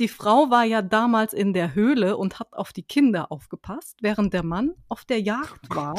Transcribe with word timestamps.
Die 0.00 0.08
Frau 0.08 0.48
war 0.48 0.64
ja 0.64 0.80
damals 0.80 1.34
in 1.34 1.52
der 1.52 1.74
Höhle 1.74 2.16
und 2.16 2.40
hat 2.40 2.54
auf 2.54 2.72
die 2.72 2.82
Kinder 2.82 3.30
aufgepasst, 3.30 3.98
während 4.00 4.32
der 4.32 4.42
Mann 4.42 4.70
auf 4.88 5.04
der 5.04 5.20
Jagd 5.20 5.68
Oh 5.70 5.76
war. 5.76 5.94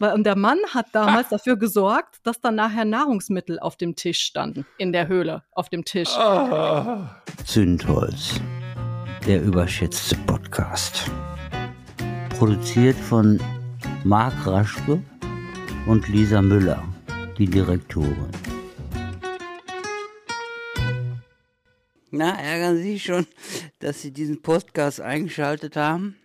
Weil, 0.00 0.14
und 0.14 0.24
der 0.24 0.36
Mann 0.36 0.58
hat 0.74 0.86
damals 0.90 1.28
dafür 1.28 1.56
gesorgt, 1.56 2.16
dass 2.24 2.40
dann 2.40 2.56
nachher 2.56 2.84
Nahrungsmittel 2.84 3.60
auf 3.60 3.76
dem 3.76 3.94
Tisch 3.94 4.18
standen. 4.18 4.66
In 4.78 4.92
der 4.92 5.06
Höhle, 5.06 5.44
auf 5.52 5.68
dem 5.68 5.84
Tisch. 5.84 6.10
Ah, 6.16 7.22
Zündholz, 7.44 8.40
der 9.28 9.40
überschätzte 9.40 10.16
Podcast. 10.26 11.08
Produziert 12.30 12.96
von 12.96 13.40
Marc 14.02 14.44
Raschke 14.44 15.00
und 15.86 16.08
Lisa 16.08 16.42
Müller, 16.42 16.82
die 17.38 17.46
Direktorin. 17.46 18.55
Na, 22.10 22.38
ärgern 22.38 22.76
Sie 22.76 22.92
sich 22.92 23.04
schon, 23.04 23.26
dass 23.80 24.00
Sie 24.00 24.12
diesen 24.12 24.42
Podcast 24.42 25.00
eingeschaltet 25.00 25.76
haben? 25.76 26.16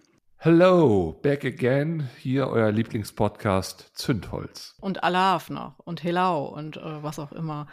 hello, 0.44 1.20
back 1.22 1.46
again. 1.46 2.10
Hier 2.18 2.48
euer 2.48 2.72
Lieblingspodcast 2.72 3.92
Zündholz. 3.94 4.76
Und 4.82 5.04
Alaf 5.04 5.52
noch. 5.52 5.78
Und 5.78 6.04
Helau 6.04 6.46
und 6.46 6.78
äh, 6.78 7.04
was 7.04 7.20
auch 7.20 7.32
immer. 7.32 7.68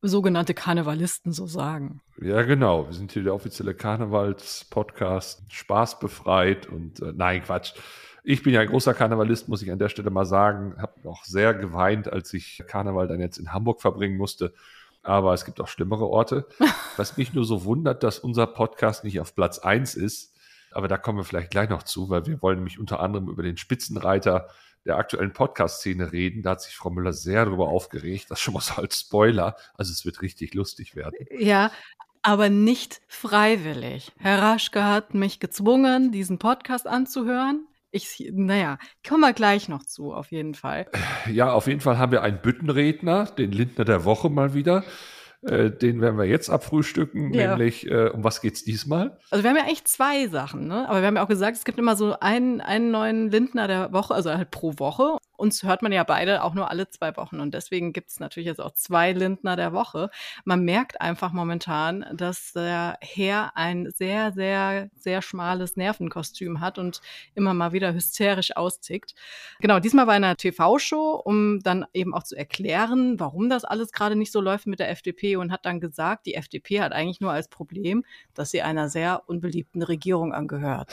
Sogenannte 0.00 0.54
Karnevalisten 0.54 1.32
so 1.32 1.48
sagen. 1.48 2.00
Ja, 2.22 2.42
genau. 2.42 2.86
Wir 2.86 2.92
sind 2.92 3.10
hier 3.10 3.24
der 3.24 3.34
offizielle 3.34 3.74
Karnevals-Podcast. 3.74 5.42
Spaß 5.48 5.98
befreit 5.98 6.66
und 6.68 7.02
äh, 7.02 7.12
nein, 7.12 7.42
Quatsch. 7.42 7.72
Ich 8.22 8.44
bin 8.44 8.54
ja 8.54 8.60
ein 8.60 8.68
großer 8.68 8.94
Karnevalist, 8.94 9.48
muss 9.48 9.62
ich 9.62 9.72
an 9.72 9.80
der 9.80 9.88
Stelle 9.88 10.10
mal 10.10 10.26
sagen. 10.26 10.76
Habe 10.78 11.08
auch 11.08 11.24
sehr 11.24 11.54
geweint, 11.54 12.12
als 12.12 12.32
ich 12.34 12.62
Karneval 12.68 13.08
dann 13.08 13.18
jetzt 13.18 13.38
in 13.38 13.52
Hamburg 13.52 13.80
verbringen 13.80 14.16
musste. 14.16 14.54
Aber 15.02 15.32
es 15.34 15.44
gibt 15.44 15.60
auch 15.60 15.68
schlimmere 15.68 16.06
Orte. 16.06 16.46
Was 16.96 17.16
mich 17.16 17.32
nur 17.32 17.44
so 17.44 17.64
wundert, 17.64 18.02
dass 18.02 18.18
unser 18.18 18.46
Podcast 18.46 19.04
nicht 19.04 19.20
auf 19.20 19.34
Platz 19.34 19.58
1 19.58 19.94
ist. 19.94 20.34
Aber 20.72 20.88
da 20.88 20.98
kommen 20.98 21.18
wir 21.18 21.24
vielleicht 21.24 21.50
gleich 21.50 21.68
noch 21.68 21.82
zu, 21.82 22.10
weil 22.10 22.26
wir 22.26 22.40
wollen 22.42 22.58
nämlich 22.58 22.78
unter 22.78 23.00
anderem 23.00 23.28
über 23.28 23.42
den 23.42 23.56
Spitzenreiter 23.56 24.48
der 24.84 24.96
aktuellen 24.96 25.32
Podcast-Szene 25.32 26.12
reden. 26.12 26.42
Da 26.42 26.50
hat 26.50 26.62
sich 26.62 26.76
Frau 26.76 26.90
Müller 26.90 27.12
sehr 27.12 27.44
darüber 27.44 27.68
aufgeregt. 27.68 28.30
Das 28.30 28.40
schon 28.40 28.54
mal 28.54 28.60
so 28.60 28.74
als 28.74 29.00
Spoiler. 29.00 29.56
Also 29.74 29.92
es 29.92 30.04
wird 30.04 30.22
richtig 30.22 30.54
lustig 30.54 30.94
werden. 30.96 31.26
Ja, 31.38 31.70
aber 32.22 32.50
nicht 32.50 33.00
freiwillig. 33.08 34.12
Herr 34.18 34.42
Raschke 34.42 34.84
hat 34.84 35.14
mich 35.14 35.40
gezwungen, 35.40 36.12
diesen 36.12 36.38
Podcast 36.38 36.86
anzuhören. 36.86 37.66
Ich, 37.92 38.30
naja, 38.32 38.78
kommen 39.06 39.20
wir 39.22 39.32
gleich 39.32 39.68
noch 39.68 39.82
zu, 39.84 40.12
auf 40.12 40.30
jeden 40.30 40.54
Fall. 40.54 40.86
Ja, 41.30 41.52
auf 41.52 41.66
jeden 41.66 41.80
Fall 41.80 41.98
haben 41.98 42.12
wir 42.12 42.22
einen 42.22 42.40
Büttenredner, 42.40 43.24
den 43.26 43.50
Lindner 43.52 43.84
der 43.84 44.04
Woche 44.04 44.30
mal 44.30 44.54
wieder. 44.54 44.84
Äh, 45.42 45.70
den 45.70 46.00
werden 46.02 46.18
wir 46.18 46.26
jetzt 46.26 46.50
abfrühstücken, 46.50 47.32
Ja. 47.32 47.48
nämlich 47.56 47.90
äh, 47.90 48.10
um 48.10 48.22
was 48.22 48.42
geht's 48.42 48.62
diesmal? 48.62 49.18
Also 49.30 49.42
wir 49.42 49.50
haben 49.50 49.56
ja 49.56 49.62
eigentlich 49.64 49.84
zwei 49.86 50.28
Sachen, 50.28 50.68
ne? 50.68 50.86
Aber 50.88 51.00
wir 51.00 51.06
haben 51.06 51.16
ja 51.16 51.24
auch 51.24 51.28
gesagt, 51.28 51.56
es 51.56 51.64
gibt 51.64 51.78
immer 51.78 51.96
so 51.96 52.14
einen, 52.20 52.60
einen 52.60 52.90
neuen 52.90 53.30
Lindner 53.30 53.66
der 53.66 53.92
Woche, 53.92 54.14
also 54.14 54.30
halt 54.30 54.50
pro 54.50 54.74
Woche. 54.78 55.16
Uns 55.40 55.62
hört 55.62 55.80
man 55.80 55.90
ja 55.90 56.04
beide 56.04 56.44
auch 56.44 56.52
nur 56.52 56.70
alle 56.70 56.88
zwei 56.90 57.16
Wochen. 57.16 57.40
Und 57.40 57.54
deswegen 57.54 57.94
gibt 57.94 58.10
es 58.10 58.20
natürlich 58.20 58.46
jetzt 58.46 58.60
auch 58.60 58.72
zwei 58.72 59.12
Lindner 59.12 59.56
der 59.56 59.72
Woche. 59.72 60.10
Man 60.44 60.64
merkt 60.64 61.00
einfach 61.00 61.32
momentan, 61.32 62.04
dass 62.12 62.52
der 62.52 62.98
Herr 63.00 63.56
ein 63.56 63.90
sehr, 63.90 64.32
sehr, 64.32 64.90
sehr 64.94 65.22
schmales 65.22 65.76
Nervenkostüm 65.76 66.60
hat 66.60 66.78
und 66.78 67.00
immer 67.34 67.54
mal 67.54 67.72
wieder 67.72 67.94
hysterisch 67.94 68.54
austickt. 68.54 69.14
Genau, 69.60 69.80
diesmal 69.80 70.04
in 70.04 70.24
einer 70.24 70.36
TV-Show, 70.36 71.22
um 71.24 71.60
dann 71.60 71.86
eben 71.94 72.14
auch 72.14 72.24
zu 72.24 72.36
erklären, 72.36 73.18
warum 73.18 73.48
das 73.48 73.64
alles 73.64 73.92
gerade 73.92 74.16
nicht 74.16 74.32
so 74.32 74.42
läuft 74.42 74.66
mit 74.66 74.78
der 74.78 74.90
FDP 74.90 75.36
und 75.36 75.52
hat 75.52 75.64
dann 75.64 75.80
gesagt, 75.80 76.26
die 76.26 76.34
FDP 76.34 76.82
hat 76.82 76.92
eigentlich 76.92 77.20
nur 77.20 77.32
als 77.32 77.48
Problem, 77.48 78.04
dass 78.34 78.50
sie 78.50 78.60
einer 78.60 78.90
sehr 78.90 79.22
unbeliebten 79.26 79.82
Regierung 79.82 80.34
angehört. 80.34 80.92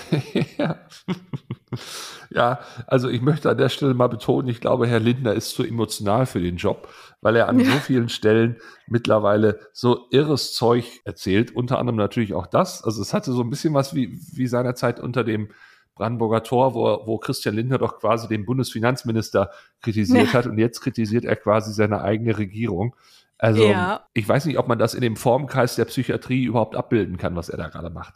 ja. 0.58 0.78
ja, 2.30 2.60
also 2.86 3.10
ich 3.10 3.22
möchte 3.22 3.50
an 3.50 3.58
der 3.58 3.70
Stelle 3.70 3.94
mal 3.94 4.08
betonen, 4.08 4.37
ich 4.46 4.62
glaube, 4.62 4.88
Herr 4.88 5.00
Lindner 5.00 5.34
ist 5.34 5.52
zu 5.52 5.64
emotional 5.64 6.26
für 6.28 6.40
den 6.40 6.58
Job, 6.58 6.88
weil 7.22 7.36
er 7.36 7.50
an 7.50 7.60
Ja. 7.60 7.66
so 7.72 7.80
vielen 7.80 8.10
Stellen 8.10 8.58
mittlerweile 8.88 9.60
so 9.74 10.06
irres 10.12 10.54
Zeug 10.54 11.00
erzählt, 11.06 11.56
unter 11.56 11.80
anderem 11.80 11.98
natürlich 11.98 12.34
auch 12.34 12.46
das. 12.48 12.84
Also 12.84 13.02
es 13.02 13.14
hatte 13.14 13.32
so 13.32 13.42
ein 13.42 13.50
bisschen 13.50 13.74
was 13.74 13.96
wie, 13.96 14.20
wie 14.34 14.48
seinerzeit 14.48 15.00
unter 15.00 15.24
dem 15.24 15.50
Brandenburger 15.96 16.44
Tor, 16.44 16.76
wo, 16.76 17.08
wo 17.08 17.18
Christian 17.18 17.56
Lindner 17.56 17.80
doch 17.80 17.98
quasi 18.00 18.28
den 18.28 18.46
Bundesfinanzminister 18.46 19.50
kritisiert 19.82 20.28
Ja. 20.28 20.34
hat 20.34 20.46
und 20.46 20.60
jetzt 20.60 20.82
kritisiert 20.82 21.26
er 21.26 21.36
quasi 21.36 21.74
seine 21.74 22.02
eigene 22.02 22.38
Regierung. 22.38 22.96
Also 23.40 23.64
Ja. 23.72 24.06
ich 24.14 24.28
weiß 24.28 24.46
nicht, 24.46 24.60
ob 24.60 24.68
man 24.68 24.78
das 24.78 24.94
in 24.94 25.02
dem 25.02 25.16
Formkreis 25.16 25.76
der 25.76 25.86
Psychiatrie 25.86 26.44
überhaupt 26.44 26.76
abbilden 26.76 27.18
kann, 27.18 27.36
was 27.36 27.50
er 27.50 27.58
da 27.58 27.68
gerade 27.70 27.90
macht. 27.90 28.14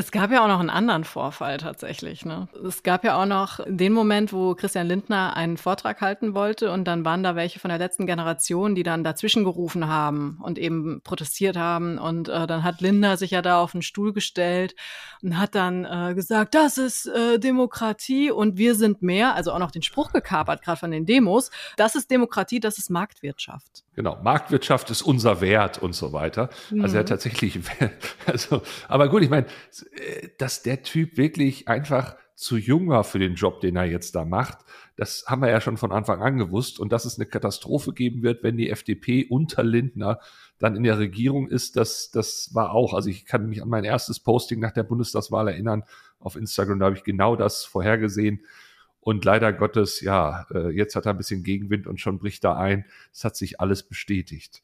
Es 0.00 0.12
gab 0.12 0.30
ja 0.30 0.42
auch 0.42 0.48
noch 0.48 0.60
einen 0.60 0.70
anderen 0.70 1.04
Vorfall 1.04 1.58
tatsächlich. 1.58 2.24
Ne? 2.24 2.48
Es 2.66 2.82
gab 2.82 3.04
ja 3.04 3.20
auch 3.20 3.26
noch 3.26 3.60
den 3.66 3.92
Moment, 3.92 4.32
wo 4.32 4.54
Christian 4.54 4.86
Lindner 4.86 5.36
einen 5.36 5.58
Vortrag 5.58 6.00
halten 6.00 6.32
wollte 6.32 6.72
und 6.72 6.86
dann 6.86 7.04
waren 7.04 7.22
da 7.22 7.36
welche 7.36 7.60
von 7.60 7.68
der 7.68 7.76
letzten 7.76 8.06
Generation, 8.06 8.74
die 8.74 8.82
dann 8.82 9.04
dazwischen 9.04 9.44
gerufen 9.44 9.88
haben 9.88 10.38
und 10.42 10.56
eben 10.56 11.02
protestiert 11.04 11.58
haben. 11.58 11.98
Und 11.98 12.30
äh, 12.30 12.46
dann 12.46 12.64
hat 12.64 12.80
Lindner 12.80 13.18
sich 13.18 13.32
ja 13.32 13.42
da 13.42 13.60
auf 13.60 13.72
den 13.72 13.82
Stuhl 13.82 14.14
gestellt 14.14 14.74
und 15.22 15.36
hat 15.36 15.54
dann 15.54 15.84
äh, 15.84 16.14
gesagt, 16.14 16.54
das 16.54 16.78
ist 16.78 17.04
äh, 17.04 17.38
Demokratie 17.38 18.30
und 18.30 18.56
wir 18.56 18.76
sind 18.76 19.02
mehr. 19.02 19.34
Also 19.34 19.52
auch 19.52 19.58
noch 19.58 19.70
den 19.70 19.82
Spruch 19.82 20.12
gekapert, 20.12 20.62
gerade 20.62 20.80
von 20.80 20.92
den 20.92 21.04
Demos. 21.04 21.50
Das 21.76 21.94
ist 21.94 22.10
Demokratie, 22.10 22.58
das 22.58 22.78
ist 22.78 22.88
Marktwirtschaft. 22.88 23.84
Genau, 23.96 24.16
Marktwirtschaft 24.22 24.88
ist 24.88 25.02
unser 25.02 25.42
Wert 25.42 25.76
und 25.76 25.92
so 25.92 26.14
weiter. 26.14 26.48
Also 26.80 26.96
er 26.96 27.02
Mhm. 27.02 27.06
tatsächlich, 27.06 27.60
also, 28.26 28.62
aber 28.88 29.10
gut, 29.10 29.22
ich 29.22 29.28
meine, 29.28 29.44
dass 30.38 30.62
der 30.62 30.82
Typ 30.82 31.16
wirklich 31.16 31.68
einfach 31.68 32.16
zu 32.34 32.56
jung 32.56 32.88
war 32.88 33.04
für 33.04 33.18
den 33.18 33.34
Job, 33.34 33.60
den 33.60 33.76
er 33.76 33.84
jetzt 33.84 34.14
da 34.14 34.24
macht, 34.24 34.58
das 34.96 35.24
haben 35.26 35.42
wir 35.42 35.50
ja 35.50 35.60
schon 35.60 35.76
von 35.76 35.92
Anfang 35.92 36.22
an 36.22 36.38
gewusst. 36.38 36.80
Und 36.80 36.92
dass 36.92 37.04
es 37.04 37.18
eine 37.18 37.26
Katastrophe 37.26 37.92
geben 37.92 38.22
wird, 38.22 38.42
wenn 38.42 38.56
die 38.56 38.70
FDP 38.70 39.26
unter 39.28 39.62
Lindner 39.62 40.20
dann 40.58 40.76
in 40.76 40.82
der 40.82 40.98
Regierung 40.98 41.48
ist, 41.48 41.76
das, 41.76 42.10
das 42.10 42.54
war 42.54 42.72
auch, 42.72 42.94
also 42.94 43.08
ich 43.08 43.26
kann 43.26 43.48
mich 43.48 43.62
an 43.62 43.68
mein 43.68 43.84
erstes 43.84 44.20
Posting 44.20 44.58
nach 44.60 44.72
der 44.72 44.82
Bundestagswahl 44.82 45.48
erinnern 45.48 45.84
auf 46.18 46.36
Instagram, 46.36 46.78
da 46.78 46.86
habe 46.86 46.96
ich 46.96 47.04
genau 47.04 47.36
das 47.36 47.64
vorhergesehen. 47.64 48.44
Und 49.00 49.24
leider 49.24 49.52
Gottes, 49.52 50.00
ja, 50.02 50.46
äh, 50.50 50.68
jetzt 50.70 50.96
hat 50.96 51.06
er 51.06 51.12
ein 51.12 51.18
bisschen 51.18 51.42
Gegenwind 51.42 51.86
und 51.86 52.00
schon 52.00 52.18
bricht 52.18 52.44
er 52.44 52.58
ein. 52.58 52.84
Es 53.12 53.24
hat 53.24 53.36
sich 53.36 53.60
alles 53.60 53.82
bestätigt. 53.82 54.62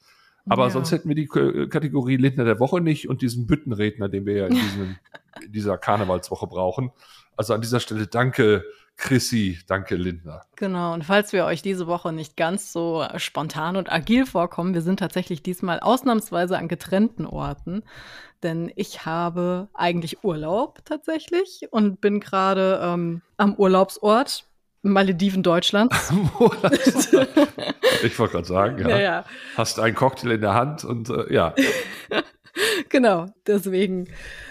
Aber 0.48 0.64
Ja. 0.64 0.70
sonst 0.70 0.92
hätten 0.92 1.08
wir 1.08 1.16
die 1.16 1.26
K- 1.26 1.66
Kategorie 1.66 2.16
Lindner 2.16 2.44
der 2.44 2.60
Woche 2.60 2.80
nicht 2.80 3.08
und 3.08 3.22
diesen 3.22 3.46
Büttenredner, 3.46 4.08
den 4.08 4.26
wir 4.26 4.34
ja 4.36 4.46
in, 4.46 4.54
diesem, 4.54 4.96
in 5.44 5.52
dieser 5.52 5.76
Karnevalswoche 5.78 6.46
brauchen. 6.46 6.90
Also 7.36 7.52
an 7.54 7.60
dieser 7.60 7.80
Stelle 7.80 8.06
danke 8.06 8.64
Chrissy, 8.96 9.58
danke 9.66 9.96
Lindner. 9.96 10.40
Genau, 10.56 10.94
und 10.94 11.04
falls 11.04 11.34
wir 11.34 11.44
euch 11.44 11.60
diese 11.60 11.86
Woche 11.86 12.12
nicht 12.14 12.36
ganz 12.36 12.72
so 12.72 13.04
spontan 13.16 13.76
und 13.76 13.92
agil 13.92 14.24
vorkommen, 14.24 14.72
wir 14.72 14.80
sind 14.80 14.98
tatsächlich 15.00 15.42
diesmal 15.42 15.80
ausnahmsweise 15.80 16.56
an 16.56 16.66
getrennten 16.66 17.26
Orten, 17.26 17.82
denn 18.42 18.72
ich 18.74 19.04
habe 19.04 19.68
eigentlich 19.74 20.24
Urlaub 20.24 20.82
tatsächlich 20.86 21.68
und 21.70 22.00
bin 22.00 22.20
gerade 22.20 22.80
ähm, 22.82 23.20
am 23.36 23.54
Urlaubsort 23.56 24.46
Malediven 24.90 25.42
Deutschlands. 25.42 26.12
ich 28.02 28.18
wollte 28.18 28.32
gerade 28.32 28.46
sagen, 28.46 28.78
ja. 28.78 28.88
ja, 28.88 28.98
ja, 28.98 29.24
Hast 29.56 29.78
einen 29.80 29.94
Cocktail 29.94 30.32
in 30.32 30.40
der 30.40 30.54
Hand 30.54 30.84
und 30.84 31.10
äh, 31.10 31.32
ja, 31.32 31.54
genau, 32.88 33.26
deswegen. 33.46 34.08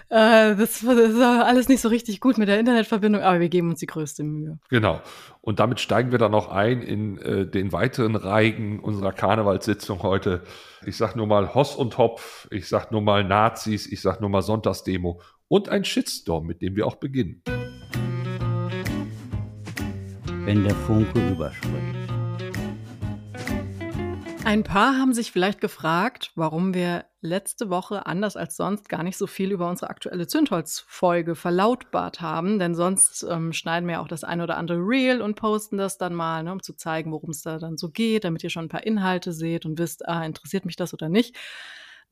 Äh, 0.10 0.56
das, 0.56 0.82
das 0.82 0.82
ist 0.82 1.20
alles 1.20 1.68
nicht 1.68 1.82
so 1.82 1.90
richtig 1.90 2.20
gut 2.20 2.38
mit 2.38 2.48
der 2.48 2.60
Internetverbindung, 2.60 3.24
aber 3.24 3.40
wir 3.40 3.50
geben 3.50 3.72
uns 3.72 3.80
die 3.80 3.88
größte 3.88 4.24
Mühe. 4.24 4.60
genau. 4.70 5.02
Und 5.42 5.60
damit 5.60 5.80
steigen 5.80 6.12
wir 6.12 6.20
dann 6.20 6.32
noch 6.32 6.50
ein 6.50 6.82
in 6.82 7.18
äh, 7.20 7.46
den 7.48 7.72
weiteren 7.72 8.16
Reigen 8.16 8.80
unserer 8.80 9.14
Karnevalssitzung 9.14 10.02
heute. 10.04 10.44
Ich 10.86 10.98
sag 10.98 11.16
nur 11.16 11.28
mal 11.28 11.54
Hoss 11.54 11.76
und 11.76 11.98
Hopf, 11.98 12.48
ich 12.52 12.68
sag 12.68 12.92
nur 12.92 13.02
mal 13.02 13.24
Nazis, 13.24 13.92
ich 13.92 14.02
sag 14.02 14.22
nur 14.22 14.30
mal 14.30 14.42
Sonntagsdemo 14.42 15.22
und 15.48 15.70
ein 15.70 15.86
Shitstorm, 15.86 16.46
mit 16.46 16.62
dem 16.62 16.76
wir 16.76 16.88
auch 16.88 16.96
beginnen. 16.96 17.44
Wenn 20.46 20.64
der 20.64 20.76
Funke 20.76 21.28
überspringt. 21.32 21.96
Ein 24.46 24.62
paar 24.62 25.00
haben 25.00 25.12
sich 25.12 25.32
vielleicht 25.32 25.60
gefragt, 25.60 26.32
warum 26.36 26.76
wir 26.76 27.06
letzte 27.20 27.72
Woche 27.72 28.06
anders 28.06 28.38
als 28.38 28.56
sonst 28.56 28.88
gar 28.88 29.02
nicht 29.02 29.18
so 29.18 29.26
viel 29.26 29.52
über 29.52 29.68
unsere 29.68 29.90
aktuelle 29.90 30.28
Zündholz-Folge 30.28 31.34
verlautbart 31.34 32.22
haben, 32.22 32.60
denn 32.60 32.76
sonst 32.76 33.26
ähm, 33.28 33.54
schneiden 33.54 33.90
wir 33.90 34.02
auch 34.02 34.08
das 34.08 34.24
eine 34.24 34.44
oder 34.44 34.58
andere 34.58 34.78
Reel 34.78 35.20
und 35.20 35.34
posten 35.34 35.78
das 35.78 35.98
dann 35.98 36.14
mal, 36.14 36.44
ne, 36.44 36.52
um 36.52 36.62
zu 36.62 36.74
zeigen, 36.74 37.12
worum 37.12 37.32
es 37.32 37.42
da 37.42 37.58
dann 37.58 37.78
so 37.78 37.90
geht, 37.90 38.24
damit 38.24 38.44
ihr 38.44 38.52
schon 38.52 38.66
ein 38.66 38.70
paar 38.70 38.86
Inhalte 38.86 39.34
seht 39.34 39.66
und 39.66 39.80
wisst, 39.80 40.08
ah, 40.08 40.24
interessiert 40.24 40.66
mich 40.66 40.76
das 40.76 40.94
oder 40.94 41.10
nicht. 41.10 41.36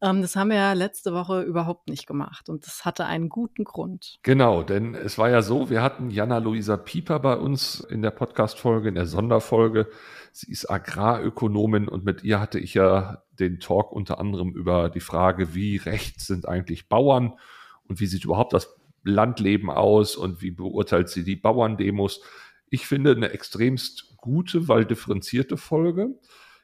Ähm, 0.03 0.21
das 0.21 0.35
haben 0.35 0.49
wir 0.49 0.57
ja 0.57 0.73
letzte 0.73 1.13
Woche 1.13 1.43
überhaupt 1.43 1.87
nicht 1.87 2.05
gemacht 2.05 2.49
und 2.49 2.67
das 2.67 2.83
hatte 2.83 3.05
einen 3.05 3.29
guten 3.29 3.63
Grund. 3.63 4.19
Genau, 4.21 4.61
denn 4.61 4.95
es 4.95 5.17
war 5.17 5.29
ja 5.29 5.41
so, 5.41 5.69
wir 5.69 5.81
hatten 5.81 6.09
Jana-Luisa 6.09 6.75
Pieper 6.75 7.19
bei 7.19 7.37
uns 7.37 7.79
in 7.79 8.01
der 8.01 8.11
Podcast-Folge, 8.11 8.89
in 8.89 8.95
der 8.95 9.05
Sonderfolge. 9.05 9.87
Sie 10.33 10.51
ist 10.51 10.69
Agrarökonomin 10.69 11.87
und 11.87 12.03
mit 12.03 12.21
ihr 12.21 12.41
hatte 12.41 12.59
ich 12.59 12.73
ja 12.73 13.23
den 13.39 13.61
Talk 13.61 13.93
unter 13.93 14.19
anderem 14.19 14.53
über 14.53 14.89
die 14.89 14.99
Frage, 14.99 15.55
wie 15.55 15.77
rechts 15.77 16.27
sind 16.27 16.49
eigentlich 16.49 16.89
Bauern 16.89 17.39
und 17.87 18.01
wie 18.01 18.07
sieht 18.07 18.25
überhaupt 18.25 18.51
das 18.51 18.75
Landleben 19.05 19.69
aus 19.69 20.17
und 20.17 20.41
wie 20.41 20.51
beurteilt 20.51 21.07
sie 21.07 21.23
die 21.23 21.37
Bauerndemos. 21.37 22.21
Ich 22.69 22.87
finde 22.87 23.11
eine 23.11 23.29
extremst 23.29 24.17
gute, 24.17 24.67
weil 24.67 24.83
differenzierte 24.83 25.55
Folge. 25.55 26.09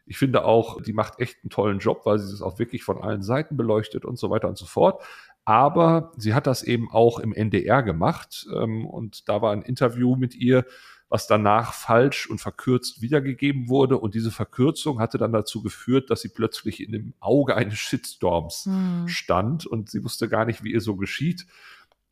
Ich 0.10 0.18
finde 0.18 0.44
auch, 0.44 0.82
die 0.82 0.94
macht 0.94 1.20
echt 1.20 1.38
einen 1.44 1.52
tollen 1.52 1.80
Job, 1.80 2.02
weil 2.06 2.20
sie 2.20 2.34
es 2.34 2.42
auch 2.42 2.58
wirklich 2.58 2.84
von 2.84 3.02
allen 3.02 3.22
Seiten 3.22 3.56
beleuchtet 3.56 4.06
und 4.06 4.18
so 4.18 4.30
weiter 4.30 4.50
und 4.50 4.58
so 4.58 4.66
fort. 4.66 5.04
Aber 5.46 6.12
sie 6.18 6.34
hat 6.34 6.48
das 6.48 6.64
eben 6.64 6.92
auch 6.92 7.20
im 7.20 7.34
NDR 7.34 7.84
gemacht 7.84 8.48
ähm, 8.56 8.86
und 8.86 9.30
da 9.30 9.42
war 9.42 9.54
ein 9.54 9.62
Interview 9.62 10.16
mit 10.16 10.36
ihr, 10.36 10.66
was 11.10 11.28
danach 11.28 11.74
falsch 11.74 12.30
und 12.30 12.40
verkürzt 12.40 13.02
wiedergegeben 13.02 13.70
wurde. 13.70 13.98
Und 13.98 14.14
diese 14.14 14.32
Verkürzung 14.32 15.00
hatte 15.00 15.18
dann 15.18 15.32
dazu 15.32 15.62
geführt, 15.62 16.10
dass 16.10 16.22
sie 16.22 16.30
plötzlich 16.30 16.84
in 16.84 16.92
dem 16.92 17.14
Auge 17.20 17.56
eines 17.56 17.78
Shitstorms 17.80 18.66
hm. 18.66 19.08
stand 19.08 19.66
und 19.66 19.90
sie 19.90 20.04
wusste 20.04 20.30
gar 20.30 20.46
nicht, 20.46 20.64
wie 20.64 20.72
ihr 20.72 20.82
so 20.82 20.96
geschieht. 20.96 21.48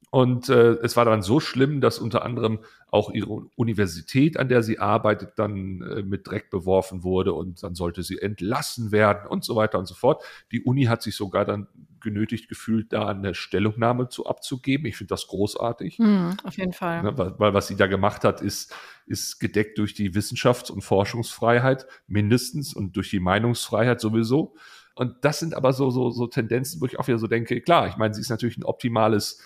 Und 0.10 0.48
äh, 0.48 0.78
es 0.84 0.96
war 0.96 1.04
dann 1.04 1.22
so 1.22 1.40
schlimm, 1.40 1.82
dass 1.82 2.00
unter 2.00 2.24
anderem 2.24 2.60
auch 2.90 3.12
ihre 3.12 3.48
Universität, 3.56 4.38
an 4.38 4.48
der 4.48 4.64
sie 4.64 4.80
arbeitet, 4.80 5.34
dann 5.36 5.82
äh, 5.82 6.02
mit 6.02 6.28
Dreck 6.28 6.50
beworfen 6.50 7.04
wurde 7.04 7.34
und 7.34 7.62
dann 7.62 7.76
sollte 7.76 8.04
sie 8.04 8.20
entlassen 8.22 8.94
werden 8.94 9.28
und 9.28 9.44
so 9.44 9.58
weiter 9.58 9.78
und 9.78 9.86
so 9.86 9.96
fort. 9.96 10.24
Die 10.52 10.64
Uni 10.64 10.86
hat 10.86 11.04
sich 11.04 11.16
sogar 11.16 11.44
dann 11.44 11.68
genötigt 12.00 12.48
gefühlt, 12.48 12.94
da 12.94 13.08
eine 13.08 13.34
Stellungnahme 13.34 14.08
zu 14.08 14.26
abzugeben. 14.28 14.86
Ich 14.86 14.96
finde 14.96 15.10
das 15.10 15.28
großartig. 15.28 16.00
Mm, 16.00 16.32
auf 16.44 16.58
jeden 16.58 16.72
Fall. 16.72 17.04
Ja, 17.04 17.18
weil, 17.18 17.34
weil, 17.38 17.54
was 17.54 17.68
sie 17.68 17.76
da 17.76 17.88
gemacht 17.88 18.24
hat, 18.24 18.42
ist, 18.42 18.74
ist 19.08 19.40
gedeckt 19.40 19.78
durch 19.78 19.94
die 19.94 20.14
Wissenschafts- 20.14 20.72
und 20.72 20.82
Forschungsfreiheit 20.82 21.86
mindestens 22.08 22.74
und 22.74 22.96
durch 22.96 23.10
die 23.10 23.20
Meinungsfreiheit 23.20 24.00
sowieso. 24.00 24.56
Und 24.96 25.16
das 25.22 25.40
sind 25.40 25.54
aber 25.54 25.74
so, 25.74 25.92
so, 25.92 26.10
so 26.12 26.28
Tendenzen, 26.28 26.80
wo 26.80 26.86
ich 26.86 26.98
auch 26.98 27.08
wieder 27.08 27.20
so 27.20 27.28
denke, 27.28 27.60
klar, 27.62 27.88
ich 27.88 27.98
meine, 27.98 28.14
sie 28.14 28.22
ist 28.22 28.30
natürlich 28.30 28.58
ein 28.58 28.64
optimales 28.64 29.42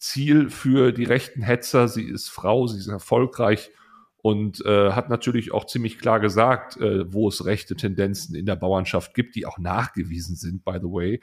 Ziel 0.00 0.50
für 0.50 0.92
die 0.92 1.04
rechten 1.04 1.42
Hetzer. 1.42 1.86
Sie 1.86 2.04
ist 2.04 2.28
Frau, 2.28 2.66
sie 2.66 2.78
ist 2.78 2.88
erfolgreich 2.88 3.70
und 4.22 4.64
äh, 4.64 4.92
hat 4.92 5.08
natürlich 5.08 5.52
auch 5.52 5.66
ziemlich 5.66 5.98
klar 5.98 6.20
gesagt, 6.20 6.76
äh, 6.78 7.12
wo 7.12 7.28
es 7.28 7.44
rechte 7.44 7.76
Tendenzen 7.76 8.34
in 8.34 8.46
der 8.46 8.56
Bauernschaft 8.56 9.14
gibt, 9.14 9.36
die 9.36 9.46
auch 9.46 9.58
nachgewiesen 9.58 10.36
sind, 10.36 10.64
by 10.64 10.78
the 10.80 10.88
way. 10.88 11.20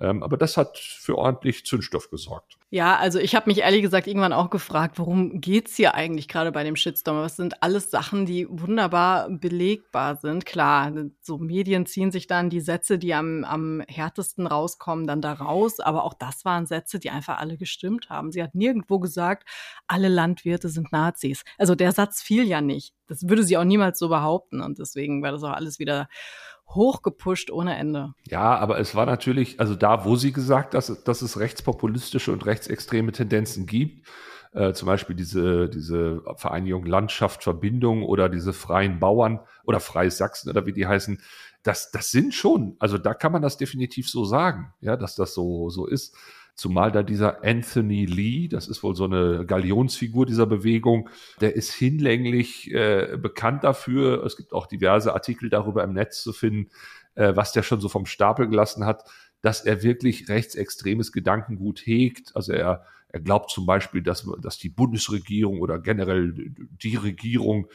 Ähm, 0.00 0.22
aber 0.22 0.36
das 0.36 0.56
hat 0.56 0.78
für 0.78 1.18
ordentlich 1.18 1.66
Zündstoff 1.66 2.10
gesorgt. 2.10 2.56
Ja, 2.70 2.96
also 2.96 3.18
ich 3.18 3.34
habe 3.34 3.50
mich 3.50 3.58
ehrlich 3.58 3.82
gesagt 3.82 4.06
irgendwann 4.06 4.32
auch 4.32 4.48
gefragt, 4.48 4.98
worum 4.98 5.42
geht's 5.42 5.76
hier 5.76 5.94
eigentlich 5.94 6.26
gerade 6.26 6.50
bei 6.50 6.64
dem 6.64 6.76
Shitstorm? 6.76 7.18
Was 7.18 7.36
sind 7.36 7.62
alles 7.62 7.90
Sachen, 7.90 8.24
die 8.24 8.46
wunderbar 8.48 9.28
belegbar 9.28 10.16
sind? 10.16 10.46
Klar, 10.46 10.90
so 11.20 11.36
Medien 11.36 11.84
ziehen 11.84 12.10
sich 12.10 12.26
dann 12.26 12.48
die 12.48 12.62
Sätze, 12.62 12.98
die 12.98 13.12
am, 13.12 13.44
am 13.44 13.82
härtesten 13.86 14.46
rauskommen, 14.46 15.06
dann 15.06 15.20
da 15.20 15.34
raus. 15.34 15.80
Aber 15.80 16.04
auch 16.04 16.14
das 16.14 16.46
waren 16.46 16.64
Sätze, 16.64 16.98
die 16.98 17.10
einfach 17.10 17.38
alle 17.38 17.58
gestimmt 17.58 18.08
haben. 18.08 18.32
Sie 18.32 18.42
hat 18.42 18.54
nirgendwo 18.54 18.98
gesagt, 18.98 19.46
alle 19.86 20.08
Landwirte 20.08 20.70
sind 20.70 20.92
Nazis. 20.92 21.42
Also 21.58 21.74
der 21.74 21.92
Satz 21.92 22.22
fiel 22.22 22.44
ja 22.44 22.62
nicht. 22.62 22.94
Das 23.06 23.28
würde 23.28 23.42
sie 23.42 23.58
auch 23.58 23.64
niemals 23.64 23.98
so 23.98 24.08
behaupten. 24.08 24.62
Und 24.62 24.78
deswegen 24.78 25.22
war 25.22 25.32
das 25.32 25.42
auch 25.42 25.52
alles 25.52 25.78
wieder 25.78 26.08
hochgepusht 26.74 27.50
ohne 27.50 27.76
Ende. 27.76 28.14
Ja, 28.28 28.56
aber 28.56 28.78
es 28.78 28.94
war 28.94 29.06
natürlich, 29.06 29.60
also 29.60 29.74
da, 29.74 30.04
wo 30.04 30.16
sie 30.16 30.32
gesagt, 30.32 30.74
dass, 30.74 31.04
dass 31.04 31.22
es 31.22 31.38
rechtspopulistische 31.38 32.32
und 32.32 32.46
rechtsextreme 32.46 33.12
Tendenzen 33.12 33.66
gibt, 33.66 34.06
äh, 34.52 34.72
zum 34.72 34.86
Beispiel 34.86 35.16
diese, 35.16 35.68
diese 35.68 36.22
Vereinigung 36.36 36.84
Landschaft, 36.84 37.42
Verbindung 37.42 38.02
oder 38.02 38.28
diese 38.28 38.52
freien 38.52 39.00
Bauern 39.00 39.40
oder 39.64 39.80
Freies 39.80 40.18
Sachsen 40.18 40.50
oder 40.50 40.66
wie 40.66 40.72
die 40.72 40.86
heißen, 40.86 41.20
das, 41.62 41.90
das 41.90 42.10
sind 42.10 42.34
schon, 42.34 42.76
also 42.78 42.98
da 42.98 43.14
kann 43.14 43.32
man 43.32 43.42
das 43.42 43.56
definitiv 43.56 44.10
so 44.10 44.24
sagen, 44.24 44.72
ja, 44.80 44.96
dass 44.96 45.14
das 45.14 45.32
so, 45.34 45.70
so 45.70 45.86
ist. 45.86 46.16
Zumal 46.54 46.92
da 46.92 47.02
dieser 47.02 47.42
Anthony 47.44 48.04
Lee, 48.04 48.48
das 48.48 48.68
ist 48.68 48.82
wohl 48.82 48.94
so 48.94 49.04
eine 49.04 49.46
Galionsfigur 49.46 50.26
dieser 50.26 50.46
Bewegung, 50.46 51.08
der 51.40 51.56
ist 51.56 51.72
hinlänglich 51.72 52.70
äh, 52.72 53.16
bekannt 53.20 53.64
dafür. 53.64 54.22
Es 54.24 54.36
gibt 54.36 54.52
auch 54.52 54.66
diverse 54.66 55.14
Artikel 55.14 55.48
darüber 55.48 55.82
im 55.82 55.94
Netz 55.94 56.22
zu 56.22 56.32
finden, 56.32 56.70
äh, 57.14 57.34
was 57.34 57.52
der 57.52 57.62
schon 57.62 57.80
so 57.80 57.88
vom 57.88 58.04
Stapel 58.04 58.48
gelassen 58.48 58.84
hat, 58.84 59.04
dass 59.40 59.62
er 59.62 59.82
wirklich 59.82 60.28
rechtsextremes 60.28 61.10
Gedankengut 61.10 61.80
hegt. 61.80 62.36
Also 62.36 62.52
er, 62.52 62.84
er 63.08 63.20
glaubt 63.20 63.50
zum 63.50 63.64
Beispiel, 63.64 64.02
dass, 64.02 64.28
dass 64.40 64.58
die 64.58 64.68
Bundesregierung 64.68 65.60
oder 65.60 65.78
generell 65.78 66.34
die 66.34 66.96
Regierung 66.96 67.66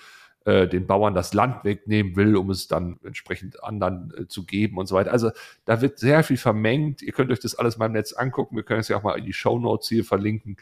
äh, 0.47 0.65
den 0.65 0.87
Bauern 0.87 1.13
das 1.13 1.33
Land 1.33 1.65
wegnehmen 1.65 2.15
will, 2.15 2.37
um 2.37 2.49
es 2.49 2.69
dann 2.69 3.01
entsprechend 3.03 3.61
anderen 3.65 4.13
äh, 4.17 4.27
zu 4.29 4.45
geben 4.45 4.77
und 4.77 4.87
so 4.87 4.95
weiter. 4.95 5.11
Also 5.11 5.31
da 5.65 5.81
wird 5.81 5.99
sehr 5.99 6.23
viel 6.23 6.37
vermengt. 6.37 7.01
Ihr 7.01 7.11
könnt 7.11 7.31
euch 7.31 7.41
das 7.41 7.55
alles 7.55 7.77
mal 7.77 7.87
im 7.87 7.91
Netz 7.91 8.13
angucken. 8.13 8.55
Wir 8.55 8.63
können 8.63 8.79
es 8.79 8.87
ja 8.87 8.95
auch 8.95 9.03
mal 9.03 9.19
in 9.19 9.25
die 9.25 9.33
Show 9.33 9.59
Notes 9.59 9.89
hier 9.89 10.05
verlinken. 10.05 10.55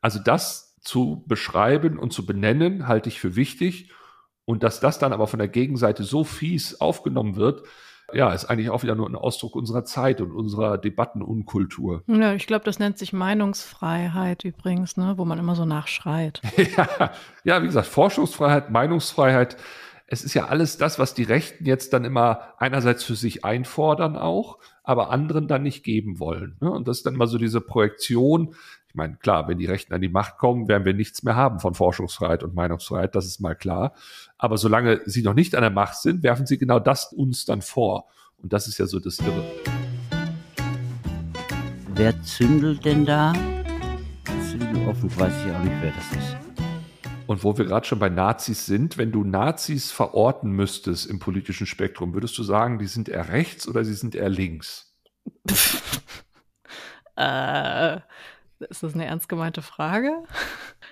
Also 0.00 0.20
das 0.20 0.76
zu 0.80 1.24
beschreiben 1.26 1.98
und 1.98 2.12
zu 2.12 2.24
benennen, 2.24 2.86
halte 2.86 3.08
ich 3.08 3.18
für 3.18 3.34
wichtig. 3.34 3.90
Und 4.44 4.62
dass 4.62 4.78
das 4.78 5.00
dann 5.00 5.12
aber 5.12 5.26
von 5.26 5.40
der 5.40 5.48
Gegenseite 5.48 6.04
so 6.04 6.22
fies 6.22 6.80
aufgenommen 6.80 7.34
wird, 7.34 7.66
ja, 8.14 8.32
ist 8.32 8.46
eigentlich 8.46 8.70
auch 8.70 8.82
wieder 8.82 8.94
nur 8.94 9.08
ein 9.08 9.14
Ausdruck 9.14 9.56
unserer 9.56 9.84
Zeit 9.84 10.20
und 10.20 10.32
unserer 10.32 10.78
Debattenunkultur. 10.78 12.02
Ja, 12.06 12.34
ich 12.34 12.46
glaube, 12.46 12.64
das 12.64 12.78
nennt 12.78 12.98
sich 12.98 13.12
Meinungsfreiheit 13.12 14.44
übrigens, 14.44 14.96
ne, 14.96 15.14
wo 15.16 15.24
man 15.24 15.38
immer 15.38 15.54
so 15.54 15.64
nachschreit. 15.64 16.40
ja, 16.76 17.12
ja, 17.44 17.62
wie 17.62 17.66
gesagt, 17.66 17.86
Forschungsfreiheit, 17.86 18.70
Meinungsfreiheit. 18.70 19.56
Es 20.06 20.22
ist 20.24 20.34
ja 20.34 20.46
alles 20.46 20.76
das, 20.76 20.98
was 20.98 21.14
die 21.14 21.22
Rechten 21.22 21.64
jetzt 21.64 21.94
dann 21.94 22.04
immer 22.04 22.54
einerseits 22.58 23.02
für 23.02 23.14
sich 23.14 23.44
einfordern 23.46 24.16
auch, 24.16 24.58
aber 24.84 25.10
anderen 25.10 25.48
dann 25.48 25.62
nicht 25.62 25.84
geben 25.84 26.18
wollen. 26.18 26.56
Ne? 26.60 26.70
Und 26.70 26.86
das 26.86 26.98
ist 26.98 27.06
dann 27.06 27.14
immer 27.14 27.26
so 27.26 27.38
diese 27.38 27.62
Projektion, 27.62 28.54
ich 28.92 28.96
meine, 28.96 29.16
klar, 29.16 29.48
wenn 29.48 29.56
die 29.56 29.64
Rechten 29.64 29.94
an 29.94 30.02
die 30.02 30.10
Macht 30.10 30.36
kommen, 30.36 30.68
werden 30.68 30.84
wir 30.84 30.92
nichts 30.92 31.22
mehr 31.22 31.34
haben 31.34 31.60
von 31.60 31.72
Forschungsfreiheit 31.72 32.42
und 32.42 32.54
Meinungsfreiheit, 32.54 33.14
das 33.14 33.24
ist 33.24 33.40
mal 33.40 33.54
klar. 33.54 33.94
Aber 34.36 34.58
solange 34.58 35.00
sie 35.06 35.22
noch 35.22 35.32
nicht 35.32 35.54
an 35.54 35.62
der 35.62 35.70
Macht 35.70 35.96
sind, 35.96 36.22
werfen 36.22 36.44
sie 36.44 36.58
genau 36.58 36.78
das 36.78 37.10
uns 37.10 37.46
dann 37.46 37.62
vor. 37.62 38.08
Und 38.36 38.52
das 38.52 38.68
ist 38.68 38.76
ja 38.76 38.84
so 38.84 39.00
das 39.00 39.18
Irre. 39.20 39.44
Wer 41.94 42.22
zündelt 42.22 42.84
denn 42.84 43.06
da? 43.06 43.32
Offen 44.86 45.18
weiß 45.18 45.32
ich 45.46 45.52
auch 45.54 45.60
nicht, 45.60 45.76
wer 45.80 45.92
das 45.92 46.12
ist. 46.12 46.36
Und 47.26 47.44
wo 47.44 47.56
wir 47.56 47.64
gerade 47.64 47.86
schon 47.86 47.98
bei 47.98 48.10
Nazis 48.10 48.66
sind, 48.66 48.98
wenn 48.98 49.10
du 49.10 49.24
Nazis 49.24 49.90
verorten 49.90 50.50
müsstest 50.50 51.06
im 51.06 51.18
politischen 51.18 51.66
Spektrum, 51.66 52.12
würdest 52.12 52.36
du 52.36 52.42
sagen, 52.42 52.78
die 52.78 52.88
sind 52.88 53.08
eher 53.08 53.30
rechts 53.30 53.66
oder 53.66 53.86
sie 53.86 53.94
sind 53.94 54.14
eher 54.14 54.28
links? 54.28 54.94
äh, 57.16 58.00
ist 58.70 58.82
das 58.82 58.94
eine 58.94 59.06
ernst 59.06 59.28
gemeinte 59.28 59.62
Frage? 59.62 60.12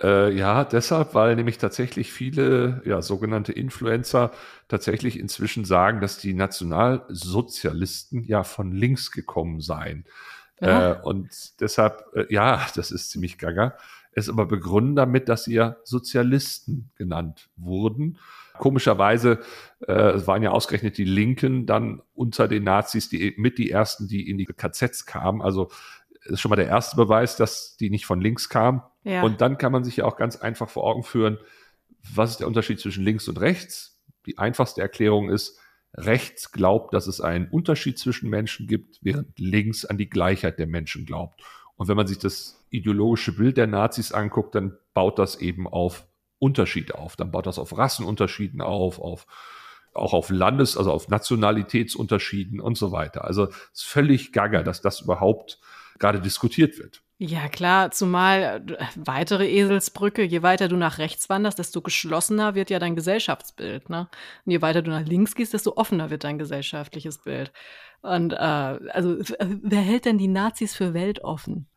Äh, 0.02 0.32
ja, 0.34 0.64
deshalb, 0.64 1.14
weil 1.14 1.36
nämlich 1.36 1.58
tatsächlich 1.58 2.12
viele 2.12 2.82
ja, 2.84 3.02
sogenannte 3.02 3.52
Influencer 3.52 4.32
tatsächlich 4.68 5.18
inzwischen 5.18 5.64
sagen, 5.64 6.00
dass 6.00 6.18
die 6.18 6.34
Nationalsozialisten 6.34 8.24
ja 8.24 8.44
von 8.44 8.72
links 8.72 9.10
gekommen 9.10 9.60
seien. 9.60 10.04
Ja. 10.60 10.92
Äh, 10.92 11.00
und 11.02 11.60
deshalb, 11.60 12.04
äh, 12.14 12.26
ja, 12.32 12.66
das 12.74 12.90
ist 12.90 13.10
ziemlich 13.10 13.38
gaga. 13.38 13.76
Es 14.12 14.28
aber 14.28 14.46
begründen 14.46 14.96
damit, 14.96 15.28
dass 15.28 15.44
sie 15.44 15.54
ja 15.54 15.76
Sozialisten 15.84 16.90
genannt 16.96 17.48
wurden. 17.56 18.18
Komischerweise 18.58 19.38
äh, 19.86 19.94
waren 20.26 20.42
ja 20.42 20.50
ausgerechnet 20.50 20.98
die 20.98 21.04
Linken 21.04 21.64
dann 21.64 22.02
unter 22.12 22.48
den 22.48 22.64
Nazis 22.64 23.08
die 23.08 23.34
mit 23.38 23.56
die 23.56 23.70
ersten, 23.70 24.08
die 24.08 24.28
in 24.28 24.36
die 24.36 24.46
KZs 24.46 25.06
kamen. 25.06 25.40
Also 25.40 25.70
ist 26.30 26.40
schon 26.40 26.50
mal 26.50 26.56
der 26.56 26.68
erste 26.68 26.96
Beweis, 26.96 27.36
dass 27.36 27.76
die 27.76 27.90
nicht 27.90 28.06
von 28.06 28.20
links 28.20 28.48
kam. 28.48 28.82
Ja. 29.04 29.22
Und 29.22 29.40
dann 29.40 29.58
kann 29.58 29.72
man 29.72 29.84
sich 29.84 29.96
ja 29.96 30.04
auch 30.04 30.16
ganz 30.16 30.36
einfach 30.36 30.68
vor 30.68 30.84
Augen 30.84 31.02
führen, 31.02 31.38
was 32.14 32.32
ist 32.32 32.40
der 32.40 32.46
Unterschied 32.46 32.80
zwischen 32.80 33.04
links 33.04 33.28
und 33.28 33.40
rechts? 33.40 34.00
Die 34.26 34.38
einfachste 34.38 34.80
Erklärung 34.80 35.30
ist, 35.30 35.58
rechts 35.94 36.52
glaubt, 36.52 36.94
dass 36.94 37.06
es 37.06 37.20
einen 37.20 37.48
Unterschied 37.48 37.98
zwischen 37.98 38.30
Menschen 38.30 38.66
gibt, 38.66 38.98
während 39.02 39.38
links 39.38 39.84
an 39.84 39.98
die 39.98 40.08
Gleichheit 40.08 40.58
der 40.58 40.66
Menschen 40.66 41.04
glaubt. 41.04 41.42
Und 41.76 41.88
wenn 41.88 41.96
man 41.96 42.06
sich 42.06 42.18
das 42.18 42.64
ideologische 42.70 43.34
Bild 43.36 43.56
der 43.56 43.66
Nazis 43.66 44.12
anguckt, 44.12 44.54
dann 44.54 44.76
baut 44.94 45.18
das 45.18 45.36
eben 45.36 45.66
auf 45.66 46.06
Unterschiede 46.38 46.96
auf. 46.98 47.16
Dann 47.16 47.30
baut 47.30 47.46
das 47.46 47.58
auf 47.58 47.76
Rassenunterschieden 47.76 48.60
auf, 48.60 48.98
auf 48.98 49.26
auch 49.92 50.12
auf 50.12 50.30
Landes-, 50.30 50.76
also 50.76 50.92
auf 50.92 51.08
Nationalitätsunterschieden 51.08 52.60
und 52.60 52.78
so 52.78 52.92
weiter. 52.92 53.24
Also 53.24 53.48
es 53.48 53.80
ist 53.80 53.84
völlig 53.84 54.32
gaga, 54.32 54.62
dass 54.62 54.80
das 54.80 55.00
überhaupt 55.00 55.58
gerade 56.00 56.20
diskutiert 56.20 56.78
wird. 56.78 57.02
Ja, 57.22 57.48
klar, 57.48 57.90
zumal 57.90 58.64
äh, 58.66 58.84
weitere 58.96 59.46
Eselsbrücke, 59.46 60.22
je 60.22 60.42
weiter 60.42 60.68
du 60.68 60.76
nach 60.76 60.96
rechts 60.96 61.28
wanderst, 61.28 61.58
desto 61.58 61.82
geschlossener 61.82 62.54
wird 62.54 62.70
ja 62.70 62.78
dein 62.78 62.96
Gesellschaftsbild. 62.96 63.90
Ne? 63.90 64.08
Und 64.46 64.52
je 64.52 64.62
weiter 64.62 64.80
du 64.80 64.90
nach 64.90 65.04
links 65.04 65.34
gehst, 65.34 65.52
desto 65.52 65.76
offener 65.76 66.08
wird 66.08 66.24
dein 66.24 66.38
gesellschaftliches 66.38 67.18
Bild. 67.18 67.52
Und 68.00 68.32
äh, 68.32 68.36
also 68.36 69.18
wer 69.38 69.80
hält 69.80 70.06
denn 70.06 70.16
die 70.16 70.28
Nazis 70.28 70.74
für 70.74 70.94
weltoffen? 70.94 71.68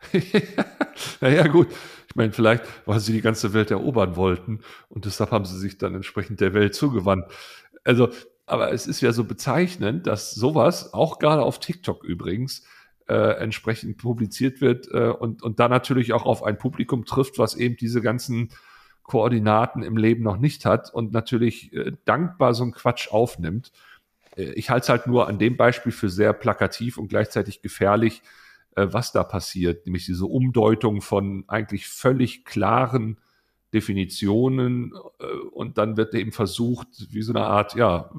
naja, 1.22 1.46
gut. 1.48 1.68
Ich 2.08 2.16
meine, 2.16 2.32
vielleicht, 2.32 2.64
weil 2.86 3.02
sie 3.02 3.12
die 3.12 3.22
ganze 3.22 3.52
Welt 3.52 3.70
erobern 3.70 4.16
wollten 4.16 4.62
und 4.88 5.04
deshalb 5.04 5.32
haben 5.32 5.44
sie 5.44 5.60
sich 5.60 5.78
dann 5.78 5.94
entsprechend 5.94 6.40
der 6.40 6.54
Welt 6.54 6.74
zugewandt. 6.74 7.26
Also, 7.84 8.10
aber 8.46 8.72
es 8.72 8.88
ist 8.88 9.02
ja 9.02 9.12
so 9.12 9.26
bezeichnend, 9.26 10.08
dass 10.08 10.32
sowas, 10.32 10.94
auch 10.94 11.20
gerade 11.20 11.42
auf 11.42 11.60
TikTok 11.60 12.06
übrigens, 12.06 12.64
äh, 13.08 13.38
entsprechend 13.40 13.98
publiziert 13.98 14.62
wird 14.62 14.88
äh, 14.92 15.10
und, 15.10 15.44
und 15.44 15.60
da 15.60 15.68
natürlich 15.68 16.14
auch 16.14 16.26
auf 16.26 16.44
ein 16.44 16.58
Publikum 16.58 17.06
trifft, 17.06 17.38
was 17.38 17.56
eben 17.56 17.76
diese 17.76 18.02
ganzen 18.02 18.50
Koordinaten 19.04 19.84
im 19.84 19.98
Leben 19.98 20.24
noch 20.24 20.38
nicht 20.38 20.66
hat 20.66 20.94
und 20.94 21.12
natürlich 21.12 21.74
äh, 21.74 21.92
dankbar 22.06 22.54
so 22.54 22.64
einen 22.64 22.72
Quatsch 22.72 23.10
aufnimmt. 23.10 23.72
Äh, 24.38 24.54
ich 24.54 24.70
halte 24.70 24.84
es 24.84 24.90
halt 24.90 25.08
nur 25.08 25.28
an 25.28 25.40
dem 25.40 25.58
Beispiel 25.58 25.92
für 25.92 26.10
sehr 26.10 26.34
plakativ 26.34 26.98
und 26.98 27.10
gleichzeitig 27.10 27.62
gefährlich, 27.62 28.22
äh, 28.76 28.88
was 28.90 29.12
da 29.12 29.24
passiert, 29.24 29.86
nämlich 29.86 30.06
diese 30.06 30.26
Umdeutung 30.26 31.02
von 31.02 31.44
eigentlich 31.48 31.88
völlig 31.88 32.46
klaren 32.46 33.20
Definitionen 33.74 34.94
äh, 35.20 35.26
und 35.52 35.78
dann 35.78 35.98
wird 35.98 36.14
eben 36.16 36.32
versucht, 36.32 36.88
wie 37.10 37.22
so 37.24 37.34
eine 37.34 37.46
Art, 37.46 37.76
ja, 37.76 38.12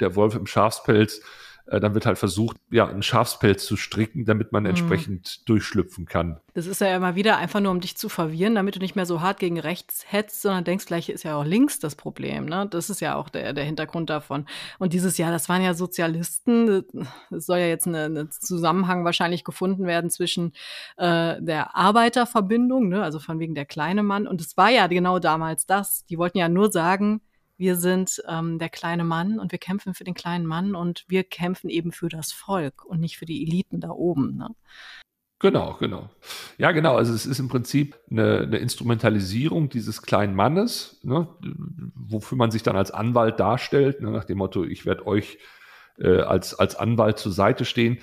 der 0.00 0.14
Wolf 0.14 0.34
im 0.34 0.46
Schafspelz, 0.46 1.22
äh, 1.70 1.80
dann 1.80 1.94
wird 1.94 2.06
halt 2.06 2.18
versucht, 2.18 2.56
ja, 2.70 2.86
einen 2.86 3.02
Schafspelz 3.02 3.66
zu 3.66 3.76
stricken, 3.76 4.24
damit 4.24 4.52
man 4.52 4.62
mhm. 4.62 4.70
entsprechend 4.70 5.48
durchschlüpfen 5.48 6.06
kann. 6.06 6.40
Das 6.54 6.66
ist 6.66 6.80
ja 6.80 6.96
immer 6.96 7.14
wieder 7.14 7.36
einfach 7.36 7.60
nur, 7.60 7.70
um 7.70 7.80
dich 7.80 7.96
zu 7.96 8.08
verwirren, 8.08 8.54
damit 8.54 8.76
du 8.76 8.80
nicht 8.80 8.96
mehr 8.96 9.06
so 9.06 9.20
hart 9.20 9.38
gegen 9.38 9.60
rechts 9.60 10.04
hetzt, 10.08 10.42
sondern 10.42 10.64
denkst, 10.64 10.86
gleich 10.86 11.08
ist 11.08 11.24
ja 11.24 11.36
auch 11.36 11.44
links 11.44 11.78
das 11.78 11.94
Problem. 11.94 12.46
Ne? 12.46 12.66
Das 12.70 12.90
ist 12.90 13.00
ja 13.00 13.16
auch 13.16 13.28
der, 13.28 13.52
der 13.52 13.64
Hintergrund 13.64 14.10
davon. 14.10 14.46
Und 14.78 14.92
dieses 14.92 15.18
Jahr, 15.18 15.30
das 15.30 15.48
waren 15.48 15.62
ja 15.62 15.74
Sozialisten. 15.74 16.84
Es 17.30 17.46
soll 17.46 17.58
ja 17.58 17.66
jetzt 17.66 17.86
ein 17.86 18.28
Zusammenhang 18.30 19.04
wahrscheinlich 19.04 19.44
gefunden 19.44 19.86
werden 19.86 20.10
zwischen 20.10 20.52
äh, 20.96 21.40
der 21.40 21.76
Arbeiterverbindung, 21.76 22.88
ne? 22.88 23.02
also 23.02 23.18
von 23.18 23.38
wegen 23.38 23.54
der 23.54 23.66
kleine 23.66 24.02
Mann. 24.02 24.26
Und 24.26 24.40
es 24.40 24.56
war 24.56 24.70
ja 24.70 24.86
genau 24.86 25.18
damals 25.18 25.66
das. 25.66 26.06
Die 26.06 26.18
wollten 26.18 26.38
ja 26.38 26.48
nur 26.48 26.72
sagen, 26.72 27.20
wir 27.58 27.76
sind 27.76 28.22
ähm, 28.28 28.58
der 28.58 28.70
kleine 28.70 29.04
Mann 29.04 29.38
und 29.38 29.52
wir 29.52 29.58
kämpfen 29.58 29.92
für 29.92 30.04
den 30.04 30.14
kleinen 30.14 30.46
Mann 30.46 30.74
und 30.74 31.04
wir 31.08 31.24
kämpfen 31.24 31.68
eben 31.68 31.92
für 31.92 32.08
das 32.08 32.32
Volk 32.32 32.84
und 32.84 33.00
nicht 33.00 33.18
für 33.18 33.26
die 33.26 33.42
Eliten 33.42 33.80
da 33.80 33.90
oben. 33.90 34.36
Ne? 34.36 34.48
Genau, 35.40 35.76
genau. 35.78 36.08
Ja, 36.56 36.72
genau. 36.72 36.96
Also 36.96 37.12
es 37.12 37.26
ist 37.26 37.38
im 37.38 37.48
Prinzip 37.48 37.96
eine, 38.10 38.38
eine 38.38 38.58
Instrumentalisierung 38.58 39.68
dieses 39.68 40.02
kleinen 40.02 40.34
Mannes, 40.34 40.98
ne, 41.02 41.28
wofür 41.94 42.38
man 42.38 42.50
sich 42.50 42.62
dann 42.62 42.76
als 42.76 42.90
Anwalt 42.90 43.38
darstellt, 43.38 44.00
ne, 44.00 44.10
nach 44.10 44.24
dem 44.24 44.38
Motto, 44.38 44.64
ich 44.64 44.84
werde 44.84 45.06
euch 45.06 45.38
äh, 45.98 46.20
als, 46.20 46.54
als 46.54 46.74
Anwalt 46.76 47.18
zur 47.18 47.32
Seite 47.32 47.64
stehen. 47.64 47.98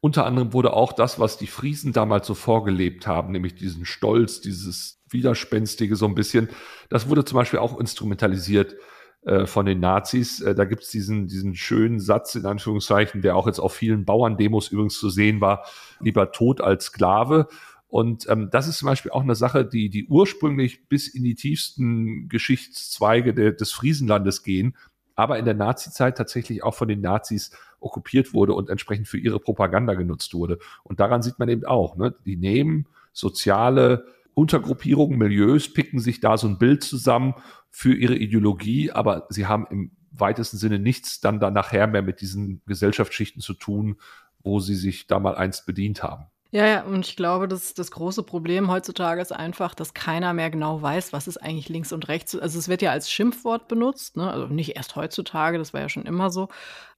Unter 0.00 0.24
anderem 0.24 0.52
wurde 0.52 0.72
auch 0.72 0.92
das, 0.92 1.18
was 1.18 1.36
die 1.36 1.46
Friesen 1.46 1.92
damals 1.92 2.26
so 2.26 2.34
vorgelebt 2.34 3.06
haben, 3.06 3.32
nämlich 3.32 3.54
diesen 3.54 3.84
Stolz, 3.84 4.40
dieses 4.40 5.02
Widerspenstige 5.10 5.96
so 5.96 6.06
ein 6.06 6.14
bisschen, 6.14 6.48
das 6.88 7.08
wurde 7.08 7.24
zum 7.24 7.36
Beispiel 7.36 7.58
auch 7.58 7.78
instrumentalisiert 7.78 8.76
äh, 9.22 9.46
von 9.46 9.66
den 9.66 9.80
Nazis. 9.80 10.40
Äh, 10.40 10.54
da 10.54 10.64
gibt 10.64 10.84
es 10.84 10.90
diesen, 10.90 11.26
diesen 11.26 11.54
schönen 11.54 12.00
Satz, 12.00 12.34
in 12.34 12.46
Anführungszeichen, 12.46 13.20
der 13.20 13.36
auch 13.36 13.46
jetzt 13.46 13.58
auf 13.58 13.74
vielen 13.74 14.04
Bauerndemos 14.04 14.68
übrigens 14.68 14.98
zu 14.98 15.10
sehen 15.10 15.40
war, 15.40 15.64
lieber 16.00 16.32
tot 16.32 16.60
als 16.60 16.86
Sklave. 16.86 17.48
Und 17.88 18.28
ähm, 18.28 18.48
das 18.50 18.68
ist 18.68 18.78
zum 18.78 18.86
Beispiel 18.86 19.10
auch 19.10 19.22
eine 19.22 19.34
Sache, 19.34 19.64
die, 19.64 19.88
die 19.88 20.06
ursprünglich 20.06 20.88
bis 20.88 21.08
in 21.08 21.24
die 21.24 21.34
tiefsten 21.34 22.28
Geschichtszweige 22.28 23.34
de, 23.34 23.56
des 23.56 23.72
Friesenlandes 23.72 24.42
gehen, 24.42 24.76
aber 25.14 25.38
in 25.38 25.46
der 25.46 25.54
Nazizeit 25.54 26.16
tatsächlich 26.16 26.62
auch 26.62 26.74
von 26.74 26.86
den 26.86 27.00
Nazis 27.00 27.50
okkupiert 27.80 28.34
wurde 28.34 28.52
und 28.54 28.70
entsprechend 28.70 29.08
für 29.08 29.18
ihre 29.18 29.40
Propaganda 29.40 29.94
genutzt 29.94 30.34
wurde. 30.34 30.58
Und 30.84 31.00
daran 31.00 31.22
sieht 31.22 31.38
man 31.38 31.48
eben 31.48 31.64
auch, 31.64 31.96
ne? 31.96 32.14
die 32.24 32.36
nehmen 32.36 32.86
soziale 33.12 34.06
Untergruppierungen, 34.38 35.18
Milieus, 35.18 35.72
picken 35.72 35.98
sich 35.98 36.20
da 36.20 36.38
so 36.38 36.46
ein 36.46 36.58
Bild 36.58 36.84
zusammen 36.84 37.34
für 37.70 37.92
ihre 37.92 38.14
Ideologie, 38.14 38.92
aber 38.92 39.26
sie 39.30 39.46
haben 39.46 39.66
im 39.70 39.90
weitesten 40.12 40.58
Sinne 40.58 40.78
nichts 40.78 41.20
dann 41.20 41.40
da 41.40 41.50
nachher 41.50 41.88
mehr 41.88 42.02
mit 42.02 42.20
diesen 42.20 42.62
Gesellschaftsschichten 42.64 43.42
zu 43.42 43.54
tun, 43.54 43.96
wo 44.38 44.60
sie 44.60 44.76
sich 44.76 45.08
da 45.08 45.18
mal 45.18 45.34
einst 45.34 45.66
bedient 45.66 46.04
haben. 46.04 46.26
Ja, 46.50 46.66
ja, 46.66 46.82
und 46.84 47.06
ich 47.06 47.14
glaube, 47.14 47.46
das, 47.46 47.74
das 47.74 47.90
große 47.90 48.22
Problem 48.22 48.70
heutzutage 48.70 49.20
ist 49.20 49.32
einfach, 49.32 49.74
dass 49.74 49.92
keiner 49.92 50.32
mehr 50.32 50.48
genau 50.48 50.80
weiß, 50.80 51.12
was 51.12 51.28
ist 51.28 51.36
eigentlich 51.36 51.68
links 51.68 51.92
und 51.92 52.08
rechts. 52.08 52.34
Also 52.34 52.58
es 52.58 52.68
wird 52.68 52.80
ja 52.80 52.90
als 52.90 53.10
Schimpfwort 53.10 53.68
benutzt, 53.68 54.16
ne? 54.16 54.30
also 54.30 54.46
nicht 54.46 54.74
erst 54.74 54.96
heutzutage, 54.96 55.58
das 55.58 55.74
war 55.74 55.82
ja 55.82 55.90
schon 55.90 56.06
immer 56.06 56.30
so. 56.30 56.48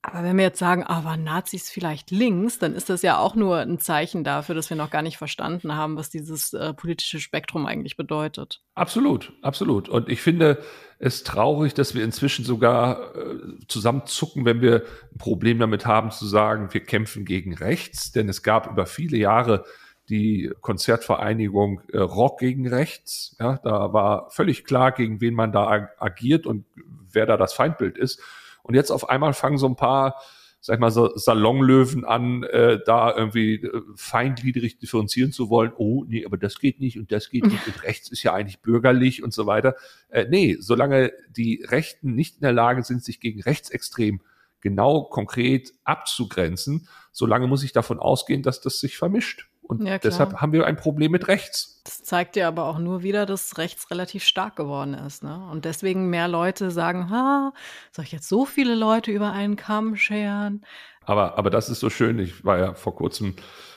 Aber 0.03 0.23
wenn 0.23 0.37
wir 0.37 0.45
jetzt 0.45 0.61
sagen, 0.61 0.85
ah, 0.87 1.03
waren 1.03 1.25
Nazis 1.25 1.69
vielleicht 1.69 2.13
links, 2.13 2.61
dann 2.61 2.75
ist 2.75 2.91
das 2.91 3.03
ja 3.03 3.19
auch 3.19 3.35
nur 3.35 3.59
ein 3.59 3.81
Zeichen 3.81 4.23
dafür, 4.23 4.55
dass 4.55 4.71
wir 4.71 4.77
noch 4.77 4.91
gar 4.91 5.03
nicht 5.03 5.19
verstanden 5.19 5.75
haben, 5.75 5.97
was 5.97 6.11
dieses 6.11 6.53
äh, 6.53 6.73
politische 6.73 7.19
Spektrum 7.19 7.67
eigentlich 7.67 7.97
bedeutet. 7.97 8.63
Absolut, 8.77 9.33
absolut. 9.43 9.89
Und 9.89 10.09
ich 10.09 10.23
finde 10.23 10.63
es 11.03 11.25
traurig, 11.25 11.73
dass 11.73 11.95
wir 11.95 12.05
inzwischen 12.05 12.45
sogar 12.45 13.17
äh, 13.17 13.39
zusammenzucken, 13.69 14.45
wenn 14.45 14.61
wir 14.61 14.85
ein 15.13 15.19
Problem 15.19 15.59
damit 15.59 15.87
haben 15.87 16.11
zu 16.11 16.27
sagen, 16.27 16.73
wir 16.73 16.83
kämpfen 16.85 17.25
gegen 17.25 17.55
rechts, 17.55 18.13
denn 18.13 18.29
es 18.29 18.43
gab 18.43 18.71
über 18.71 18.85
viele 18.85 19.17
Jahre 19.17 19.65
die 20.11 20.53
Konzertvereinigung 20.61 21.81
äh, 21.93 21.99
Rock 21.99 22.41
gegen 22.41 22.69
Rechts. 22.69 23.35
Ja, 23.41 23.59
da 23.65 23.95
war 23.95 24.29
völlig 24.31 24.65
klar, 24.65 24.93
gegen 24.93 25.23
wen 25.23 25.35
man 25.35 25.53
da 25.53 25.89
agiert 25.99 26.47
und 26.47 26.67
wer 27.11 27.25
da 27.25 27.39
das 27.39 27.55
Feindbild 27.55 27.97
ist. 27.97 28.21
Und 28.63 28.75
jetzt 28.75 28.91
auf 28.91 29.09
einmal 29.09 29.33
fangen 29.33 29.57
so 29.57 29.67
ein 29.67 29.77
paar 29.77 30.17
sag 30.61 30.75
ich 30.75 30.81
mal, 30.81 30.91
so 30.91 31.17
Salonlöwen 31.17 32.05
an, 32.05 32.43
äh, 32.43 32.79
da 32.85 33.15
irgendwie 33.17 33.55
äh, 33.55 33.83
feingliedrig 33.97 34.79
differenzieren 34.79 35.33
zu 35.33 35.49
wollen. 35.49 35.73
Oh, 35.77 36.05
nee, 36.07 36.27
aber 36.27 36.37
das 36.37 36.59
geht 36.59 36.81
nicht 36.81 36.99
und 36.99 37.11
das 37.13 37.31
geht 37.31 37.47
nicht 37.47 37.67
und 37.67 37.83
rechts 37.83 38.11
ist 38.11 38.23
ja 38.23 38.35
eigentlich 38.35 38.61
bürgerlich 38.61 39.23
und 39.23 39.33
so 39.33 39.47
weiter. 39.47 39.75
Äh, 40.11 40.27
nee, 40.29 40.57
solange 40.61 41.13
die 41.31 41.65
Rechten 41.67 42.15
nicht 42.15 42.37
in 42.37 42.43
der 42.43 42.53
Lage 42.53 42.83
sind, 42.83 43.03
sich 43.03 43.21
gegen 43.21 43.41
rechtsextrem 43.41 44.21
genau 44.61 45.05
konkret 45.05 45.73
abzugrenzen, 45.85 46.89
solange 47.13 47.47
muss 47.47 47.65
ich 47.65 47.73
davon 47.73 47.99
ausgehen, 47.99 48.43
dass 48.43 48.61
das 48.61 48.81
sich 48.81 48.99
vermischt. 48.99 49.49
Und 49.71 49.87
ja, 49.87 49.99
deshalb 49.99 50.41
haben 50.41 50.53
wir 50.53 50.67
ein 50.67 50.77
Problem 50.77 51.13
mit 51.13 51.29
rechts. 51.29 51.81
Das 51.85 52.03
zeigt 52.03 52.35
ja 52.35 52.49
aber 52.49 52.65
auch 52.65 52.79
nur 52.79 53.05
wieder, 53.05 53.25
dass 53.25 53.57
rechts 53.57 53.89
relativ 53.91 54.25
stark 54.25 54.57
geworden 54.57 54.95
ist. 54.95 55.23
Ne? 55.23 55.49
Und 55.51 55.65
deswegen 55.65 56.11
mehr 56.11 56.27
Leute 56.27 56.73
sagen, 56.73 57.09
ha, 57.09 57.53
soll 57.93 58.05
ich 58.05 58.11
jetzt 58.11 58.29
so 58.29 58.45
viele 58.45 58.75
Leute 58.75 59.13
über 59.13 59.33
einen 59.33 59.55
Kamm 59.55 59.95
scheren? 59.95 60.67
Aber, 61.05 61.39
aber 61.39 61.51
das 61.51 61.71
ist 61.71 61.79
so 61.79 61.89
schön. 61.89 62.19
Ich 62.19 62.45
war 62.45 62.59
ja 62.59 62.75
vor 62.75 62.97
kurzem 62.97 63.37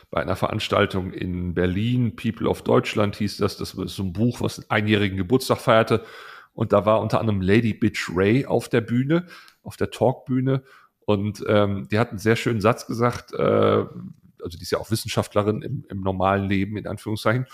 bei 0.10 0.22
einer 0.22 0.36
Veranstaltung 0.36 1.14
in 1.14 1.54
Berlin, 1.54 2.16
People 2.16 2.50
of 2.50 2.64
Deutschland 2.64 3.16
hieß 3.18 3.38
das. 3.38 3.58
Das 3.58 3.78
war 3.78 3.88
so 3.88 4.02
ein 4.02 4.14
Buch, 4.14 4.42
was 4.42 4.60
einen 4.60 4.70
einjährigen 4.70 5.18
Geburtstag 5.18 5.60
feierte. 5.60 6.04
Und 6.54 6.74
da 6.74 6.88
war 6.88 7.02
unter 7.02 7.20
anderem 7.20 7.42
Lady 7.42 7.74
Bitch 7.74 8.10
Ray 8.16 8.48
auf 8.48 8.68
der 8.68 8.82
Bühne, 8.82 9.28
auf 9.62 9.78
der 9.78 9.92
Talkbühne. 9.92 10.64
Und 11.06 11.44
ähm, 11.48 11.88
die 11.92 12.00
hat 12.00 12.10
einen 12.10 12.20
sehr 12.20 12.36
schönen 12.36 12.62
Satz 12.62 12.88
gesagt, 12.88 13.34
äh, 13.34 13.86
also 14.44 14.58
die 14.58 14.64
ist 14.64 14.72
ja 14.72 14.78
auch 14.78 14.92
Wissenschaftlerin 14.92 15.62
im, 15.62 15.86
im 15.90 16.02
normalen 16.02 16.48
Leben, 16.48 16.78
in 16.78 16.88
Anführungszeichen. 16.88 17.48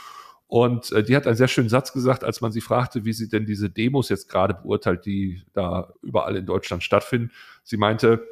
Und 0.48 0.92
äh, 0.92 1.04
die 1.04 1.16
hat 1.16 1.28
einen 1.28 1.36
sehr 1.36 1.48
schönen 1.48 1.70
Satz 1.70 1.94
gesagt, 1.94 2.24
als 2.24 2.42
man 2.42 2.52
sie 2.52 2.62
fragte, 2.62 3.06
wie 3.06 3.14
sie 3.14 3.30
denn 3.30 3.46
diese 3.46 3.70
Demos 3.70 4.10
jetzt 4.10 4.30
gerade 4.30 4.56
beurteilt, 4.56 5.06
die 5.06 5.44
da 5.54 5.94
überall 6.02 6.36
in 6.36 6.48
Deutschland 6.48 6.84
stattfinden. 6.84 7.32
Sie 7.64 7.78
meinte, 7.78 8.26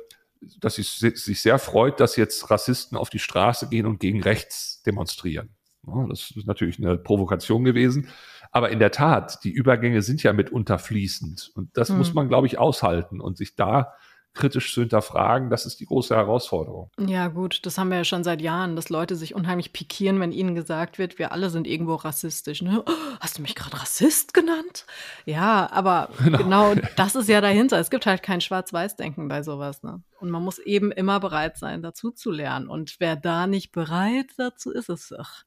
dass 0.59 0.75
sie 0.75 0.83
sich 0.83 1.41
sehr 1.41 1.59
freut, 1.59 1.99
dass 1.99 2.15
jetzt 2.15 2.49
Rassisten 2.49 2.97
auf 2.97 3.09
die 3.09 3.19
Straße 3.19 3.69
gehen 3.69 3.85
und 3.85 3.99
gegen 3.99 4.21
rechts 4.23 4.81
demonstrieren. 4.83 5.49
Ja, 5.85 6.05
das 6.09 6.31
ist 6.35 6.47
natürlich 6.47 6.79
eine 6.79 6.97
Provokation 6.97 7.63
gewesen. 7.63 8.09
Aber 8.51 8.69
in 8.71 8.79
der 8.79 8.91
Tat, 8.91 9.43
die 9.43 9.51
Übergänge 9.51 10.01
sind 10.01 10.23
ja 10.23 10.33
mitunter 10.33 10.79
fließend. 10.79 11.51
Und 11.53 11.75
das 11.77 11.89
mhm. 11.89 11.97
muss 11.97 12.13
man, 12.13 12.27
glaube 12.27 12.47
ich, 12.47 12.57
aushalten 12.57 13.21
und 13.21 13.37
sich 13.37 13.55
da 13.55 13.93
kritisch 14.37 14.73
zu 14.73 14.81
hinterfragen, 14.81 15.49
das 15.49 15.65
ist 15.65 15.79
die 15.79 15.85
große 15.85 16.15
Herausforderung. 16.15 16.89
Ja, 16.99 17.27
gut, 17.27 17.65
das 17.65 17.77
haben 17.77 17.89
wir 17.89 17.97
ja 17.97 18.03
schon 18.03 18.23
seit 18.23 18.41
Jahren, 18.41 18.75
dass 18.75 18.89
Leute 18.89 19.15
sich 19.15 19.35
unheimlich 19.35 19.73
pikieren, 19.73 20.19
wenn 20.19 20.31
ihnen 20.31 20.55
gesagt 20.55 20.97
wird, 20.97 21.19
wir 21.19 21.31
alle 21.31 21.49
sind 21.49 21.67
irgendwo 21.67 21.95
rassistisch. 21.95 22.61
Ne? 22.61 22.83
Oh, 22.85 22.91
hast 23.19 23.37
du 23.37 23.41
mich 23.41 23.55
gerade 23.55 23.79
Rassist 23.79 24.33
genannt? 24.33 24.85
Ja, 25.25 25.69
aber 25.71 26.09
genau. 26.23 26.37
genau. 26.37 26.75
das 26.95 27.15
ist 27.15 27.27
ja 27.27 27.41
dahinter. 27.41 27.79
Es 27.79 27.89
gibt 27.89 28.05
halt 28.05 28.23
kein 28.23 28.41
Schwarz-Weiß-Denken 28.41 29.27
bei 29.27 29.43
sowas. 29.43 29.83
Ne? 29.83 30.01
Und 30.19 30.29
man 30.29 30.43
muss 30.43 30.59
eben 30.59 30.91
immer 30.91 31.19
bereit 31.19 31.57
sein, 31.57 31.81
dazu 31.81 32.11
zu 32.11 32.31
lernen. 32.31 32.67
Und 32.67 32.95
wer 32.99 33.15
da 33.15 33.47
nicht 33.47 33.71
bereit 33.71 34.27
dazu 34.37 34.71
ist, 34.71 34.89
ist 34.89 35.13
ach, 35.17 35.43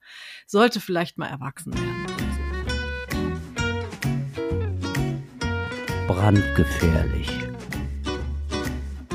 sollte 0.46 0.80
vielleicht 0.80 1.18
mal 1.18 1.28
erwachsen 1.28 1.74
werden. 1.74 2.06
Brandgefährlich 6.06 7.49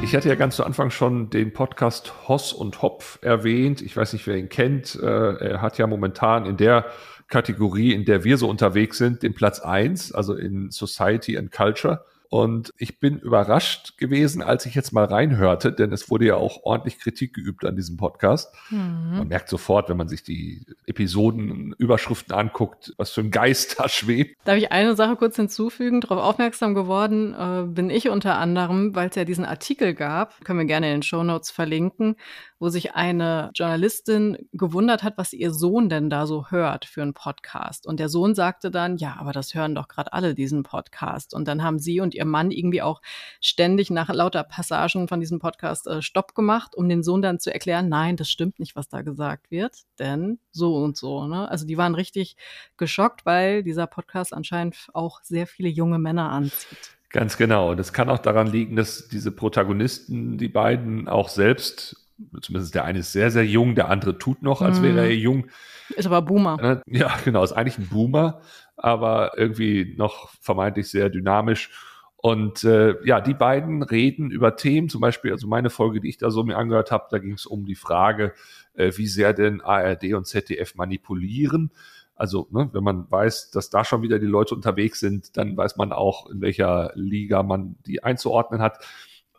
Ich 0.05 0.15
hatte 0.15 0.29
ja 0.29 0.35
ganz 0.35 0.55
zu 0.55 0.63
Anfang 0.63 0.91
schon 0.91 1.31
den 1.31 1.51
Podcast 1.51 2.27
Hoss 2.27 2.53
und 2.53 2.83
Hopf 2.83 3.17
erwähnt. 3.23 3.81
Ich 3.81 3.97
weiß 3.97 4.13
nicht, 4.13 4.27
wer 4.27 4.37
ihn 4.37 4.49
kennt. 4.49 4.93
Äh, 5.01 5.07
er 5.07 5.61
hat 5.63 5.79
ja 5.79 5.87
momentan 5.87 6.45
in 6.45 6.57
der 6.57 6.85
Kategorie, 7.27 7.91
in 7.91 8.05
der 8.05 8.23
wir 8.23 8.37
so 8.37 8.47
unterwegs 8.47 8.99
sind, 8.99 9.23
den 9.23 9.33
Platz 9.33 9.59
eins, 9.59 10.11
also 10.11 10.35
in 10.35 10.69
Society 10.69 11.39
and 11.39 11.51
Culture. 11.51 12.05
Und 12.29 12.73
ich 12.77 12.99
bin 12.99 13.19
überrascht 13.19 13.97
gewesen, 13.97 14.41
als 14.41 14.65
ich 14.65 14.75
jetzt 14.75 14.91
mal 14.91 15.05
reinhörte, 15.05 15.71
denn 15.71 15.91
es 15.91 16.09
wurde 16.09 16.25
ja 16.25 16.35
auch 16.35 16.63
ordentlich 16.63 16.99
Kritik 16.99 17.33
geübt 17.33 17.65
an 17.65 17.75
diesem 17.75 17.97
Podcast. 17.97 18.53
Mhm. 18.69 19.17
Man 19.17 19.27
merkt 19.27 19.49
sofort, 19.49 19.89
wenn 19.89 19.97
man 19.97 20.07
sich 20.07 20.23
die 20.23 20.65
Episodenüberschriften 20.85 22.35
anguckt, 22.35 22.93
was 22.97 23.11
für 23.11 23.21
ein 23.21 23.31
Geist 23.31 23.79
da 23.79 23.89
schwebt. 23.89 24.37
Darf 24.45 24.57
ich 24.57 24.71
eine 24.71 24.95
Sache 24.95 25.15
kurz 25.15 25.35
hinzufügen? 25.35 26.01
Darauf 26.01 26.19
aufmerksam 26.19 26.73
geworden 26.73 27.33
äh, 27.33 27.63
bin 27.67 27.89
ich 27.89 28.09
unter 28.09 28.37
anderem, 28.37 28.95
weil 28.95 29.09
es 29.09 29.15
ja 29.15 29.25
diesen 29.25 29.45
Artikel 29.45 29.93
gab, 29.93 30.43
können 30.43 30.59
wir 30.59 30.65
gerne 30.65 30.87
in 30.87 30.97
den 30.97 31.03
Show 31.03 31.23
Notes 31.23 31.51
verlinken, 31.51 32.15
wo 32.59 32.69
sich 32.69 32.95
eine 32.95 33.51
Journalistin 33.53 34.47
gewundert 34.53 35.03
hat, 35.03 35.17
was 35.17 35.33
ihr 35.33 35.53
Sohn 35.53 35.89
denn 35.89 36.09
da 36.09 36.25
so 36.25 36.49
hört 36.49 36.85
für 36.85 37.01
einen 37.01 37.13
Podcast. 37.13 37.85
Und 37.85 37.99
der 37.99 38.09
Sohn 38.09 38.33
sagte 38.33 38.71
dann, 38.71 38.97
ja, 38.97 39.17
aber 39.19 39.33
das 39.33 39.53
hören 39.53 39.75
doch 39.75 39.87
gerade 39.87 40.13
alle 40.13 40.35
diesen 40.35 40.63
Podcast. 40.63 41.33
Und 41.33 41.47
dann 41.47 41.63
haben 41.63 41.79
sie 41.79 41.99
und 41.99 42.15
ihr 42.15 42.25
Mann 42.25 42.51
irgendwie 42.51 42.81
auch 42.81 43.01
ständig 43.41 43.89
nach 43.89 44.09
lauter 44.09 44.43
Passagen 44.43 45.07
von 45.07 45.19
diesem 45.19 45.39
Podcast 45.39 45.87
äh, 45.87 46.01
Stopp 46.01 46.33
gemacht, 46.33 46.75
um 46.75 46.87
den 46.87 47.03
Sohn 47.03 47.21
dann 47.21 47.39
zu 47.39 47.53
erklären, 47.53 47.89
nein, 47.89 48.15
das 48.15 48.29
stimmt 48.29 48.59
nicht, 48.59 48.75
was 48.75 48.87
da 48.87 49.01
gesagt 49.01 49.51
wird, 49.51 49.83
denn 49.99 50.39
so 50.51 50.75
und 50.77 50.95
so. 50.95 51.27
Ne? 51.27 51.49
Also 51.49 51.65
die 51.65 51.77
waren 51.77 51.95
richtig 51.95 52.37
geschockt, 52.77 53.25
weil 53.25 53.63
dieser 53.63 53.87
Podcast 53.87 54.33
anscheinend 54.33 54.87
auch 54.93 55.21
sehr 55.23 55.47
viele 55.47 55.69
junge 55.69 55.99
Männer 55.99 56.31
anzieht. 56.31 56.95
Ganz 57.09 57.37
genau. 57.37 57.71
Und 57.71 57.79
es 57.79 57.93
kann 57.93 58.09
auch 58.09 58.19
daran 58.19 58.47
liegen, 58.47 58.75
dass 58.75 59.07
diese 59.07 59.31
Protagonisten, 59.31 60.37
die 60.37 60.49
beiden 60.49 61.07
auch 61.07 61.29
selbst 61.29 62.04
zumindest 62.41 62.75
der 62.75 62.85
eine 62.85 62.99
ist 62.99 63.11
sehr, 63.11 63.31
sehr 63.31 63.45
jung, 63.45 63.75
der 63.75 63.89
andere 63.89 64.17
tut 64.17 64.41
noch, 64.41 64.61
als 64.61 64.81
wäre 64.81 64.99
er 65.01 65.13
mhm. 65.13 65.21
jung. 65.21 65.47
Ist 65.89 66.05
aber 66.05 66.21
Boomer. 66.21 66.81
Äh, 66.85 66.97
ja, 66.97 67.13
genau, 67.23 67.43
ist 67.43 67.51
eigentlich 67.51 67.77
ein 67.77 67.87
Boomer, 67.87 68.41
aber 68.77 69.37
irgendwie 69.37 69.95
noch 69.97 70.29
vermeintlich 70.41 70.89
sehr 70.89 71.09
dynamisch. 71.09 71.69
Und 72.17 72.63
äh, 72.63 72.95
ja, 73.05 73.21
die 73.21 73.35
beiden 73.35 73.83
reden 73.83 74.31
über 74.31 74.55
Themen, 74.55 74.89
zum 74.89 75.01
Beispiel, 75.01 75.31
also 75.31 75.47
meine 75.47 75.69
Folge, 75.69 75.99
die 76.01 76.09
ich 76.09 76.17
da 76.17 76.31
so 76.31 76.43
mir 76.43 76.57
angehört 76.57 76.91
habe, 76.91 77.05
da 77.11 77.19
ging 77.19 77.33
es 77.33 77.45
um 77.45 77.65
die 77.65 77.75
Frage, 77.75 78.33
äh, 78.73 78.91
wie 78.95 79.05
sehr 79.05 79.33
denn 79.33 79.61
ARD 79.61 80.13
und 80.15 80.25
ZDF 80.25 80.73
manipulieren. 80.73 81.71
Also, 82.15 82.47
ne, 82.49 82.69
wenn 82.71 82.83
man 82.83 83.11
weiß, 83.11 83.51
dass 83.51 83.69
da 83.69 83.83
schon 83.83 84.01
wieder 84.01 84.17
die 84.17 84.25
Leute 84.25 84.55
unterwegs 84.55 85.01
sind, 85.01 85.37
dann 85.37 85.55
weiß 85.55 85.75
man 85.75 85.91
auch, 85.91 86.29
in 86.29 86.41
welcher 86.41 86.91
Liga 86.95 87.43
man 87.43 87.75
die 87.85 88.01
einzuordnen 88.01 88.61
hat. 88.61 88.83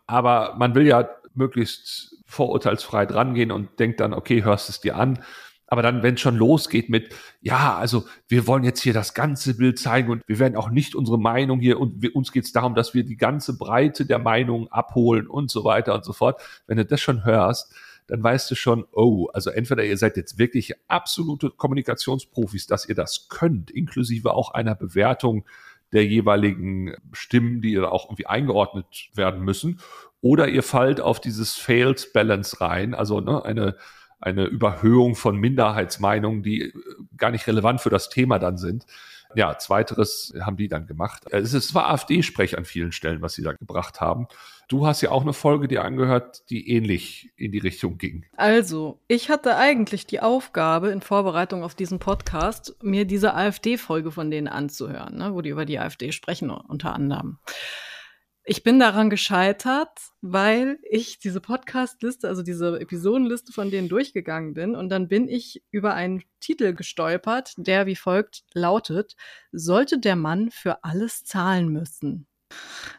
Aber 0.06 0.54
man 0.56 0.74
will 0.76 0.86
ja 0.86 1.08
möglichst 1.36 2.16
vorurteilsfrei 2.26 3.06
drangehen 3.06 3.52
und 3.52 3.78
denkt 3.78 4.00
dann, 4.00 4.12
okay, 4.12 4.44
hörst 4.44 4.68
es 4.68 4.80
dir 4.80 4.96
an. 4.96 5.18
Aber 5.68 5.82
dann, 5.82 6.02
wenn 6.02 6.14
es 6.14 6.20
schon 6.20 6.36
losgeht 6.36 6.88
mit, 6.90 7.12
ja, 7.40 7.76
also 7.76 8.04
wir 8.28 8.46
wollen 8.46 8.62
jetzt 8.62 8.82
hier 8.82 8.92
das 8.92 9.14
ganze 9.14 9.56
Bild 9.56 9.78
zeigen 9.80 10.10
und 10.10 10.22
wir 10.28 10.38
werden 10.38 10.56
auch 10.56 10.70
nicht 10.70 10.94
unsere 10.94 11.18
Meinung 11.18 11.58
hier 11.58 11.80
und 11.80 12.02
wir, 12.02 12.14
uns 12.14 12.30
geht 12.30 12.44
es 12.44 12.52
darum, 12.52 12.74
dass 12.74 12.94
wir 12.94 13.02
die 13.02 13.16
ganze 13.16 13.58
Breite 13.58 14.06
der 14.06 14.20
Meinung 14.20 14.68
abholen 14.68 15.26
und 15.26 15.50
so 15.50 15.64
weiter 15.64 15.94
und 15.94 16.04
so 16.04 16.12
fort. 16.12 16.40
Wenn 16.68 16.76
du 16.76 16.84
das 16.84 17.00
schon 17.00 17.24
hörst, 17.24 17.74
dann 18.06 18.22
weißt 18.22 18.48
du 18.50 18.54
schon, 18.54 18.86
oh, 18.92 19.26
also 19.32 19.50
entweder 19.50 19.84
ihr 19.84 19.96
seid 19.96 20.16
jetzt 20.16 20.38
wirklich 20.38 20.74
absolute 20.86 21.50
Kommunikationsprofis, 21.50 22.68
dass 22.68 22.88
ihr 22.88 22.94
das 22.94 23.28
könnt, 23.28 23.70
inklusive 23.70 24.34
auch 24.34 24.52
einer 24.52 24.76
Bewertung 24.76 25.44
der 25.92 26.04
jeweiligen 26.06 26.94
Stimmen, 27.12 27.60
die 27.60 27.78
auch 27.78 28.06
irgendwie 28.06 28.26
eingeordnet 28.26 29.10
werden 29.14 29.42
müssen, 29.42 29.80
oder 30.20 30.48
ihr 30.48 30.62
fallt 30.62 31.00
auf 31.00 31.20
dieses 31.20 31.56
Failed 31.56 32.12
Balance 32.12 32.60
rein, 32.60 32.94
also 32.94 33.20
ne, 33.20 33.44
eine, 33.44 33.76
eine 34.20 34.44
Überhöhung 34.46 35.14
von 35.14 35.36
Minderheitsmeinungen, 35.36 36.42
die 36.42 36.62
äh, 36.62 36.72
gar 37.16 37.30
nicht 37.30 37.46
relevant 37.46 37.80
für 37.80 37.90
das 37.90 38.08
Thema 38.08 38.38
dann 38.38 38.56
sind. 38.56 38.86
Ja, 39.34 39.58
zweiteres 39.58 40.32
haben 40.40 40.56
die 40.56 40.68
dann 40.68 40.86
gemacht. 40.86 41.24
Es 41.30 41.52
zwar 41.68 41.90
AfD-Sprech 41.90 42.56
an 42.56 42.64
vielen 42.64 42.92
Stellen, 42.92 43.22
was 43.22 43.34
sie 43.34 43.42
da 43.42 43.52
gebracht 43.52 44.00
haben. 44.00 44.28
Du 44.68 44.84
hast 44.84 45.00
ja 45.00 45.12
auch 45.12 45.22
eine 45.22 45.32
Folge 45.32 45.68
dir 45.68 45.84
angehört, 45.84 46.42
die 46.50 46.70
ähnlich 46.70 47.30
in 47.36 47.52
die 47.52 47.58
Richtung 47.58 47.98
ging. 47.98 48.26
Also, 48.36 49.00
ich 49.06 49.30
hatte 49.30 49.56
eigentlich 49.56 50.06
die 50.06 50.20
Aufgabe 50.20 50.88
in 50.88 51.02
Vorbereitung 51.02 51.62
auf 51.62 51.76
diesen 51.76 52.00
Podcast, 52.00 52.74
mir 52.82 53.04
diese 53.04 53.34
AfD-Folge 53.34 54.10
von 54.10 54.28
denen 54.28 54.48
anzuhören, 54.48 55.18
ne, 55.18 55.34
wo 55.34 55.40
die 55.40 55.50
über 55.50 55.66
die 55.66 55.78
AfD 55.78 56.10
sprechen, 56.10 56.50
unter 56.50 56.94
anderem. 56.94 57.38
Ich 58.48 58.62
bin 58.62 58.78
daran 58.78 59.10
gescheitert, 59.10 59.90
weil 60.20 60.78
ich 60.88 61.18
diese 61.18 61.40
Podcast-Liste, 61.40 62.28
also 62.28 62.42
diese 62.42 62.80
Episodenliste 62.80 63.52
von 63.52 63.72
denen 63.72 63.88
durchgegangen 63.88 64.54
bin 64.54 64.76
und 64.76 64.88
dann 64.88 65.08
bin 65.08 65.28
ich 65.28 65.64
über 65.70 65.94
einen 65.94 66.22
Titel 66.38 66.72
gestolpert, 66.72 67.54
der 67.56 67.86
wie 67.86 67.96
folgt 67.96 68.44
lautet, 68.52 69.16
sollte 69.50 69.98
der 69.98 70.14
Mann 70.14 70.50
für 70.50 70.84
alles 70.84 71.24
zahlen 71.24 71.70
müssen? 71.70 72.28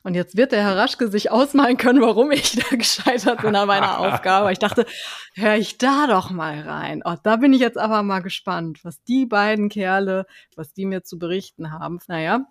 Und 0.04 0.14
jetzt 0.14 0.38
wird 0.38 0.52
der 0.52 0.64
Herr 0.64 0.78
Raschke 0.78 1.10
sich 1.10 1.32
ausmalen 1.32 1.78
können, 1.78 2.02
warum 2.02 2.32
ich 2.32 2.56
da 2.70 2.76
gescheitert 2.76 3.42
bin 3.42 3.56
an 3.56 3.68
meiner 3.68 4.00
Aufgabe. 4.00 4.52
Ich 4.52 4.60
dachte, 4.60 4.86
hör 5.34 5.56
ich 5.56 5.78
da 5.78 6.08
doch 6.08 6.30
mal 6.30 6.62
rein. 6.62 7.02
Oh, 7.04 7.16
da 7.22 7.38
bin 7.38 7.54
ich 7.54 7.60
jetzt 7.60 7.78
aber 7.78 8.04
mal 8.04 8.22
gespannt, 8.22 8.80
was 8.84 9.04
die 9.04 9.26
beiden 9.26 9.70
Kerle, 9.70 10.26
was 10.56 10.74
die 10.74 10.86
mir 10.86 11.04
zu 11.04 11.20
berichten 11.20 11.72
haben. 11.72 12.00
Naja, 12.08 12.46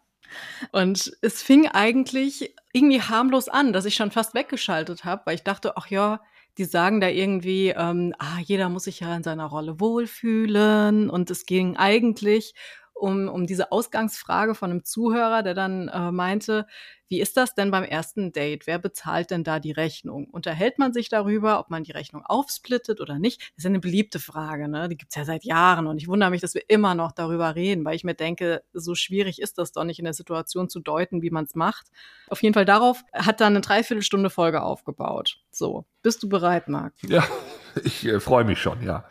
und 0.73 1.13
es 1.23 1.43
fing 1.43 1.69
eigentlich 1.69 2.55
irgendwie 2.73 3.01
harmlos 3.01 3.49
an, 3.49 3.73
dass 3.73 3.85
ich 3.85 3.95
schon 3.95 4.11
fast 4.11 4.35
weggeschaltet 4.35 5.05
habe, 5.05 5.23
weil 5.25 5.37
ich 5.37 5.43
dachte, 5.43 5.77
ach 5.77 5.89
ja, 5.89 6.21
die 6.59 6.65
sagen 6.65 7.01
da 7.01 7.09
irgendwie, 7.09 7.69
ähm, 7.69 8.15
ah, 8.19 8.39
jeder 8.43 8.69
muss 8.69 8.85
sich 8.85 9.01
ja 9.01 9.15
in 9.15 9.23
seiner 9.23 9.47
Rolle 9.47 9.79
wohlfühlen. 9.79 11.11
Und 11.11 11.31
es 11.31 11.45
ging 11.47 11.77
eigentlich 11.77 12.55
um, 12.99 13.29
um 13.29 13.47
diese 13.47 13.73
Ausgangsfrage 13.73 14.55
von 14.55 14.71
einem 14.71 14.85
Zuhörer, 14.85 15.43
der 15.43 15.55
dann 15.55 15.89
äh, 15.89 16.11
meinte, 16.11 16.67
wie 17.09 17.21
ist 17.21 17.37
das 17.37 17.55
denn 17.55 17.71
beim 17.71 17.85
ersten 17.85 18.33
Date? 18.33 18.67
Wer 18.67 18.79
bezahlt 18.79 19.31
denn 19.31 19.45
da 19.45 19.61
die 19.61 19.71
Rechnung? 19.71 20.29
Unterhält 20.29 20.79
man 20.79 20.93
sich 20.93 21.09
darüber, 21.09 21.61
ob 21.61 21.71
man 21.71 21.85
die 21.85 21.93
Rechnung 21.93 22.25
aufsplittet 22.25 23.01
oder 23.01 23.19
nicht? 23.19 23.41
Das 23.41 23.59
ist 23.59 23.67
eine 23.67 23.79
beliebte 23.79 24.19
Frage, 24.19 24.67
ne? 24.67 24.89
Die 24.89 24.97
gibt's 24.97 25.15
ja 25.15 25.25
seit 25.25 25.45
Jahren 25.45 25.87
und 25.87 25.99
ich 25.99 26.09
wundere 26.09 26.31
mich, 26.31 26.41
dass 26.41 26.55
wir 26.55 26.65
immer 26.69 26.95
noch 26.95 27.13
darüber 27.13 27.55
reden, 27.55 27.85
weil 27.85 27.95
ich 27.95 28.03
mir 28.03 28.15
denke, 28.15 28.63
so 28.73 28.95
schwierig 28.95 29.41
ist 29.41 29.59
das 29.59 29.73
doch 29.73 29.85
nicht 29.85 29.99
in 29.99 30.05
der 30.05 30.15
Situation 30.15 30.69
zu 30.69 30.81
deuten, 30.81 31.23
wie 31.23 31.31
man 31.31 31.45
es 31.45 31.55
macht. 31.55 31.87
Auf 32.29 32.43
jeden 32.43 32.55
Fall 32.55 32.65
darauf 32.65 33.05
hat 33.13 33.41
dann 33.41 33.53
eine 33.53 33.61
Dreiviertelstunde 33.61 34.31
Folge 34.31 34.63
aufgebaut. 34.63 35.39
So, 35.51 35.85
bist 36.03 36.23
du 36.23 36.29
bereit, 36.29 36.69
Marc? 36.69 36.95
Ja, 37.03 37.25
ich 37.85 38.05
äh, 38.07 38.19
freue 38.19 38.45
mich 38.45 38.61
schon, 38.61 38.83
ja. 38.83 39.07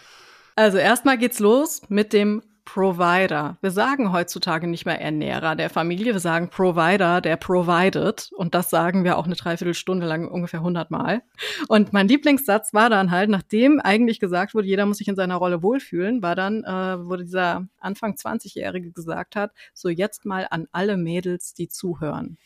Also 0.57 0.77
erstmal 0.77 1.17
geht's 1.17 1.39
los 1.39 1.81
mit 1.89 2.13
dem 2.13 2.41
Provider. 2.65 3.57
Wir 3.61 3.71
sagen 3.71 4.11
heutzutage 4.11 4.67
nicht 4.67 4.85
mehr 4.85 4.99
Ernährer 4.99 5.55
der 5.55 5.69
Familie, 5.69 6.13
wir 6.13 6.19
sagen 6.19 6.49
Provider, 6.49 7.21
der 7.21 7.37
provided. 7.37 8.29
Und 8.35 8.55
das 8.55 8.69
sagen 8.69 9.03
wir 9.03 9.17
auch 9.17 9.25
eine 9.25 9.35
Dreiviertelstunde 9.35 10.05
lang 10.05 10.27
ungefähr 10.27 10.59
100 10.59 10.91
Mal. 10.91 11.21
Und 11.67 11.93
mein 11.93 12.07
Lieblingssatz 12.07 12.73
war 12.73 12.89
dann 12.89 13.11
halt, 13.11 13.29
nachdem 13.29 13.79
eigentlich 13.79 14.19
gesagt 14.19 14.55
wurde, 14.55 14.67
jeder 14.67 14.85
muss 14.85 14.97
sich 14.97 15.07
in 15.07 15.15
seiner 15.15 15.35
Rolle 15.35 15.61
wohlfühlen, 15.61 16.21
war 16.21 16.35
dann, 16.35 16.63
äh, 16.63 17.05
wurde 17.05 17.23
dieser 17.23 17.67
Anfang 17.79 18.15
20-Jährige 18.15 18.91
gesagt 18.91 19.35
hat, 19.35 19.51
so 19.73 19.87
jetzt 19.87 20.25
mal 20.25 20.47
an 20.49 20.67
alle 20.71 20.97
Mädels, 20.97 21.53
die 21.53 21.69
zuhören. 21.69 22.37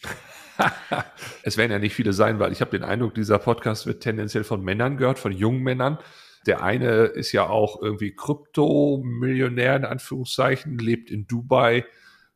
es 1.43 1.57
werden 1.57 1.71
ja 1.71 1.79
nicht 1.79 1.95
viele 1.95 2.13
sein, 2.13 2.39
weil 2.39 2.51
ich 2.51 2.61
habe 2.61 2.71
den 2.71 2.83
Eindruck, 2.83 3.15
dieser 3.15 3.39
Podcast 3.39 3.87
wird 3.87 4.03
tendenziell 4.03 4.43
von 4.43 4.61
Männern 4.63 4.97
gehört, 4.97 5.17
von 5.17 5.31
jungen 5.31 5.63
Männern. 5.63 5.97
Der 6.45 6.63
eine 6.63 7.05
ist 7.05 7.31
ja 7.31 7.47
auch 7.47 7.81
irgendwie 7.81 8.15
Krypto-Millionär 8.15 9.75
in 9.75 9.85
Anführungszeichen, 9.85 10.77
lebt 10.77 11.11
in 11.11 11.27
Dubai. 11.27 11.85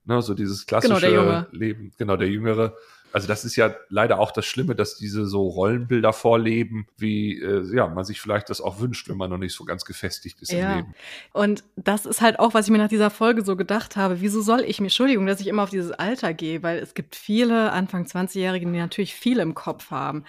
Ne, 0.06 0.22
so 0.22 0.34
dieses 0.34 0.66
klassische 0.66 1.10
genau, 1.10 1.46
Leben, 1.52 1.94
genau, 1.98 2.18
der 2.18 2.28
Jüngere. 2.28 2.76
Also 3.14 3.28
das 3.28 3.46
ist 3.46 3.56
ja 3.56 3.76
leider 3.90 4.20
auch 4.20 4.32
das 4.32 4.46
Schlimme, 4.46 4.74
dass 4.74 4.96
diese 4.96 5.28
so 5.28 5.48
Rollenbilder 5.48 6.14
vorleben, 6.14 6.88
wie 6.98 7.40
äh, 7.40 7.64
ja, 7.74 7.88
man 7.88 8.04
sich 8.04 8.20
vielleicht 8.20 8.50
das 8.50 8.60
auch 8.60 8.80
wünscht, 8.80 9.08
wenn 9.08 9.18
man 9.18 9.30
noch 9.30 9.38
nicht 9.38 9.54
so 9.54 9.66
ganz 9.66 9.86
gefestigt 9.86 10.42
ist 10.42 10.52
ja. 10.52 10.72
im 10.72 10.78
Leben. 10.78 10.96
Und 11.32 11.64
das 11.76 12.08
ist 12.08 12.22
halt 12.22 12.40
auch, 12.40 12.56
was 12.56 12.66
ich 12.66 12.72
mir 12.72 12.80
nach 12.80 12.90
dieser 12.90 13.12
Folge 13.12 13.46
so 13.46 13.56
gedacht 13.56 13.96
habe. 13.96 14.20
Wieso 14.20 14.42
soll 14.42 14.62
ich 14.62 14.82
mir, 14.82 14.88
Entschuldigung, 14.88 15.28
dass 15.28 15.40
ich 15.40 15.48
immer 15.48 15.62
auf 15.62 15.70
dieses 15.70 15.92
Alter 15.92 16.34
gehe, 16.34 16.64
weil 16.64 16.80
es 16.80 16.96
gibt 16.96 17.16
viele 17.16 17.72
Anfang 17.72 18.06
20-Jährige, 18.06 18.66
die 18.66 18.80
natürlich 18.80 19.14
viel 19.14 19.38
im 19.38 19.54
Kopf 19.54 19.92
haben. 19.92 20.24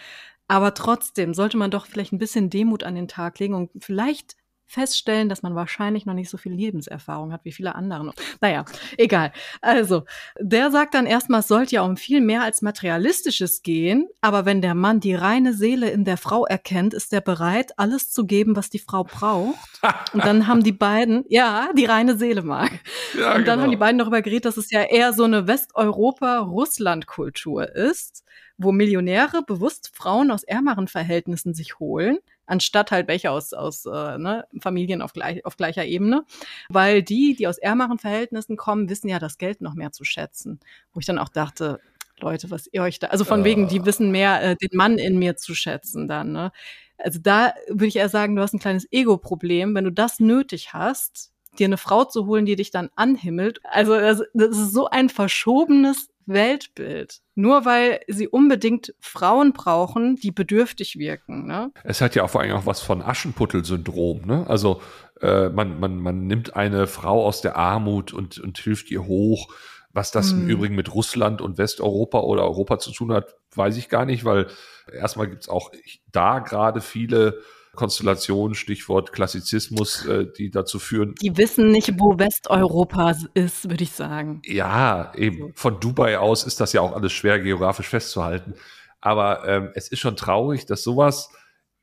Aber 0.48 0.74
trotzdem 0.74 1.34
sollte 1.34 1.56
man 1.56 1.70
doch 1.70 1.86
vielleicht 1.86 2.12
ein 2.12 2.18
bisschen 2.18 2.50
Demut 2.50 2.84
an 2.84 2.94
den 2.94 3.08
Tag 3.08 3.38
legen 3.38 3.54
und 3.54 3.70
vielleicht 3.82 4.36
feststellen, 4.74 5.28
dass 5.28 5.42
man 5.42 5.54
wahrscheinlich 5.54 6.04
noch 6.04 6.14
nicht 6.14 6.28
so 6.28 6.36
viel 6.36 6.52
Lebenserfahrung 6.52 7.32
hat 7.32 7.44
wie 7.44 7.52
viele 7.52 7.76
andere. 7.76 8.12
Naja, 8.40 8.64
egal. 8.98 9.30
Also, 9.62 10.02
der 10.38 10.72
sagt 10.72 10.94
dann 10.94 11.06
erstmal, 11.06 11.40
es 11.40 11.48
sollte 11.48 11.76
ja 11.76 11.82
um 11.82 11.96
viel 11.96 12.20
mehr 12.20 12.42
als 12.42 12.60
Materialistisches 12.60 13.62
gehen, 13.62 14.08
aber 14.20 14.44
wenn 14.44 14.60
der 14.60 14.74
Mann 14.74 15.00
die 15.00 15.14
reine 15.14 15.54
Seele 15.54 15.88
in 15.90 16.04
der 16.04 16.16
Frau 16.16 16.44
erkennt, 16.44 16.92
ist 16.92 17.12
er 17.12 17.20
bereit, 17.20 17.78
alles 17.78 18.10
zu 18.10 18.26
geben, 18.26 18.56
was 18.56 18.68
die 18.68 18.80
Frau 18.80 19.04
braucht. 19.04 19.80
Und 20.12 20.24
dann 20.24 20.48
haben 20.48 20.64
die 20.64 20.72
beiden, 20.72 21.24
ja, 21.28 21.68
die 21.76 21.84
reine 21.84 22.18
Seele 22.18 22.42
mag. 22.42 22.72
Ja, 23.18 23.36
und 23.36 23.44
dann 23.44 23.44
genau. 23.44 23.62
haben 23.62 23.70
die 23.70 23.76
beiden 23.76 23.98
darüber 23.98 24.22
geredet, 24.22 24.46
dass 24.46 24.56
es 24.56 24.70
ja 24.70 24.82
eher 24.82 25.12
so 25.12 25.22
eine 25.24 25.46
Westeuropa-Russland-Kultur 25.46 27.72
ist, 27.74 28.24
wo 28.58 28.72
Millionäre 28.72 29.42
bewusst 29.42 29.92
Frauen 29.94 30.32
aus 30.32 30.42
ärmeren 30.42 30.88
Verhältnissen 30.88 31.54
sich 31.54 31.78
holen 31.78 32.18
anstatt 32.46 32.90
halt 32.90 33.08
welche 33.08 33.30
aus, 33.30 33.52
aus 33.52 33.86
äh, 33.86 34.18
ne, 34.18 34.46
Familien 34.60 35.02
auf, 35.02 35.12
gleich, 35.12 35.44
auf 35.44 35.56
gleicher 35.56 35.84
Ebene. 35.84 36.24
Weil 36.68 37.02
die, 37.02 37.34
die 37.36 37.46
aus 37.46 37.58
ärmeren 37.58 37.98
Verhältnissen 37.98 38.56
kommen, 38.56 38.88
wissen 38.88 39.08
ja 39.08 39.18
das 39.18 39.38
Geld 39.38 39.60
noch 39.60 39.74
mehr 39.74 39.92
zu 39.92 40.04
schätzen. 40.04 40.60
Wo 40.92 41.00
ich 41.00 41.06
dann 41.06 41.18
auch 41.18 41.28
dachte, 41.28 41.80
Leute, 42.20 42.50
was 42.50 42.68
ihr 42.70 42.82
euch 42.82 42.98
da, 42.98 43.08
also 43.08 43.24
von 43.24 43.44
wegen, 43.44 43.68
die 43.68 43.84
wissen 43.84 44.10
mehr, 44.12 44.42
äh, 44.42 44.56
den 44.56 44.76
Mann 44.76 44.98
in 44.98 45.18
mir 45.18 45.36
zu 45.36 45.54
schätzen 45.54 46.06
dann, 46.08 46.32
ne? 46.32 46.52
Also 46.96 47.18
da 47.20 47.54
würde 47.68 47.86
ich 47.86 47.96
eher 47.96 48.08
sagen, 48.08 48.36
du 48.36 48.42
hast 48.42 48.54
ein 48.54 48.60
kleines 48.60 48.86
Ego-Problem. 48.92 49.74
Wenn 49.74 49.84
du 49.84 49.90
das 49.90 50.20
nötig 50.20 50.72
hast, 50.72 51.32
dir 51.58 51.66
eine 51.66 51.76
Frau 51.76 52.04
zu 52.04 52.26
holen, 52.26 52.46
die 52.46 52.56
dich 52.56 52.70
dann 52.70 52.90
anhimmelt. 52.94 53.60
Also 53.64 53.98
das, 53.98 54.22
das 54.32 54.56
ist 54.56 54.72
so 54.72 54.88
ein 54.88 55.08
verschobenes 55.08 56.08
Weltbild. 56.26 57.20
Nur 57.34 57.64
weil 57.64 58.00
sie 58.08 58.28
unbedingt 58.28 58.94
Frauen 59.00 59.52
brauchen, 59.52 60.16
die 60.16 60.30
bedürftig 60.30 60.98
wirken. 60.98 61.46
Ne? 61.46 61.72
Es 61.82 62.00
hat 62.00 62.14
ja 62.14 62.22
auch 62.22 62.30
vor 62.30 62.40
allem 62.40 62.52
auch 62.52 62.66
was 62.66 62.80
von 62.80 63.02
Aschenputtel-Syndrom. 63.02 64.22
Ne? 64.26 64.46
Also 64.48 64.80
äh, 65.20 65.48
man, 65.48 65.78
man, 65.80 65.98
man 65.98 66.26
nimmt 66.26 66.56
eine 66.56 66.86
Frau 66.86 67.24
aus 67.24 67.40
der 67.40 67.56
Armut 67.56 68.12
und, 68.12 68.38
und 68.38 68.58
hilft 68.58 68.90
ihr 68.90 69.06
hoch. 69.06 69.52
Was 69.92 70.10
das 70.10 70.32
hm. 70.32 70.42
im 70.42 70.48
Übrigen 70.48 70.74
mit 70.74 70.92
Russland 70.92 71.40
und 71.40 71.56
Westeuropa 71.56 72.18
oder 72.18 72.42
Europa 72.42 72.78
zu 72.80 72.90
tun 72.90 73.12
hat, 73.12 73.36
weiß 73.54 73.76
ich 73.76 73.88
gar 73.88 74.04
nicht, 74.04 74.24
weil 74.24 74.48
erstmal 74.92 75.28
gibt's 75.28 75.48
auch 75.48 75.70
da 76.10 76.40
gerade 76.40 76.80
viele 76.80 77.40
Konstellation, 77.74 78.54
Stichwort 78.54 79.12
Klassizismus, 79.12 80.04
äh, 80.06 80.26
die 80.36 80.50
dazu 80.50 80.78
führen. 80.78 81.14
Die 81.20 81.36
wissen 81.36 81.70
nicht, 81.70 81.98
wo 81.98 82.18
Westeuropa 82.18 83.14
ist, 83.34 83.68
würde 83.68 83.84
ich 83.84 83.92
sagen. 83.92 84.42
Ja, 84.44 85.12
eben. 85.14 85.52
Von 85.54 85.80
Dubai 85.80 86.18
aus 86.18 86.44
ist 86.44 86.60
das 86.60 86.72
ja 86.72 86.80
auch 86.80 86.94
alles 86.94 87.12
schwer 87.12 87.40
geografisch 87.40 87.88
festzuhalten. 87.88 88.54
Aber 89.00 89.46
ähm, 89.46 89.70
es 89.74 89.88
ist 89.88 90.00
schon 90.00 90.16
traurig, 90.16 90.66
dass 90.66 90.82
sowas 90.82 91.30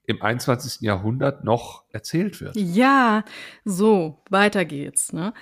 im 0.05 0.21
21. 0.21 0.81
Jahrhundert 0.81 1.43
noch 1.43 1.83
erzählt 1.91 2.41
wird. 2.41 2.55
Ja, 2.55 3.23
so, 3.63 4.23
weiter 4.29 4.65
geht's. 4.65 5.13
Ne? 5.13 5.33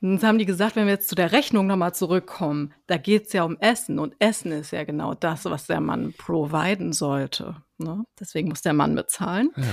Jetzt 0.00 0.24
haben 0.24 0.38
die 0.38 0.46
gesagt, 0.46 0.76
wenn 0.76 0.86
wir 0.86 0.94
jetzt 0.94 1.08
zu 1.08 1.14
der 1.14 1.32
Rechnung 1.32 1.66
nochmal 1.66 1.94
zurückkommen, 1.94 2.74
da 2.86 2.96
geht 2.96 3.26
es 3.26 3.32
ja 3.32 3.44
um 3.44 3.56
Essen 3.60 3.98
und 3.98 4.14
Essen 4.18 4.52
ist 4.52 4.70
ja 4.70 4.84
genau 4.84 5.14
das, 5.14 5.44
was 5.46 5.66
der 5.66 5.80
Mann 5.80 6.14
providen 6.16 6.92
sollte. 6.92 7.56
Ne? 7.78 8.04
Deswegen 8.18 8.48
muss 8.48 8.62
der 8.62 8.72
Mann 8.72 8.94
bezahlen. 8.94 9.50
Ja. 9.56 9.64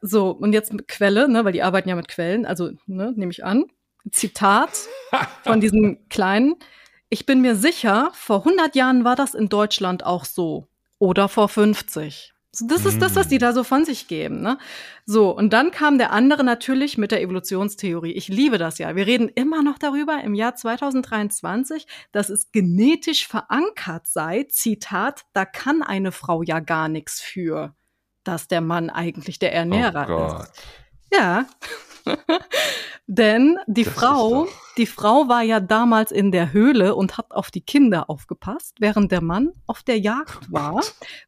So, 0.00 0.30
und 0.30 0.52
jetzt 0.52 0.72
mit 0.72 0.88
Quelle, 0.88 1.28
ne, 1.28 1.44
weil 1.44 1.52
die 1.52 1.62
arbeiten 1.62 1.88
ja 1.88 1.96
mit 1.96 2.08
Quellen, 2.08 2.46
also 2.46 2.70
ne, 2.86 3.12
nehme 3.16 3.32
ich 3.32 3.44
an. 3.44 3.64
Zitat 4.10 4.70
von 5.42 5.60
diesem 5.60 6.08
Kleinen. 6.08 6.56
Ich 7.08 7.26
bin 7.26 7.40
mir 7.40 7.56
sicher, 7.56 8.10
vor 8.14 8.38
100 8.38 8.76
Jahren 8.76 9.04
war 9.04 9.16
das 9.16 9.34
in 9.34 9.48
Deutschland 9.48 10.04
auch 10.04 10.24
so. 10.24 10.68
Oder 10.98 11.28
vor 11.28 11.48
50. 11.48 12.34
So, 12.52 12.66
das 12.66 12.84
ist 12.84 13.00
das, 13.00 13.14
was 13.14 13.28
die 13.28 13.36
mm. 13.36 13.40
da 13.40 13.52
so 13.52 13.62
von 13.62 13.84
sich 13.84 14.08
geben. 14.08 14.40
Ne? 14.40 14.58
So, 15.06 15.30
und 15.30 15.52
dann 15.52 15.70
kam 15.70 15.98
der 15.98 16.10
andere 16.10 16.42
natürlich 16.42 16.98
mit 16.98 17.12
der 17.12 17.22
Evolutionstheorie. 17.22 18.12
Ich 18.12 18.26
liebe 18.26 18.58
das 18.58 18.78
ja. 18.78 18.96
Wir 18.96 19.06
reden 19.06 19.28
immer 19.28 19.62
noch 19.62 19.78
darüber 19.78 20.20
im 20.22 20.34
Jahr 20.34 20.56
2023, 20.56 21.86
dass 22.10 22.28
es 22.28 22.50
genetisch 22.50 23.28
verankert 23.28 24.08
sei. 24.08 24.46
Zitat, 24.50 25.22
da 25.32 25.44
kann 25.44 25.82
eine 25.82 26.10
Frau 26.10 26.42
ja 26.42 26.58
gar 26.58 26.88
nichts 26.88 27.20
für, 27.20 27.76
dass 28.24 28.48
der 28.48 28.60
Mann 28.60 28.90
eigentlich 28.90 29.38
der 29.38 29.54
Ernährer 29.54 30.08
oh 30.10 30.42
ist. 30.42 30.52
Ja. 31.12 31.46
Denn 33.06 33.58
die 33.66 33.82
das 33.82 33.92
Frau, 33.92 34.46
die 34.76 34.86
Frau 34.86 35.28
war 35.28 35.42
ja 35.42 35.58
damals 35.58 36.12
in 36.12 36.30
der 36.30 36.52
Höhle 36.52 36.94
und 36.94 37.18
hat 37.18 37.32
auf 37.32 37.50
die 37.50 37.60
Kinder 37.60 38.08
aufgepasst, 38.08 38.76
während 38.78 39.10
der 39.10 39.20
Mann 39.20 39.50
auf 39.66 39.82
der 39.82 39.98
Jagd 39.98 40.38
oh 40.48 40.52
war. 40.52 40.80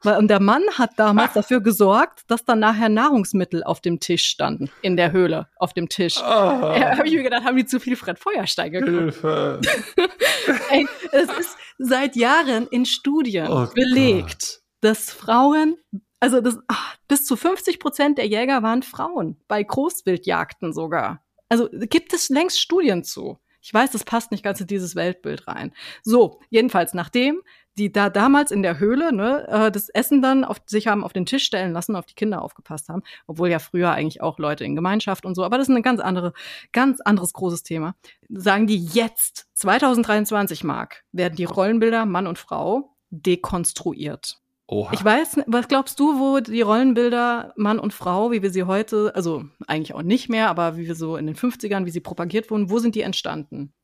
Weil, 0.02 0.18
und 0.18 0.28
der 0.28 0.40
Mann 0.40 0.62
hat 0.78 0.92
damals 0.96 1.32
dafür 1.32 1.60
gesorgt, 1.60 2.22
dass 2.28 2.44
dann 2.44 2.60
nachher 2.60 2.88
Nahrungsmittel 2.88 3.64
auf 3.64 3.80
dem 3.80 3.98
Tisch 3.98 4.24
standen, 4.24 4.70
in 4.80 4.96
der 4.96 5.10
Höhle, 5.10 5.48
auf 5.56 5.72
dem 5.72 5.88
Tisch. 5.88 6.18
Oh. 6.18 6.22
Ja, 6.22 6.96
habe 6.96 7.08
ich 7.08 7.14
mir 7.14 7.24
gedacht, 7.24 7.44
haben 7.44 7.56
die 7.56 7.66
zu 7.66 7.80
viel 7.80 7.96
Fred 7.96 8.18
Feuerstein 8.18 8.72
Hilfe. 8.72 9.60
Ey, 10.70 10.86
es 11.10 11.28
ist 11.38 11.56
seit 11.78 12.14
Jahren 12.14 12.68
in 12.68 12.86
Studien 12.86 13.48
oh 13.48 13.66
belegt, 13.74 14.28
Gott. 14.28 14.60
dass 14.82 15.10
Frauen 15.10 15.76
also 16.22 16.40
das, 16.40 16.56
ach, 16.68 16.96
bis 17.08 17.24
zu 17.24 17.34
50 17.34 17.80
Prozent 17.80 18.16
der 18.16 18.28
Jäger 18.28 18.62
waren 18.62 18.84
Frauen, 18.84 19.36
bei 19.48 19.60
Großwildjagden 19.60 20.72
sogar. 20.72 21.24
Also 21.48 21.68
gibt 21.72 22.12
es 22.12 22.28
längst 22.28 22.60
Studien 22.60 23.02
zu. 23.02 23.40
Ich 23.60 23.74
weiß, 23.74 23.90
das 23.90 24.04
passt 24.04 24.30
nicht 24.30 24.44
ganz 24.44 24.60
in 24.60 24.68
dieses 24.68 24.94
Weltbild 24.94 25.48
rein. 25.48 25.72
So, 26.04 26.40
jedenfalls, 26.48 26.94
nachdem 26.94 27.42
die 27.76 27.90
da 27.90 28.08
damals 28.08 28.52
in 28.52 28.62
der 28.62 28.78
Höhle 28.78 29.12
ne, 29.12 29.48
äh, 29.48 29.72
das 29.72 29.88
Essen 29.88 30.22
dann 30.22 30.44
auf 30.44 30.58
sich 30.66 30.86
haben 30.86 31.02
auf 31.02 31.12
den 31.12 31.26
Tisch 31.26 31.42
stellen 31.42 31.72
lassen, 31.72 31.96
auf 31.96 32.06
die 32.06 32.14
Kinder 32.14 32.42
aufgepasst 32.42 32.88
haben, 32.88 33.02
obwohl 33.26 33.48
ja 33.48 33.58
früher 33.58 33.90
eigentlich 33.90 34.20
auch 34.20 34.38
Leute 34.38 34.64
in 34.64 34.76
Gemeinschaft 34.76 35.24
und 35.24 35.34
so, 35.34 35.42
aber 35.42 35.58
das 35.58 35.68
ist 35.68 35.74
ein 35.74 35.82
ganz 35.82 36.00
andere, 36.00 36.34
ganz 36.70 37.00
anderes 37.00 37.32
großes 37.32 37.64
Thema. 37.64 37.96
Sagen 38.28 38.68
die 38.68 38.84
jetzt, 38.84 39.48
2023 39.54 40.62
Mark, 40.62 41.02
werden 41.10 41.34
die 41.34 41.44
Rollenbilder 41.44 42.06
Mann 42.06 42.28
und 42.28 42.38
Frau 42.38 42.94
dekonstruiert. 43.10 44.41
Oha. 44.72 44.94
Ich 44.94 45.04
weiß, 45.04 45.40
was 45.48 45.68
glaubst 45.68 46.00
du, 46.00 46.18
wo 46.18 46.40
die 46.40 46.62
Rollenbilder 46.62 47.52
Mann 47.56 47.78
und 47.78 47.92
Frau, 47.92 48.30
wie 48.30 48.40
wir 48.40 48.50
sie 48.50 48.62
heute, 48.62 49.12
also 49.14 49.44
eigentlich 49.66 49.92
auch 49.92 50.00
nicht 50.00 50.30
mehr, 50.30 50.48
aber 50.48 50.78
wie 50.78 50.86
wir 50.86 50.94
so 50.94 51.18
in 51.18 51.26
den 51.26 51.36
50ern, 51.36 51.84
wie 51.84 51.90
sie 51.90 52.00
propagiert 52.00 52.50
wurden, 52.50 52.70
wo 52.70 52.78
sind 52.78 52.94
die 52.94 53.02
entstanden? 53.02 53.74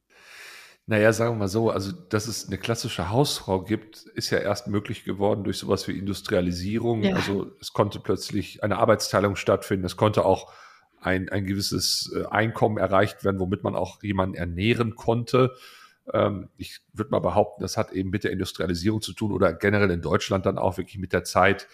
Naja, 0.86 1.12
sagen 1.12 1.34
wir 1.34 1.40
mal 1.40 1.48
so, 1.48 1.68
also 1.68 1.92
dass 1.92 2.26
es 2.26 2.46
eine 2.46 2.56
klassische 2.56 3.10
Hausfrau 3.10 3.60
gibt, 3.60 3.98
ist 4.14 4.30
ja 4.30 4.38
erst 4.38 4.68
möglich 4.68 5.04
geworden 5.04 5.44
durch 5.44 5.58
sowas 5.58 5.86
wie 5.88 5.98
Industrialisierung. 5.98 7.02
Ja. 7.02 7.16
Also 7.16 7.52
es 7.60 7.74
konnte 7.74 8.00
plötzlich 8.00 8.64
eine 8.64 8.78
Arbeitsteilung 8.78 9.36
stattfinden, 9.36 9.84
es 9.84 9.98
konnte 9.98 10.24
auch 10.24 10.50
ein, 11.02 11.28
ein 11.28 11.44
gewisses 11.44 12.10
äh, 12.16 12.24
Einkommen 12.28 12.78
erreicht 12.78 13.24
werden, 13.24 13.40
womit 13.40 13.62
man 13.62 13.76
auch 13.76 14.02
jemanden 14.02 14.36
ernähren 14.36 14.94
konnte. 14.94 15.52
Ähm, 16.12 16.48
ich 16.56 16.80
würde 16.92 17.10
mal 17.10 17.20
behaupten, 17.20 17.62
das 17.62 17.76
hat 17.76 17.92
eben 17.92 18.10
mit 18.10 18.24
der 18.24 18.32
Industrialisierung 18.32 19.00
zu 19.00 19.12
tun 19.12 19.32
oder 19.32 19.52
generell 19.52 19.90
in 19.90 20.02
Deutschland 20.02 20.46
dann 20.46 20.58
auch 20.58 20.78
wirklich 20.78 20.98
mit 20.98 21.12
der 21.12 21.24
Zeit, 21.24 21.68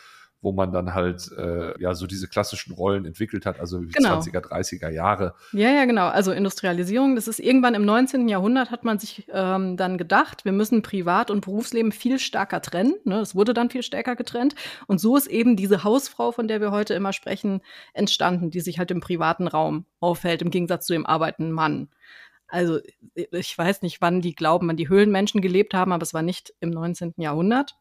wo 0.44 0.52
man 0.52 0.70
dann 0.70 0.94
halt 0.94 1.32
äh, 1.36 1.80
ja 1.80 1.94
so 1.94 2.06
diese 2.06 2.28
klassischen 2.28 2.74
Rollen 2.74 3.06
entwickelt 3.06 3.46
hat, 3.46 3.58
also 3.58 3.80
genau. 3.80 4.18
20er, 4.18 4.40
30er 4.40 4.90
Jahre. 4.90 5.34
Ja, 5.52 5.70
ja, 5.70 5.86
genau. 5.86 6.06
Also 6.06 6.32
Industrialisierung, 6.32 7.16
das 7.16 7.26
ist 7.26 7.40
irgendwann 7.40 7.74
im 7.74 7.84
19. 7.84 8.28
Jahrhundert 8.28 8.70
hat 8.70 8.84
man 8.84 8.98
sich 8.98 9.26
ähm, 9.32 9.76
dann 9.76 9.96
gedacht, 9.96 10.44
wir 10.44 10.52
müssen 10.52 10.82
Privat- 10.82 11.30
und 11.30 11.40
Berufsleben 11.40 11.92
viel 11.92 12.18
stärker 12.18 12.60
trennen. 12.60 12.94
Ne? 13.04 13.20
Es 13.20 13.34
wurde 13.34 13.54
dann 13.54 13.70
viel 13.70 13.82
stärker 13.82 14.16
getrennt. 14.16 14.54
Und 14.86 15.00
so 15.00 15.16
ist 15.16 15.26
eben 15.26 15.56
diese 15.56 15.82
Hausfrau, 15.82 16.30
von 16.30 16.46
der 16.46 16.60
wir 16.60 16.70
heute 16.70 16.92
immer 16.92 17.14
sprechen, 17.14 17.62
entstanden, 17.94 18.50
die 18.50 18.60
sich 18.60 18.78
halt 18.78 18.90
im 18.90 19.00
privaten 19.00 19.48
Raum 19.48 19.86
aufhält, 19.98 20.42
im 20.42 20.50
Gegensatz 20.50 20.86
zu 20.86 20.92
dem 20.92 21.06
arbeitenden 21.06 21.52
Mann. 21.52 21.88
Also 22.48 22.80
ich 23.14 23.57
weiß 23.57 23.83
nicht, 23.83 24.00
wann 24.00 24.20
die 24.20 24.35
glauben, 24.35 24.68
wann 24.68 24.76
die 24.76 24.88
Höhlenmenschen 24.88 25.40
gelebt 25.40 25.74
haben, 25.74 25.92
aber 25.92 26.02
es 26.02 26.14
war 26.14 26.22
nicht 26.22 26.54
im 26.61 26.70
19. 26.70 27.14
Jahrhundert. 27.16 27.76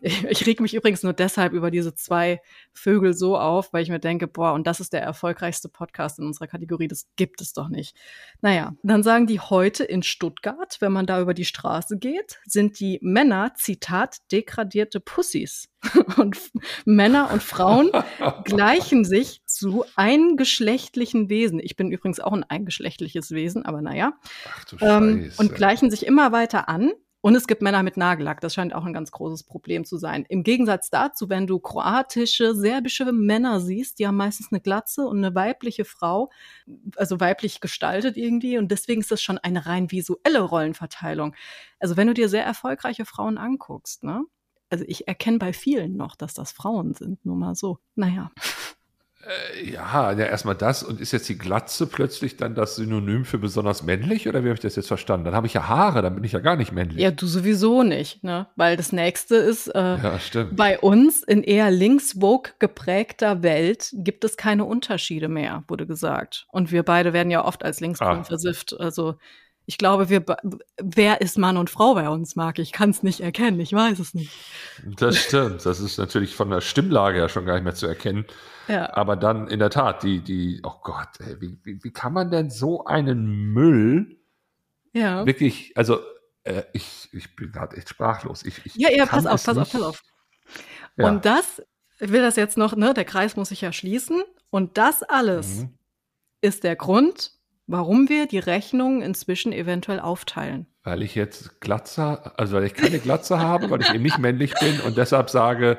Ich, 0.30 0.46
reg 0.46 0.60
mich 0.60 0.74
übrigens 0.74 1.02
nur 1.02 1.12
deshalb 1.12 1.52
über 1.52 1.70
diese 1.70 1.94
zwei 1.94 2.40
Vögel 2.72 3.14
so 3.14 3.36
auf, 3.36 3.72
weil 3.72 3.82
ich 3.82 3.88
mir 3.88 3.98
denke, 3.98 4.26
boah, 4.26 4.52
und 4.52 4.66
das 4.66 4.80
ist 4.80 4.92
der 4.92 5.02
erfolgreichste 5.02 5.68
Podcast 5.68 6.18
in 6.18 6.26
unserer 6.26 6.46
Kategorie, 6.46 6.88
das 6.88 7.06
gibt 7.16 7.40
es 7.40 7.52
doch 7.52 7.68
nicht. 7.68 7.96
Naja, 8.40 8.74
dann 8.82 9.02
sagen 9.02 9.26
die 9.26 9.40
heute 9.40 9.84
in 9.84 10.02
Stuttgart, 10.02 10.76
wenn 10.80 10.92
man 10.92 11.06
da 11.06 11.20
über 11.20 11.34
die 11.34 11.44
Straße 11.44 11.98
geht, 11.98 12.38
sind 12.44 12.80
die 12.80 12.98
Männer, 13.02 13.52
Zitat, 13.54 14.18
degradierte 14.30 15.00
Pussys. 15.00 15.68
Und 16.16 16.36
Männer 16.84 17.30
und 17.30 17.40
Frauen 17.40 17.92
gleichen 18.44 19.04
sich 19.04 19.42
zu 19.46 19.84
eingeschlechtlichen 19.94 21.28
Wesen. 21.28 21.60
Ich 21.60 21.76
bin 21.76 21.92
übrigens 21.92 22.18
auch 22.18 22.32
ein 22.32 22.42
eingeschlechtliches 22.42 23.30
Wesen, 23.30 23.64
aber 23.64 23.80
naja. 23.80 24.14
Ach 24.48 24.64
du 24.64 24.76
ähm, 24.80 25.30
und 25.36 25.54
gleichen 25.54 25.90
sich 25.90 26.04
immer 26.04 26.32
weiter 26.32 26.68
an. 26.68 26.90
Und 27.20 27.34
es 27.34 27.48
gibt 27.48 27.62
Männer 27.62 27.82
mit 27.82 27.96
Nagellack. 27.96 28.40
Das 28.40 28.54
scheint 28.54 28.74
auch 28.74 28.84
ein 28.84 28.92
ganz 28.92 29.10
großes 29.10 29.42
Problem 29.42 29.84
zu 29.84 29.96
sein. 29.96 30.24
Im 30.28 30.44
Gegensatz 30.44 30.88
dazu, 30.88 31.28
wenn 31.28 31.46
du 31.48 31.58
kroatische, 31.58 32.54
serbische 32.54 33.12
Männer 33.12 33.60
siehst, 33.60 33.98
die 33.98 34.06
haben 34.06 34.16
meistens 34.16 34.52
eine 34.52 34.60
Glatze 34.60 35.06
und 35.06 35.18
eine 35.18 35.34
weibliche 35.34 35.84
Frau, 35.84 36.30
also 36.96 37.18
weiblich 37.18 37.60
gestaltet 37.60 38.16
irgendwie. 38.16 38.56
Und 38.56 38.70
deswegen 38.70 39.00
ist 39.00 39.10
das 39.10 39.20
schon 39.20 39.38
eine 39.38 39.66
rein 39.66 39.90
visuelle 39.90 40.40
Rollenverteilung. 40.40 41.34
Also 41.80 41.96
wenn 41.96 42.06
du 42.06 42.14
dir 42.14 42.28
sehr 42.28 42.44
erfolgreiche 42.44 43.04
Frauen 43.04 43.36
anguckst, 43.36 44.04
ne? 44.04 44.24
Also 44.70 44.84
ich 44.86 45.08
erkenne 45.08 45.38
bei 45.38 45.52
vielen 45.52 45.96
noch, 45.96 46.14
dass 46.14 46.34
das 46.34 46.52
Frauen 46.52 46.92
sind, 46.94 47.24
nur 47.24 47.36
mal 47.36 47.54
so. 47.54 47.78
Naja. 47.94 48.30
Äh, 49.26 49.72
ja, 49.72 50.12
ja, 50.12 50.26
erstmal 50.26 50.54
das. 50.54 50.82
Und 50.84 51.00
ist 51.00 51.12
jetzt 51.12 51.28
die 51.28 51.36
Glatze 51.36 51.86
plötzlich 51.88 52.36
dann 52.36 52.54
das 52.54 52.76
Synonym 52.76 53.24
für 53.24 53.38
besonders 53.38 53.82
männlich? 53.82 54.28
Oder 54.28 54.44
wie 54.44 54.48
habe 54.48 54.54
ich 54.54 54.60
das 54.60 54.76
jetzt 54.76 54.86
verstanden? 54.86 55.24
Dann 55.24 55.34
habe 55.34 55.46
ich 55.48 55.54
ja 55.54 55.66
Haare, 55.66 56.02
dann 56.02 56.14
bin 56.14 56.22
ich 56.22 56.32
ja 56.32 56.38
gar 56.38 56.54
nicht 56.56 56.70
männlich. 56.72 57.00
Ja, 57.00 57.10
du 57.10 57.26
sowieso 57.26 57.82
nicht, 57.82 58.22
ne? 58.22 58.46
Weil 58.54 58.76
das 58.76 58.92
nächste 58.92 59.34
ist, 59.34 59.66
äh, 59.74 59.78
Ja, 59.96 60.18
stimmt. 60.20 60.56
bei 60.56 60.78
uns 60.78 61.24
in 61.24 61.42
eher 61.42 61.70
links-woke 61.72 62.52
geprägter 62.60 63.42
Welt 63.42 63.90
gibt 63.92 64.24
es 64.24 64.36
keine 64.36 64.64
Unterschiede 64.64 65.28
mehr, 65.28 65.64
wurde 65.66 65.86
gesagt. 65.86 66.46
Und 66.52 66.70
wir 66.70 66.84
beide 66.84 67.12
werden 67.12 67.30
ja 67.32 67.44
oft 67.44 67.64
als 67.64 67.80
linksgrün 67.80 68.20
Ah. 68.20 68.24
versifft. 68.24 68.78
Also 68.78 69.16
ich 69.68 69.76
glaube, 69.76 70.08
wir, 70.08 70.24
wer 70.82 71.20
ist 71.20 71.36
Mann 71.36 71.58
und 71.58 71.68
Frau 71.68 71.92
bei 71.94 72.08
uns, 72.08 72.36
Marc? 72.36 72.58
Ich 72.58 72.72
kann 72.72 72.88
es 72.88 73.02
nicht 73.02 73.20
erkennen, 73.20 73.60
ich 73.60 73.70
weiß 73.74 73.98
es 73.98 74.14
nicht. 74.14 74.32
Das 74.96 75.18
stimmt. 75.18 75.66
Das 75.66 75.78
ist 75.78 75.98
natürlich 75.98 76.34
von 76.34 76.48
der 76.48 76.62
Stimmlage 76.62 77.18
ja 77.18 77.28
schon 77.28 77.44
gar 77.44 77.52
nicht 77.52 77.64
mehr 77.64 77.74
zu 77.74 77.86
erkennen. 77.86 78.24
Ja. 78.66 78.94
Aber 78.94 79.14
dann 79.14 79.46
in 79.46 79.58
der 79.58 79.68
Tat, 79.68 80.02
die, 80.02 80.20
die, 80.20 80.62
oh 80.64 80.72
Gott, 80.82 81.20
ey, 81.20 81.38
wie, 81.42 81.58
wie, 81.64 81.84
wie 81.84 81.90
kann 81.92 82.14
man 82.14 82.30
denn 82.30 82.48
so 82.48 82.86
einen 82.86 83.52
Müll 83.52 84.16
Ja. 84.94 85.26
wirklich, 85.26 85.76
also 85.76 86.00
äh, 86.44 86.62
ich, 86.72 87.10
ich 87.12 87.36
bin 87.36 87.52
gerade 87.52 87.76
echt 87.76 87.90
sprachlos. 87.90 88.44
Ich, 88.46 88.64
ich 88.64 88.74
Ja, 88.74 88.90
ja, 88.90 89.04
pass 89.04 89.26
auf, 89.26 89.44
pass 89.44 89.58
auf, 89.58 89.70
pass 89.70 89.82
auf. 89.82 90.02
Ja. 90.96 91.08
Und 91.08 91.26
das, 91.26 91.62
ich 92.00 92.10
will 92.10 92.22
das 92.22 92.36
jetzt 92.36 92.56
noch, 92.56 92.74
ne, 92.74 92.94
der 92.94 93.04
Kreis 93.04 93.36
muss 93.36 93.50
sich 93.50 93.60
ja 93.60 93.70
schließen. 93.72 94.22
Und 94.48 94.78
das 94.78 95.02
alles 95.02 95.56
Mhm. 95.56 95.74
ist 96.40 96.64
der 96.64 96.74
Grund, 96.76 97.32
warum 97.68 98.08
wir 98.08 98.26
die 98.26 98.38
Rechnung 98.40 99.02
inzwischen 99.02 99.52
eventuell 99.52 100.00
aufteilen. 100.00 100.66
Weil 100.82 101.02
ich 101.02 101.14
jetzt 101.14 101.60
Glatze, 101.60 102.32
also 102.36 102.56
weil 102.56 102.64
ich 102.64 102.74
keine 102.74 102.98
Glatze 102.98 103.38
habe, 103.38 103.70
weil 103.70 103.82
ich 103.82 103.92
eben 103.94 104.02
nicht 104.02 104.18
männlich 104.18 104.54
bin 104.58 104.80
und 104.80 104.96
deshalb 104.96 105.30
sage, 105.30 105.78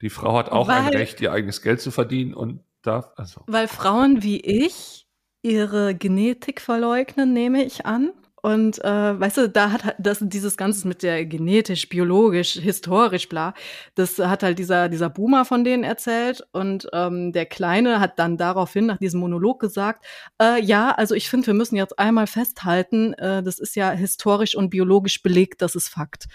die 0.00 0.10
Frau 0.10 0.36
hat 0.36 0.50
auch 0.50 0.68
ein 0.68 0.86
Weil- 0.86 0.96
Recht, 0.96 1.20
ihr 1.20 1.32
eigenes 1.32 1.62
Geld 1.62 1.80
zu 1.80 1.90
verdienen 1.90 2.34
und 2.34 2.60
darf, 2.82 3.10
also. 3.16 3.42
Weil 3.46 3.68
Frauen 3.68 4.22
wie 4.22 4.40
ich 4.40 5.06
ihre 5.42 5.94
Genetik 5.94 6.60
verleugnen, 6.60 7.32
nehme 7.32 7.62
ich 7.64 7.86
an. 7.86 8.10
Und 8.46 8.78
äh, 8.84 9.20
weißt 9.20 9.38
du, 9.38 9.48
da 9.48 9.72
hat 9.72 9.84
halt 9.84 9.96
das 9.98 10.18
dieses 10.22 10.56
Ganze 10.56 10.86
mit 10.86 11.02
der 11.02 11.26
genetisch, 11.26 11.88
biologisch, 11.88 12.52
historisch, 12.52 13.28
bla, 13.28 13.54
das 13.96 14.20
hat 14.20 14.44
halt 14.44 14.60
dieser, 14.60 14.88
dieser 14.88 15.10
Boomer 15.10 15.44
von 15.44 15.64
denen 15.64 15.82
erzählt. 15.82 16.46
Und 16.52 16.86
ähm, 16.92 17.32
der 17.32 17.46
Kleine 17.46 17.98
hat 17.98 18.20
dann 18.20 18.36
daraufhin 18.36 18.86
nach 18.86 18.98
diesem 18.98 19.18
Monolog 19.18 19.58
gesagt, 19.58 20.06
äh, 20.40 20.62
ja, 20.62 20.92
also 20.92 21.16
ich 21.16 21.28
finde, 21.28 21.48
wir 21.48 21.54
müssen 21.54 21.74
jetzt 21.74 21.98
einmal 21.98 22.28
festhalten, 22.28 23.14
äh, 23.14 23.42
das 23.42 23.58
ist 23.58 23.74
ja 23.74 23.90
historisch 23.90 24.54
und 24.54 24.70
biologisch 24.70 25.24
belegt, 25.24 25.60
das 25.60 25.74
ist 25.74 25.88
Fakt. 25.88 26.26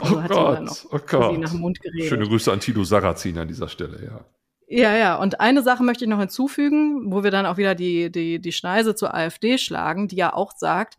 Also 0.00 0.16
Oh 0.16 0.22
hat 0.22 0.28
sie 0.30 0.34
dann 0.34 0.44
Gott, 0.56 0.64
noch 0.64 0.92
oh 0.92 1.00
Gott. 1.06 1.52
dem 1.52 1.60
Mund 1.60 1.80
geredet. 1.80 2.08
Schöne 2.08 2.26
Grüße 2.26 2.50
an 2.50 2.58
Tilo 2.58 2.82
Sarrazin 2.82 3.38
an 3.38 3.46
dieser 3.46 3.68
Stelle, 3.68 4.04
ja. 4.04 4.24
Ja, 4.72 4.96
ja. 4.96 5.16
Und 5.16 5.40
eine 5.40 5.62
Sache 5.62 5.82
möchte 5.82 6.04
ich 6.04 6.10
noch 6.10 6.20
hinzufügen, 6.20 7.12
wo 7.12 7.24
wir 7.24 7.32
dann 7.32 7.44
auch 7.44 7.56
wieder 7.56 7.76
die, 7.76 8.10
die, 8.10 8.40
die 8.40 8.52
Schneise 8.52 8.94
zur 8.96 9.14
AfD 9.14 9.58
schlagen, 9.58 10.06
die 10.06 10.14
ja 10.16 10.32
auch 10.32 10.52
sagt, 10.56 10.96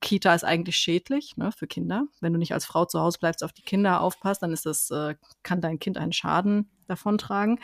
Kita 0.00 0.34
ist 0.34 0.44
eigentlich 0.44 0.76
schädlich 0.76 1.36
ne, 1.36 1.52
für 1.52 1.66
Kinder. 1.66 2.06
Wenn 2.20 2.32
du 2.32 2.38
nicht 2.38 2.52
als 2.52 2.66
Frau 2.66 2.84
zu 2.84 3.00
Hause 3.00 3.18
bleibst, 3.18 3.42
auf 3.42 3.52
die 3.52 3.62
Kinder 3.62 4.00
aufpasst, 4.00 4.42
dann 4.42 4.52
ist 4.52 4.66
das, 4.66 4.90
äh, 4.90 5.14
kann 5.42 5.60
dein 5.60 5.78
Kind 5.78 5.96
einen 5.98 6.12
Schaden 6.12 6.70
davontragen. 6.86 7.58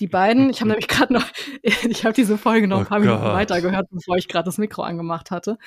Die 0.00 0.06
beiden, 0.08 0.50
ich 0.50 0.60
habe 0.60 0.68
nämlich 0.70 0.88
gerade 0.88 1.12
noch, 1.12 1.26
ich 1.62 2.04
habe 2.04 2.14
diese 2.14 2.38
Folge 2.38 2.68
noch 2.68 2.78
ein 2.78 2.86
Oh 2.86 2.88
paar 2.88 2.98
Minuten 2.98 3.22
Gott. 3.22 3.34
weitergehört, 3.34 3.88
bevor 3.90 4.16
ich 4.16 4.28
gerade 4.28 4.46
das 4.46 4.58
Mikro 4.58 4.82
angemacht 4.82 5.30
hatte, 5.30 5.58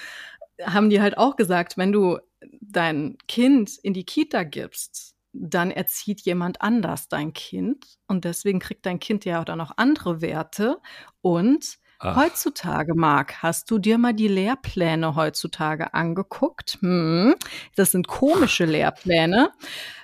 haben 0.61 0.89
die 0.89 1.01
halt 1.01 1.17
auch 1.17 1.35
gesagt, 1.35 1.77
wenn 1.77 1.91
du 1.91 2.19
dein 2.61 3.17
Kind 3.27 3.77
in 3.81 3.93
die 3.93 4.05
Kita 4.05 4.43
gibst, 4.43 5.15
dann 5.31 5.71
erzieht 5.71 6.21
jemand 6.21 6.61
anders 6.61 7.07
dein 7.07 7.33
Kind 7.33 7.85
und 8.07 8.25
deswegen 8.25 8.59
kriegt 8.59 8.85
dein 8.85 8.99
Kind 8.99 9.25
ja 9.25 9.39
auch 9.39 9.45
dann 9.45 9.59
noch 9.59 9.71
andere 9.77 10.21
Werte 10.21 10.79
und 11.21 11.77
Ach, 12.01 12.15
Heutzutage, 12.15 12.95
Marc, 12.95 13.43
hast 13.43 13.69
du 13.69 13.77
dir 13.77 13.97
mal 13.97 14.13
die 14.13 14.29
Lehrpläne 14.29 15.15
heutzutage 15.15 15.93
angeguckt? 15.93 16.77
Hm, 16.81 17.35
das 17.75 17.91
sind 17.91 18.07
komische 18.07 18.63
Lehrpläne 18.65 19.49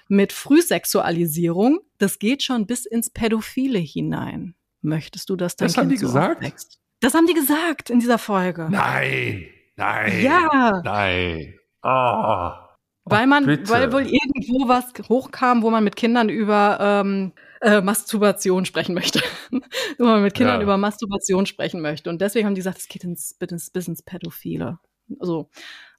mit 0.09 0.33
Frühsexualisierung. 0.33 1.79
Das 1.97 2.19
geht 2.19 2.43
schon 2.43 2.65
bis 2.67 2.85
ins 2.85 3.09
Pädophile 3.09 3.79
hinein. 3.79 4.55
Möchtest 4.81 5.29
du, 5.29 5.35
dass 5.35 5.55
dein 5.55 5.67
Das 5.67 5.75
Kind 5.75 5.83
haben 5.85 5.89
die 5.89 5.97
so 5.97 6.07
gesagt? 6.07 6.37
aufwächst? 6.37 6.79
Das 6.99 7.13
haben 7.13 7.27
die 7.27 7.33
gesagt 7.33 7.89
in 7.89 7.99
dieser 7.99 8.17
Folge. 8.17 8.67
nein, 8.69 9.45
nein, 9.77 10.21
Ja. 10.21 10.81
nein. 10.83 11.55
Ah. 11.81 12.61
Weil 13.05 13.27
man, 13.27 13.45
bitte. 13.45 13.69
weil 13.69 13.91
wohl 13.93 14.01
irgendwo 14.07 14.67
was 14.67 14.85
hochkam, 15.07 15.61
wo 15.61 15.69
man 15.69 15.83
mit 15.83 15.95
Kindern 15.95 16.27
über 16.29 16.77
ähm, 16.81 17.33
äh, 17.65 17.81
Masturbation 17.81 18.65
sprechen 18.65 18.93
möchte. 18.93 19.21
wo 19.97 20.05
man 20.05 20.21
mit 20.21 20.33
Kindern 20.33 20.57
Ja. 20.57 20.63
über 20.63 20.77
Masturbation 20.77 21.45
sprechen 21.45 21.81
möchte. 21.81 22.09
Und 22.09 22.21
deswegen 22.21 22.45
haben 22.45 22.55
die 22.55 22.59
gesagt, 22.59 22.77
es 22.77 22.87
geht 22.87 23.03
ins, 23.03 23.31
ins, 23.39 23.69
bis 23.69 23.87
ins 23.87 24.01
Pädophile. 24.03 24.79
So. 25.19 25.49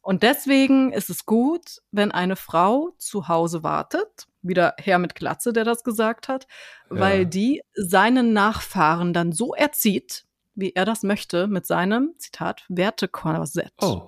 Und 0.02 0.22
deswegen 0.22 0.92
ist 0.92 1.10
es 1.10 1.26
gut, 1.26 1.82
wenn 1.90 2.12
eine 2.12 2.36
Frau 2.36 2.90
zu 2.98 3.26
Hause 3.28 3.62
wartet, 3.64 4.26
wieder 4.42 4.74
Herr 4.78 4.98
mit 4.98 5.16
Glatze, 5.16 5.52
der 5.52 5.64
das 5.64 5.82
gesagt 5.82 6.28
hat, 6.28 6.46
Ja. 6.90 7.00
weil 7.00 7.26
die 7.26 7.60
seinen 7.74 8.32
Nachfahren 8.32 9.12
dann 9.12 9.32
so 9.32 9.52
erzieht, 9.54 10.24
wie 10.54 10.72
er 10.74 10.84
das 10.84 11.02
möchte, 11.02 11.48
mit 11.48 11.66
seinem, 11.66 12.14
Zitat, 12.18 12.64
Wertekorsett. 12.68 13.72
Oh, 13.82 14.02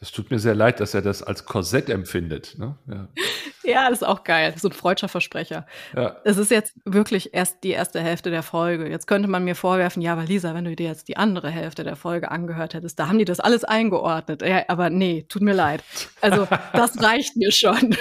das 0.00 0.12
tut 0.12 0.30
mir 0.30 0.38
sehr 0.38 0.54
leid, 0.54 0.80
dass 0.80 0.94
er 0.94 1.02
das 1.02 1.22
als 1.22 1.44
Korsett 1.44 1.88
empfindet. 1.88 2.56
Ne? 2.58 2.76
Ja. 2.86 3.08
Ja, 3.66 3.88
das 3.88 4.02
ist 4.02 4.06
auch 4.06 4.24
geil. 4.24 4.52
So 4.58 4.68
ein 4.68 4.72
freudscher 4.72 5.08
Versprecher. 5.08 5.66
Ja. 5.96 6.16
Es 6.24 6.36
ist 6.36 6.50
jetzt 6.50 6.74
wirklich 6.84 7.32
erst 7.32 7.64
die 7.64 7.70
erste 7.70 7.98
Hälfte 7.98 8.30
der 8.30 8.42
Folge. 8.42 8.90
Jetzt 8.90 9.06
könnte 9.06 9.26
man 9.26 9.42
mir 9.42 9.54
vorwerfen, 9.54 10.02
ja, 10.02 10.12
aber 10.12 10.24
Lisa, 10.24 10.54
wenn 10.54 10.66
du 10.66 10.76
dir 10.76 10.88
jetzt 10.88 11.08
die 11.08 11.16
andere 11.16 11.48
Hälfte 11.48 11.82
der 11.82 11.96
Folge 11.96 12.30
angehört 12.30 12.74
hättest, 12.74 12.98
da 12.98 13.08
haben 13.08 13.18
die 13.18 13.24
das 13.24 13.40
alles 13.40 13.64
eingeordnet. 13.64 14.42
Ja, 14.42 14.64
aber 14.68 14.90
nee, 14.90 15.24
tut 15.30 15.40
mir 15.40 15.54
leid. 15.54 15.82
Also, 16.20 16.46
das 16.74 17.02
reicht 17.02 17.36
mir 17.36 17.52
schon. 17.52 17.96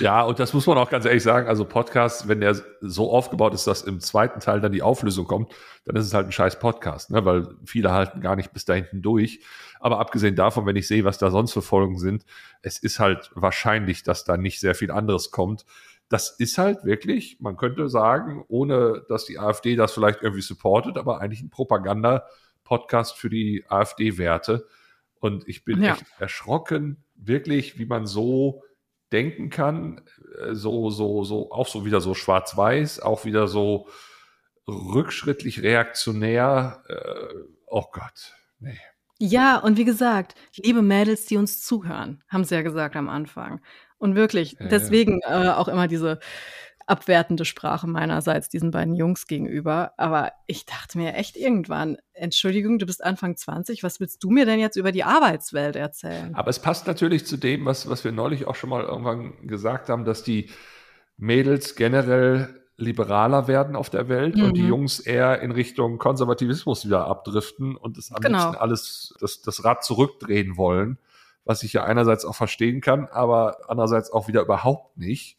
Ja, 0.00 0.22
und 0.22 0.38
das 0.40 0.52
muss 0.52 0.66
man 0.66 0.78
auch 0.78 0.90
ganz 0.90 1.04
ehrlich 1.04 1.22
sagen. 1.22 1.48
Also 1.48 1.64
Podcast, 1.64 2.26
wenn 2.28 2.40
der 2.40 2.56
so 2.80 3.12
aufgebaut 3.12 3.54
ist, 3.54 3.66
dass 3.66 3.82
im 3.82 4.00
zweiten 4.00 4.40
Teil 4.40 4.60
dann 4.60 4.72
die 4.72 4.82
Auflösung 4.82 5.26
kommt, 5.26 5.52
dann 5.84 5.96
ist 5.96 6.06
es 6.06 6.14
halt 6.14 6.26
ein 6.26 6.32
scheiß 6.32 6.58
Podcast, 6.58 7.10
ne? 7.10 7.24
weil 7.24 7.48
viele 7.64 7.92
halten 7.92 8.20
gar 8.20 8.36
nicht 8.36 8.52
bis 8.52 8.64
da 8.64 8.74
hinten 8.74 9.02
durch. 9.02 9.40
Aber 9.80 9.98
abgesehen 10.00 10.34
davon, 10.34 10.66
wenn 10.66 10.76
ich 10.76 10.88
sehe, 10.88 11.04
was 11.04 11.18
da 11.18 11.30
sonst 11.30 11.52
für 11.52 11.62
Folgen 11.62 11.98
sind, 11.98 12.24
es 12.62 12.78
ist 12.78 12.98
halt 12.98 13.30
wahrscheinlich, 13.34 14.02
dass 14.02 14.24
da 14.24 14.36
nicht 14.36 14.60
sehr 14.60 14.74
viel 14.74 14.90
anderes 14.90 15.30
kommt. 15.30 15.64
Das 16.08 16.30
ist 16.30 16.58
halt 16.58 16.84
wirklich, 16.84 17.38
man 17.40 17.56
könnte 17.56 17.88
sagen, 17.88 18.44
ohne 18.48 19.04
dass 19.08 19.24
die 19.24 19.38
AfD 19.38 19.76
das 19.76 19.92
vielleicht 19.92 20.22
irgendwie 20.22 20.42
supportet, 20.42 20.96
aber 20.98 21.20
eigentlich 21.20 21.42
ein 21.42 21.50
Propaganda-Podcast 21.50 23.16
für 23.16 23.30
die 23.30 23.64
AfD-Werte. 23.68 24.66
Und 25.20 25.48
ich 25.48 25.64
bin 25.64 25.82
Ja. 25.82 25.94
echt 25.94 26.04
erschrocken, 26.18 27.02
wirklich, 27.14 27.78
wie 27.78 27.86
man 27.86 28.06
so 28.06 28.62
denken 29.12 29.50
kann, 29.50 30.02
äh, 30.40 30.54
so, 30.54 30.90
so, 30.90 31.24
so, 31.24 31.50
auch 31.52 31.68
so 31.68 31.84
wieder 31.84 32.00
so 32.00 32.14
schwarz-weiß, 32.14 33.00
auch 33.00 33.24
wieder 33.24 33.48
so 33.48 33.88
rückschrittlich 34.66 35.62
reaktionär. 35.62 36.82
Äh, 36.88 37.34
oh 37.66 37.84
Gott, 37.92 38.34
nee. 38.58 38.78
Ja, 39.18 39.58
und 39.58 39.76
wie 39.76 39.84
gesagt, 39.84 40.34
liebe 40.56 40.82
Mädels, 40.82 41.26
die 41.26 41.36
uns 41.36 41.62
zuhören, 41.62 42.22
haben 42.28 42.44
sie 42.44 42.54
ja 42.56 42.62
gesagt 42.62 42.96
am 42.96 43.08
Anfang. 43.08 43.60
Und 43.96 44.16
wirklich, 44.16 44.52
Ja, 44.52 44.62
ja. 44.62 44.68
deswegen 44.68 45.20
äh, 45.22 45.48
auch 45.50 45.68
immer 45.68 45.86
diese 45.86 46.18
abwertende 46.86 47.44
Sprache 47.44 47.86
meinerseits 47.86 48.48
diesen 48.48 48.70
beiden 48.70 48.94
Jungs 48.94 49.26
gegenüber. 49.26 49.92
Aber 49.96 50.32
ich 50.46 50.66
dachte 50.66 50.98
mir 50.98 51.14
echt 51.14 51.36
irgendwann, 51.36 51.96
Entschuldigung, 52.12 52.78
du 52.78 52.86
bist 52.86 53.02
Anfang 53.04 53.36
20, 53.36 53.82
was 53.82 54.00
willst 54.00 54.22
du 54.22 54.30
mir 54.30 54.46
denn 54.46 54.58
jetzt 54.60 54.76
über 54.76 54.92
die 54.92 55.04
Arbeitswelt 55.04 55.76
erzählen? 55.76 56.34
Aber 56.34 56.50
es 56.50 56.58
passt 56.60 56.86
natürlich 56.86 57.26
zu 57.26 57.36
dem, 57.36 57.64
was, 57.64 57.88
was 57.88 58.04
wir 58.04 58.12
neulich 58.12 58.46
auch 58.46 58.54
schon 58.54 58.70
mal 58.70 58.82
irgendwann 58.84 59.46
gesagt 59.46 59.88
haben, 59.88 60.04
dass 60.04 60.22
die 60.22 60.50
Mädels 61.16 61.74
generell 61.76 62.60
liberaler 62.76 63.46
werden 63.46 63.76
auf 63.76 63.88
der 63.88 64.08
Welt 64.08 64.34
und 64.36 64.56
die 64.56 64.62
Mhm. 64.62 64.68
Jungs 64.68 64.98
eher 64.98 65.40
in 65.42 65.52
Richtung 65.52 65.98
Konservativismus 65.98 66.84
wieder 66.84 67.06
abdriften 67.06 67.76
und 67.76 67.96
es 67.98 68.10
am 68.10 68.20
Genau. 68.20 68.38
liebsten 68.38 68.56
alles, 68.56 69.14
das, 69.20 69.42
das 69.42 69.64
Rad 69.64 69.84
zurückdrehen 69.84 70.56
wollen, 70.56 70.98
was 71.44 71.62
ich 71.62 71.72
ja 71.72 71.84
einerseits 71.84 72.24
auch 72.24 72.34
verstehen 72.34 72.80
kann, 72.80 73.06
aber 73.06 73.58
andererseits 73.68 74.10
auch 74.12 74.26
wieder 74.26 74.42
überhaupt 74.42 74.96
nicht 74.98 75.38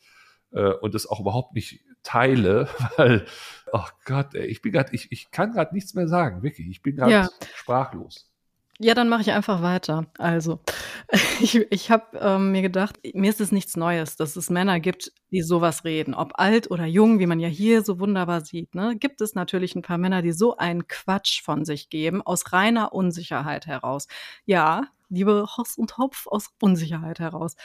äh, 0.56 0.72
und 0.74 0.96
es 0.96 1.08
auch 1.08 1.20
überhaupt 1.20 1.54
nicht 1.54 1.82
teile, 2.04 2.68
weil, 2.98 3.26
oh 3.72 3.86
Gott, 4.06 4.34
ey, 4.34 4.46
ich 4.48 4.62
bin 4.62 4.72
gerade, 4.72 4.94
ich, 4.94 5.12
ich 5.12 5.30
kann 5.32 5.52
gerade 5.52 5.74
nichts 5.76 5.94
mehr 5.94 6.08
sagen, 6.08 6.42
wirklich, 6.44 6.68
ich 6.68 6.82
bin 6.82 6.96
gerade 6.96 7.12
Ja. 7.12 7.30
sprachlos. 7.56 8.32
Ja, 8.78 8.94
dann 8.94 9.08
mache 9.08 9.22
ich 9.22 9.32
einfach 9.32 9.62
weiter. 9.62 10.08
Also, 10.18 10.60
ich, 11.40 11.56
ich 11.72 11.92
habe 11.92 12.18
ähm, 12.20 12.52
mir 12.52 12.62
gedacht, 12.62 12.98
mir 13.14 13.30
ist 13.30 13.40
es 13.40 13.54
nichts 13.54 13.78
Neues, 13.78 14.18
dass 14.18 14.36
es 14.36 14.50
Männer 14.50 14.82
gibt, 14.82 15.14
die 15.32 15.42
sowas 15.44 15.86
reden. 15.86 16.14
Ob 16.14 16.34
alt 16.36 16.70
oder 16.70 16.86
jung, 16.86 17.20
wie 17.20 17.26
man 17.26 17.40
ja 17.40 17.48
hier 17.48 17.84
so 17.84 18.00
wunderbar 18.00 18.42
sieht, 18.42 18.76
ne, 18.76 18.98
gibt 18.98 19.22
es 19.22 19.34
natürlich 19.34 19.76
ein 19.76 19.82
paar 19.82 19.98
Männer, 19.98 20.22
die 20.22 20.34
so 20.34 20.58
einen 20.58 20.88
Quatsch 20.90 21.42
von 21.42 21.64
sich 21.64 21.90
geben, 21.90 22.22
aus 22.22 22.52
reiner 22.52 22.92
Unsicherheit 22.92 23.66
heraus. 23.66 24.08
Ja, 24.44 24.88
liebe 25.10 25.46
Hoss 25.58 25.78
und 25.78 25.98
Hopf, 25.98 26.28
aus 26.28 26.50
Unsicherheit 26.62 27.20
heraus. 27.20 27.56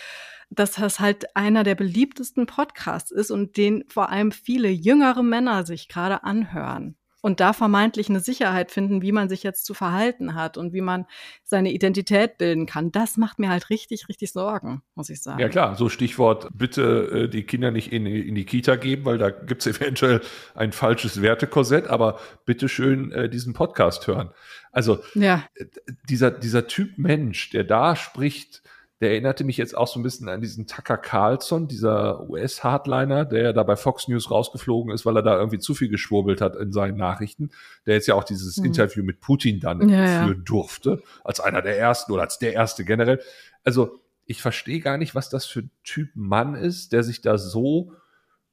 Dass 0.51 0.73
das 0.73 1.01
halt 1.01 1.37
einer 1.37 1.65
der 1.65 1.75
beliebtesten 1.75 2.47
Podcasts 2.47 3.11
ist 3.11 3.31
und 3.31 3.57
den 3.57 3.85
vor 3.89 4.11
allem 4.11 4.33
viele 4.33 4.69
jüngere 4.69 5.23
Männer 5.23 5.65
sich 5.65 5.89
gerade 5.89 6.25
anhören. 6.25 6.97
Und 7.23 7.41
da 7.41 7.53
vermeintlich 7.53 8.09
eine 8.09 8.21
Sicherheit 8.21 8.71
finden, 8.71 9.03
wie 9.03 9.13
man 9.13 9.29
sich 9.29 9.43
jetzt 9.43 9.65
zu 9.65 9.75
verhalten 9.75 10.35
hat 10.35 10.57
und 10.57 10.73
wie 10.73 10.81
man 10.81 11.07
seine 11.45 11.73
Identität 11.73 12.39
bilden 12.39 12.67
kann. 12.67 12.93
Das 12.93 13.17
macht 13.17 13.39
mir 13.39 13.49
halt 13.49 13.71
richtig, 13.71 14.09
richtig 14.09 14.33
Sorgen, 14.33 14.83
muss 14.95 15.11
ich 15.11 15.23
sagen. 15.23 15.41
Ja 15.41 15.49
klar, 15.49 15.77
so 15.77 15.89
Stichwort, 15.89 16.49
bitte 16.55 17.25
äh, 17.25 17.29
die 17.29 17.45
Kinder 17.45 17.71
nicht 17.71 17.93
in, 17.93 18.07
in 18.07 18.35
die 18.35 18.45
Kita 18.45 18.77
geben, 18.77 19.05
weil 19.05 19.19
da 19.19 19.31
gibt 19.31 19.67
es 19.67 19.67
eventuell 19.81 20.21
ein 20.55 20.73
falsches 20.73 21.23
Wertekorsett, 21.23 21.87
aber 21.87 22.19
bitte 22.47 22.69
schön 22.69 23.13
äh, 23.13 23.29
diesen 23.29 23.53
Podcast 23.53 24.07
hören. 24.07 24.31
Also 24.73 25.01
ja. 25.15 25.45
Äh, 25.55 25.67
dieser, 26.09 26.31
dieser 26.31 26.67
Typ 26.67 26.99
Mensch, 26.99 27.51
der 27.51 27.65
da 27.65 27.97
spricht, 27.97 28.63
der 29.01 29.13
erinnerte 29.13 29.45
mich 29.45 29.57
jetzt 29.57 29.77
auch 29.77 29.89
so 29.89 29.99
ein 29.99 30.03
bisschen 30.03 30.29
an 30.29 30.43
diesen 30.43 30.67
Tucker 30.67 30.99
Carlson, 30.99 31.69
dieser 31.69 32.29
US-Hardliner, 32.29 33.25
der 33.25 33.43
ja 33.43 33.53
da 33.53 33.63
bei 33.63 33.77
Fox 33.77 34.09
News 34.09 34.31
rausgeflogen 34.31 34.93
ist, 34.93 35.07
weil 35.07 35.17
er 35.17 35.23
da 35.23 35.39
irgendwie 35.39 35.59
zu 35.59 35.75
viel 35.75 35.89
geschwurbelt 35.89 36.43
hat 36.43 36.55
in 36.57 36.71
seinen 36.71 36.99
Nachrichten, 36.99 37.51
der 37.87 37.95
jetzt 37.95 38.09
ja 38.09 38.15
auch 38.15 38.25
dieses 38.25 38.59
mhm. 38.59 38.67
Interview 38.67 39.03
mit 39.03 39.21
Putin 39.21 39.59
dann 39.59 39.89
ja, 39.89 40.07
führen 40.07 40.39
ja. 40.39 40.45
durfte, 40.45 41.03
als 41.25 41.41
einer 41.41 41.63
der 41.63 41.79
ersten 41.79 42.13
oder 42.13 42.23
als 42.23 42.39
der 42.39 42.53
erste 42.53 42.85
generell. 42.85 43.21
Also 43.65 44.01
ich 44.27 44.43
verstehe 44.43 44.81
gar 44.81 44.99
nicht, 44.99 45.15
was 45.15 45.31
das 45.31 45.47
für 45.47 45.61
ein 45.61 45.71
Typ 45.83 46.11
Mann 46.15 46.55
ist, 46.55 46.93
der 46.93 47.03
sich 47.03 47.23
da 47.23 47.39
so 47.39 47.95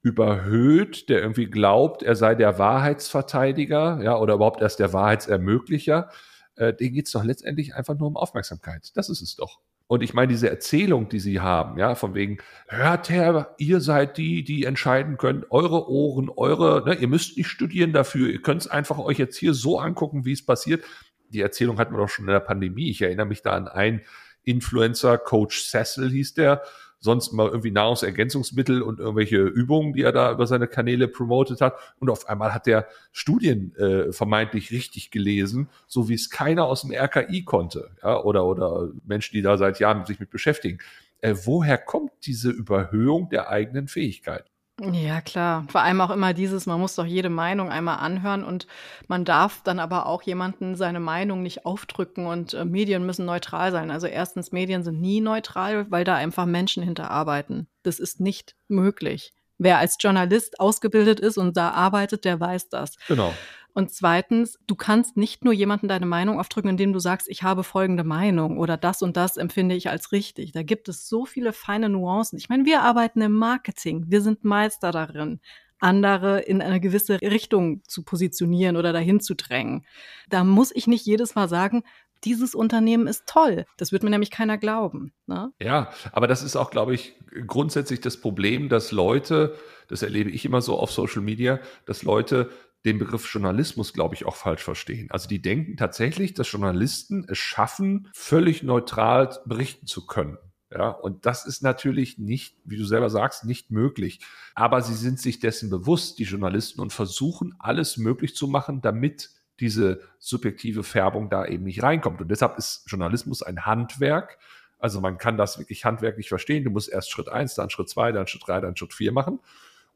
überhöht, 0.01 1.09
der 1.09 1.21
irgendwie 1.21 1.47
glaubt, 1.47 2.03
er 2.03 2.15
sei 2.15 2.35
der 2.35 2.57
Wahrheitsverteidiger, 2.57 3.99
ja, 4.01 4.17
oder 4.17 4.35
überhaupt 4.35 4.61
erst 4.61 4.79
der 4.79 4.93
Wahrheitsermöglicher. 4.93 6.09
Äh, 6.55 6.73
denen 6.73 6.93
geht 6.93 7.07
es 7.07 7.11
doch 7.11 7.23
letztendlich 7.23 7.75
einfach 7.75 7.97
nur 7.97 8.07
um 8.07 8.15
Aufmerksamkeit. 8.15 8.91
Das 8.95 9.09
ist 9.09 9.21
es 9.21 9.35
doch. 9.35 9.59
Und 9.87 10.03
ich 10.03 10.13
meine, 10.13 10.27
diese 10.27 10.49
Erzählung, 10.49 11.07
die 11.07 11.19
sie 11.19 11.39
haben, 11.39 11.79
ja, 11.79 11.95
von 11.95 12.13
wegen, 12.13 12.39
hört 12.67 13.09
her, 13.09 13.55
ihr 13.57 13.79
seid 13.79 14.17
die, 14.17 14.43
die 14.43 14.65
entscheiden 14.65 15.17
können, 15.17 15.45
eure 15.49 15.89
Ohren, 15.89 16.29
eure, 16.29 16.83
ne, 16.85 16.95
ihr 16.95 17.07
müsst 17.07 17.37
nicht 17.37 17.47
studieren 17.47 17.93
dafür, 17.93 18.29
ihr 18.29 18.41
könnt 18.41 18.61
es 18.61 18.67
einfach 18.67 18.97
euch 18.97 19.17
jetzt 19.17 19.37
hier 19.37 19.53
so 19.53 19.79
angucken, 19.79 20.25
wie 20.25 20.33
es 20.33 20.45
passiert. 20.45 20.83
Die 21.29 21.41
Erzählung 21.41 21.79
hatten 21.79 21.93
wir 21.93 21.99
doch 21.99 22.09
schon 22.09 22.25
in 22.25 22.31
der 22.31 22.41
Pandemie. 22.41 22.89
Ich 22.89 23.01
erinnere 23.01 23.25
mich 23.27 23.41
da 23.41 23.53
an 23.53 23.69
einen 23.69 24.01
Influencer, 24.43 25.17
Coach 25.17 25.63
Cecil 25.63 26.09
hieß 26.09 26.33
der, 26.33 26.63
sonst 26.99 27.31
mal 27.31 27.47
irgendwie 27.47 27.71
Nahrungsergänzungsmittel 27.71 28.81
und 28.81 28.99
irgendwelche 28.99 29.37
Übungen, 29.37 29.93
die 29.93 30.01
er 30.01 30.11
da 30.11 30.31
über 30.31 30.47
seine 30.47 30.67
Kanäle 30.67 31.07
promotet 31.07 31.61
hat. 31.61 31.75
Und 31.99 32.09
auf 32.09 32.27
einmal 32.27 32.53
hat 32.53 32.67
er 32.67 32.87
Studien 33.11 33.75
äh, 33.75 34.11
vermeintlich 34.11 34.71
richtig 34.71 35.11
gelesen, 35.11 35.69
so 35.87 36.09
wie 36.09 36.15
es 36.15 36.29
keiner 36.29 36.65
aus 36.65 36.81
dem 36.81 36.91
RKI 36.91 37.43
konnte, 37.43 37.91
ja, 38.03 38.21
oder, 38.21 38.45
oder 38.45 38.89
Menschen, 39.05 39.33
die 39.33 39.41
da 39.41 39.57
seit 39.57 39.79
Jahren 39.79 40.05
sich 40.05 40.19
mit 40.19 40.29
beschäftigen. 40.29 40.79
Äh, 41.21 41.35
woher 41.43 41.77
kommt 41.77 42.11
diese 42.25 42.49
Überhöhung 42.49 43.29
der 43.29 43.49
eigenen 43.49 43.87
Fähigkeit? 43.87 44.45
Ja, 44.79 45.21
klar. 45.21 45.65
Vor 45.69 45.81
allem 45.81 46.01
auch 46.01 46.11
immer 46.11 46.33
dieses, 46.35 46.67
man 46.67 46.79
muss 46.79 46.93
doch 46.93 47.05
jede 47.05 47.29
Meinung 47.29 47.71
einmal 47.71 47.97
anhören 47.97 48.43
und 48.43 48.67
man 49.07 49.25
darf 49.25 49.61
dann 49.63 49.79
aber 49.79 50.05
auch 50.05 50.21
jemanden 50.21 50.75
seine 50.75 50.99
Meinung 50.99 51.41
nicht 51.41 51.65
aufdrücken 51.65 52.27
und 52.27 52.53
äh, 52.53 52.63
Medien 52.63 53.03
müssen 53.03 53.25
neutral 53.25 53.71
sein. 53.71 53.89
Also 53.89 54.05
erstens, 54.05 54.51
Medien 54.51 54.83
sind 54.83 55.01
nie 55.01 55.19
neutral, 55.19 55.89
weil 55.89 56.03
da 56.03 56.13
einfach 56.15 56.45
Menschen 56.45 56.83
hinterarbeiten. 56.83 57.67
Das 57.81 57.97
ist 57.97 58.19
nicht 58.19 58.55
möglich. 58.67 59.33
Wer 59.57 59.79
als 59.79 59.97
Journalist 59.99 60.59
ausgebildet 60.59 61.19
ist 61.19 61.39
und 61.39 61.57
da 61.57 61.71
arbeitet, 61.71 62.23
der 62.23 62.39
weiß 62.39 62.69
das. 62.69 62.97
Genau. 63.07 63.33
Und 63.77 63.91
zweitens, 63.91 64.57
du 64.65 64.73
kannst 64.73 65.17
nicht 65.17 65.45
nur 65.45 65.53
jemanden 65.53 65.87
deine 65.87 66.07
Meinung 66.07 66.39
aufdrücken, 66.39 66.71
indem 66.71 66.93
du 66.93 66.97
sagst, 66.97 67.29
ich 67.29 67.43
habe 67.43 67.63
folgende 67.63 68.03
Meinung 68.03 68.57
oder 68.57 68.75
das 68.75 69.03
und 69.03 69.15
das 69.15 69.37
empfinde 69.37 69.75
ich 69.75 69.87
als 69.87 70.11
richtig. 70.11 70.51
Da 70.51 70.63
gibt 70.63 70.89
es 70.89 71.07
so 71.07 71.27
viele 71.27 71.53
feine 71.53 71.87
Nuancen. 71.87 72.39
Ich 72.39 72.49
meine, 72.49 72.65
wir 72.65 72.81
arbeiten 72.81 73.21
im 73.21 73.33
Marketing. 73.33 74.05
Wir 74.07 74.23
sind 74.23 74.43
Meister 74.43 74.89
darin, 74.89 75.41
andere 75.77 76.39
in 76.39 76.63
eine 76.63 76.79
gewisse 76.79 77.21
Richtung 77.21 77.83
zu 77.83 78.01
positionieren 78.01 78.77
oder 78.77 78.93
dahin 78.93 79.19
zu 79.19 79.35
drängen. 79.35 79.85
Da 80.27 80.43
muss 80.43 80.71
ich 80.73 80.87
nicht 80.87 81.05
jedes 81.05 81.35
Mal 81.35 81.47
sagen, 81.47 81.83
dieses 82.23 82.55
Unternehmen 82.55 83.05
ist 83.05 83.27
toll. 83.27 83.67
Das 83.77 83.91
wird 83.91 84.01
mir 84.01 84.09
nämlich 84.09 84.31
keiner 84.31 84.57
glauben. 84.57 85.13
Ne? 85.27 85.51
Ja, 85.61 85.91
aber 86.11 86.25
das 86.25 86.41
ist 86.41 86.55
auch, 86.55 86.71
glaube 86.71 86.95
ich, 86.95 87.13
grundsätzlich 87.45 88.01
das 88.01 88.17
Problem, 88.19 88.69
dass 88.69 88.91
Leute, 88.91 89.55
das 89.87 90.01
erlebe 90.01 90.31
ich 90.31 90.45
immer 90.45 90.61
so 90.61 90.79
auf 90.79 90.91
Social 90.91 91.21
Media, 91.21 91.59
dass 91.85 92.01
Leute 92.01 92.49
den 92.85 92.99
Begriff 92.99 93.31
Journalismus, 93.31 93.93
glaube 93.93 94.15
ich, 94.15 94.25
auch 94.25 94.35
falsch 94.35 94.63
verstehen. 94.63 95.09
Also 95.11 95.27
die 95.27 95.41
denken 95.41 95.77
tatsächlich, 95.77 96.33
dass 96.33 96.51
Journalisten 96.51 97.25
es 97.27 97.37
schaffen, 97.37 98.09
völlig 98.13 98.63
neutral 98.63 99.37
berichten 99.45 99.87
zu 99.87 100.05
können. 100.05 100.37
Ja, 100.71 100.89
und 100.89 101.25
das 101.25 101.45
ist 101.45 101.63
natürlich 101.63 102.17
nicht, 102.17 102.57
wie 102.65 102.77
du 102.77 102.85
selber 102.85 103.09
sagst, 103.09 103.45
nicht 103.45 103.71
möglich. 103.71 104.19
Aber 104.53 104.81
sie 104.81 104.95
sind 104.95 105.19
sich 105.19 105.39
dessen 105.39 105.69
bewusst, 105.69 106.19
die 106.19 106.25
Journalisten, 106.25 106.81
und 106.81 106.91
versuchen 106.91 107.55
alles 107.59 107.97
möglich 107.97 108.35
zu 108.35 108.47
machen, 108.47 108.81
damit 108.81 109.29
diese 109.59 110.01
subjektive 110.19 110.83
Färbung 110.83 111.29
da 111.29 111.45
eben 111.45 111.63
nicht 111.63 111.83
reinkommt. 111.83 112.21
Und 112.21 112.29
deshalb 112.29 112.57
ist 112.57 112.83
Journalismus 112.87 113.41
ein 113.41 113.65
Handwerk. 113.65 114.37
Also 114.77 115.01
man 115.01 115.17
kann 115.17 115.37
das 115.37 115.57
wirklich 115.57 115.85
handwerklich 115.85 116.27
verstehen. 116.27 116.65
Du 116.65 116.69
musst 116.69 116.89
erst 116.89 117.11
Schritt 117.11 117.29
eins, 117.29 117.55
dann 117.55 117.69
Schritt 117.69 117.89
zwei, 117.89 118.11
dann 118.11 118.27
Schritt 118.27 118.43
drei, 118.45 118.59
dann 118.59 118.75
Schritt 118.75 118.93
vier 118.93 119.11
machen. 119.11 119.39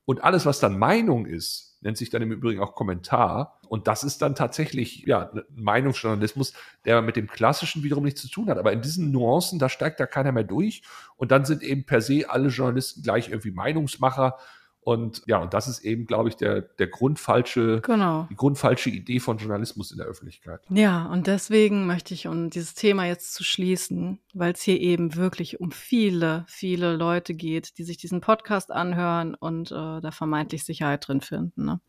Und 0.06 0.24
alles, 0.24 0.46
was 0.46 0.60
dann 0.60 0.80
Meinung 0.80 1.26
ist, 1.26 1.71
nennt 1.82 1.98
sich 1.98 2.10
dann 2.10 2.22
im 2.22 2.32
Übrigen 2.32 2.62
auch 2.62 2.76
Kommentar. 2.76 3.60
Und 3.68 3.88
das 3.88 4.04
ist 4.04 4.22
dann 4.22 4.36
tatsächlich 4.36 5.04
ja, 5.06 5.32
Meinungsjournalismus, 5.56 6.54
der 6.86 7.02
mit 7.02 7.16
dem 7.16 7.28
Klassischen 7.28 7.84
wiederum 7.84 8.04
nichts 8.04 8.22
zu 8.22 8.30
tun 8.30 8.50
hat. 8.50 8.58
Aber 8.58 8.72
in 8.72 8.82
diesen 8.82 9.12
Nuancen, 9.12 9.60
da 9.60 9.70
steigt 9.70 10.00
da 10.00 10.06
keiner 10.06 10.32
mehr 10.32 10.44
durch. 10.44 10.84
Und 11.18 11.32
dann 11.32 11.46
sind 11.46 11.64
eben 11.64 11.86
per 11.86 12.02
se 12.02 12.30
alle 12.30 12.50
Journalisten 12.50 13.02
gleich 13.02 13.30
irgendwie 13.30 13.52
Meinungsmacher. 13.52 14.38
Und 14.84 15.22
ja, 15.28 15.38
und 15.38 15.54
das 15.54 15.68
ist 15.68 15.80
eben, 15.82 16.08
glaube 16.08 16.30
ich, 16.30 16.38
der, 16.38 16.62
der 16.62 16.88
grundfalsche, 16.88 17.82
genau. 17.82 18.28
die 18.32 18.36
grundfalsche 18.36 18.90
Idee 18.90 19.20
von 19.20 19.38
Journalismus 19.38 19.92
in 19.92 19.98
der 19.98 20.08
Öffentlichkeit. 20.08 20.62
Ja, 20.70 21.06
und 21.06 21.28
deswegen 21.28 21.86
möchte 21.86 22.16
ich, 22.16 22.28
um 22.28 22.50
dieses 22.50 22.74
Thema 22.74 23.06
jetzt 23.06 23.36
zu 23.36 23.44
schließen, 23.44 24.20
weil 24.34 24.54
es 24.54 24.64
hier 24.64 24.80
eben 24.80 25.16
wirklich 25.16 25.60
um 25.60 25.72
viele, 25.72 26.46
viele 26.48 26.96
Leute 26.96 27.36
geht, 27.36 27.78
die 27.78 27.84
sich 27.84 27.98
diesen 27.98 28.22
Podcast 28.22 28.72
anhören 28.72 29.36
und 29.36 29.72
äh, 29.72 30.02
da 30.02 30.10
vermeintlich 30.12 30.64
Sicherheit 30.64 31.08
drin 31.08 31.22
finden, 31.22 31.66
ne? 31.66 31.80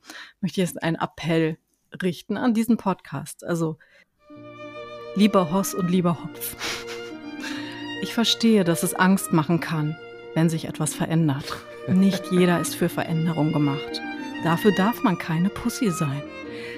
möchte 0.42 0.60
ich 0.60 0.68
jetzt 0.68 0.82
einen 0.82 0.96
Appell 0.96 1.56
richten 2.02 2.36
an 2.36 2.52
diesen 2.52 2.76
Podcast. 2.76 3.42
Also, 3.42 3.78
lieber 5.14 5.50
Hoss 5.50 5.72
und 5.72 5.90
lieber 5.90 6.22
Hopf, 6.22 6.56
ich 8.02 8.12
verstehe, 8.12 8.64
dass 8.64 8.82
es 8.82 8.92
Angst 8.92 9.32
machen 9.32 9.60
kann, 9.60 9.96
wenn 10.34 10.48
sich 10.48 10.66
etwas 10.66 10.94
verändert. 10.94 11.44
Nicht 11.88 12.30
jeder 12.30 12.60
ist 12.60 12.76
für 12.76 12.88
Veränderung 12.88 13.52
gemacht. 13.52 14.00
Dafür 14.44 14.72
darf 14.72 15.02
man 15.02 15.18
keine 15.18 15.48
Pussy 15.48 15.90
sein. 15.90 16.22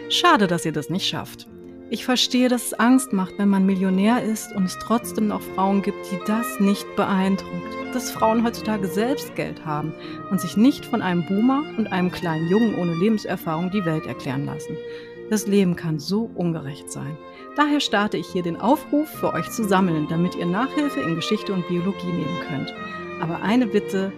Schade, 0.09 0.47
dass 0.47 0.65
ihr 0.65 0.73
das 0.73 0.91
nicht 0.91 1.07
schafft. 1.07 1.47
Ich 1.91 2.05
verstehe, 2.05 2.49
dass 2.49 2.67
es 2.67 2.75
Angst 2.75 3.13
macht, 3.13 3.39
wenn 3.39 3.49
man 3.49 3.67
Millionär 3.67 4.23
ist 4.23 4.53
und 4.53 4.65
es 4.65 4.79
trotzdem 4.79 5.29
noch 5.29 5.43
Frauen 5.43 5.83
gibt, 5.83 6.11
die 6.11 6.19
das 6.27 6.59
nicht 6.59 6.87
beeindruckt. 6.97 7.53
Dass 7.93 8.11
Frauen 8.11 8.45
heutzutage 8.45 8.89
selbst 8.89 9.35
Geld 9.37 9.65
haben 9.65 9.95
und 10.31 10.41
sich 10.41 10.57
nicht 10.57 10.85
von 10.85 11.03
einem 11.03 11.25
Boomer 11.27 11.63
und 11.77 11.87
einem 11.93 12.11
kleinen 12.11 12.49
Jungen 12.49 12.75
ohne 12.75 12.95
Lebenserfahrung 12.95 13.71
die 13.71 13.85
Welt 13.85 14.07
erklären 14.07 14.47
lassen. 14.47 14.77
Das 15.31 15.47
Leben 15.47 15.77
kann 15.77 15.99
so 15.99 16.31
ungerecht 16.35 16.91
sein. 16.91 17.17
Daher 17.57 17.81
starte 17.81 18.17
ich 18.17 18.27
hier 18.27 18.43
den 18.43 18.61
Aufruf 18.61 19.09
für 19.09 19.33
euch 19.33 19.51
zu 19.51 19.65
sammeln, 19.65 20.07
damit 20.09 20.35
ihr 20.35 20.47
Nachhilfe 20.47 21.01
in 21.01 21.15
Geschichte 21.15 21.53
und 21.53 21.69
Biologie 21.69 22.13
nehmen 22.13 22.41
könnt. 22.49 22.75
Aber 23.25 23.41
eine 23.41 23.67
Bitte, 23.67 24.13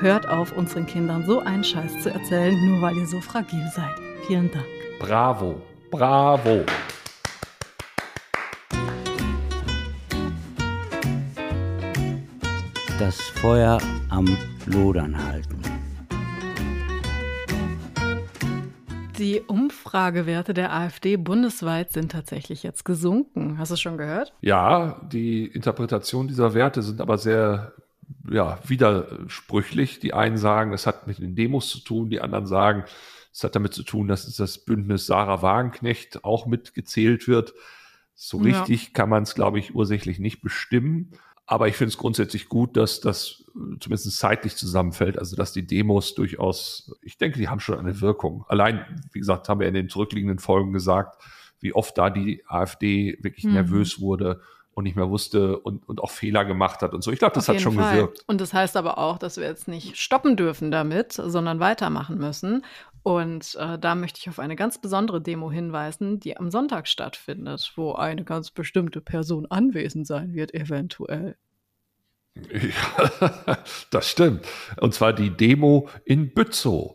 hört 0.00 0.26
auf, 0.26 0.56
unseren 0.56 0.86
Kindern 0.86 1.26
so 1.26 1.40
einen 1.40 1.62
Scheiß 1.62 2.02
zu 2.02 2.08
erzählen, 2.10 2.56
nur 2.66 2.80
weil 2.80 2.96
ihr 2.96 3.06
so 3.06 3.20
fragil 3.20 3.70
seid. 3.76 3.94
Vielen 4.26 4.50
Dank. 4.50 4.64
Bravo, 4.98 5.60
bravo. 5.90 6.64
Das 12.98 13.20
Feuer 13.20 13.78
am 14.08 14.24
Lodern 14.64 15.22
halten. 15.22 15.60
Die 19.18 19.42
Umfragewerte 19.42 20.54
der 20.54 20.72
AfD 20.72 21.18
bundesweit 21.18 21.92
sind 21.92 22.10
tatsächlich 22.10 22.62
jetzt 22.62 22.86
gesunken. 22.86 23.58
Hast 23.58 23.70
du 23.70 23.74
es 23.74 23.82
schon 23.82 23.98
gehört? 23.98 24.32
Ja, 24.40 24.98
die 25.12 25.44
Interpretation 25.44 26.26
dieser 26.26 26.54
Werte 26.54 26.80
sind 26.80 27.02
aber 27.02 27.18
sehr 27.18 27.74
ja, 28.30 28.58
widersprüchlich. 28.66 30.00
Die 30.00 30.14
einen 30.14 30.36
sagen, 30.36 30.72
es 30.72 30.86
hat 30.86 31.06
mit 31.06 31.18
den 31.18 31.34
Demos 31.34 31.68
zu 31.68 31.80
tun, 31.80 32.10
die 32.10 32.20
anderen 32.20 32.46
sagen, 32.46 32.84
es 33.32 33.44
hat 33.44 33.54
damit 33.54 33.74
zu 33.74 33.82
tun, 33.82 34.08
dass 34.08 34.34
das 34.34 34.58
Bündnis 34.58 35.06
Sarah 35.06 35.42
Wagenknecht 35.42 36.24
auch 36.24 36.46
mitgezählt 36.46 37.28
wird. 37.28 37.54
So 38.14 38.38
richtig 38.38 38.84
ja. 38.84 38.90
kann 38.92 39.08
man 39.08 39.22
es, 39.22 39.34
glaube 39.34 39.58
ich, 39.58 39.74
ursächlich 39.74 40.18
nicht 40.18 40.42
bestimmen. 40.42 41.12
Aber 41.46 41.66
ich 41.66 41.76
finde 41.76 41.90
es 41.90 41.98
grundsätzlich 41.98 42.48
gut, 42.48 42.76
dass 42.76 43.00
das 43.00 43.44
zumindest 43.80 44.16
zeitlich 44.16 44.56
zusammenfällt. 44.56 45.18
Also, 45.18 45.36
dass 45.36 45.52
die 45.52 45.66
Demos 45.66 46.14
durchaus, 46.14 46.94
ich 47.02 47.18
denke, 47.18 47.38
die 47.38 47.48
haben 47.48 47.60
schon 47.60 47.78
eine 47.78 48.00
Wirkung. 48.00 48.44
Allein, 48.46 48.84
wie 49.12 49.18
gesagt, 49.18 49.48
haben 49.48 49.60
wir 49.60 49.66
in 49.68 49.74
den 49.74 49.88
zurückliegenden 49.88 50.38
Folgen 50.38 50.72
gesagt, 50.72 51.20
wie 51.60 51.72
oft 51.72 51.96
da 51.98 52.10
die 52.10 52.44
AfD 52.46 53.18
wirklich 53.20 53.44
mhm. 53.44 53.54
nervös 53.54 54.00
wurde 54.00 54.40
und 54.80 54.84
nicht 54.84 54.96
mehr 54.96 55.10
wusste 55.10 55.58
und, 55.58 55.86
und 55.88 56.00
auch 56.00 56.10
Fehler 56.10 56.44
gemacht 56.44 56.80
hat 56.82 56.94
und 56.94 57.02
so. 57.02 57.12
Ich 57.12 57.18
glaube, 57.18 57.34
das 57.34 57.48
Auf 57.48 57.54
hat 57.54 57.62
schon 57.62 57.74
Fall. 57.74 57.94
gewirkt. 57.94 58.24
Und 58.26 58.40
das 58.40 58.52
heißt 58.52 58.76
aber 58.76 58.98
auch, 58.98 59.18
dass 59.18 59.36
wir 59.36 59.44
jetzt 59.44 59.68
nicht 59.68 59.96
stoppen 59.98 60.36
dürfen 60.36 60.70
damit, 60.70 61.12
sondern 61.12 61.60
weitermachen 61.60 62.18
müssen. 62.18 62.64
Und 63.02 63.54
äh, 63.56 63.78
da 63.78 63.94
möchte 63.94 64.18
ich 64.20 64.28
auf 64.28 64.38
eine 64.38 64.56
ganz 64.56 64.80
besondere 64.80 65.20
Demo 65.20 65.50
hinweisen, 65.50 66.18
die 66.18 66.36
am 66.36 66.50
Sonntag 66.50 66.88
stattfindet, 66.88 67.72
wo 67.76 67.92
eine 67.92 68.24
ganz 68.24 68.50
bestimmte 68.50 69.00
Person 69.00 69.46
anwesend 69.50 70.06
sein 70.06 70.34
wird, 70.34 70.54
eventuell. 70.54 71.36
Ja, 72.36 73.58
das 73.90 74.08
stimmt. 74.08 74.46
Und 74.80 74.94
zwar 74.94 75.12
die 75.12 75.30
Demo 75.30 75.88
in 76.04 76.32
Bützow. 76.32 76.94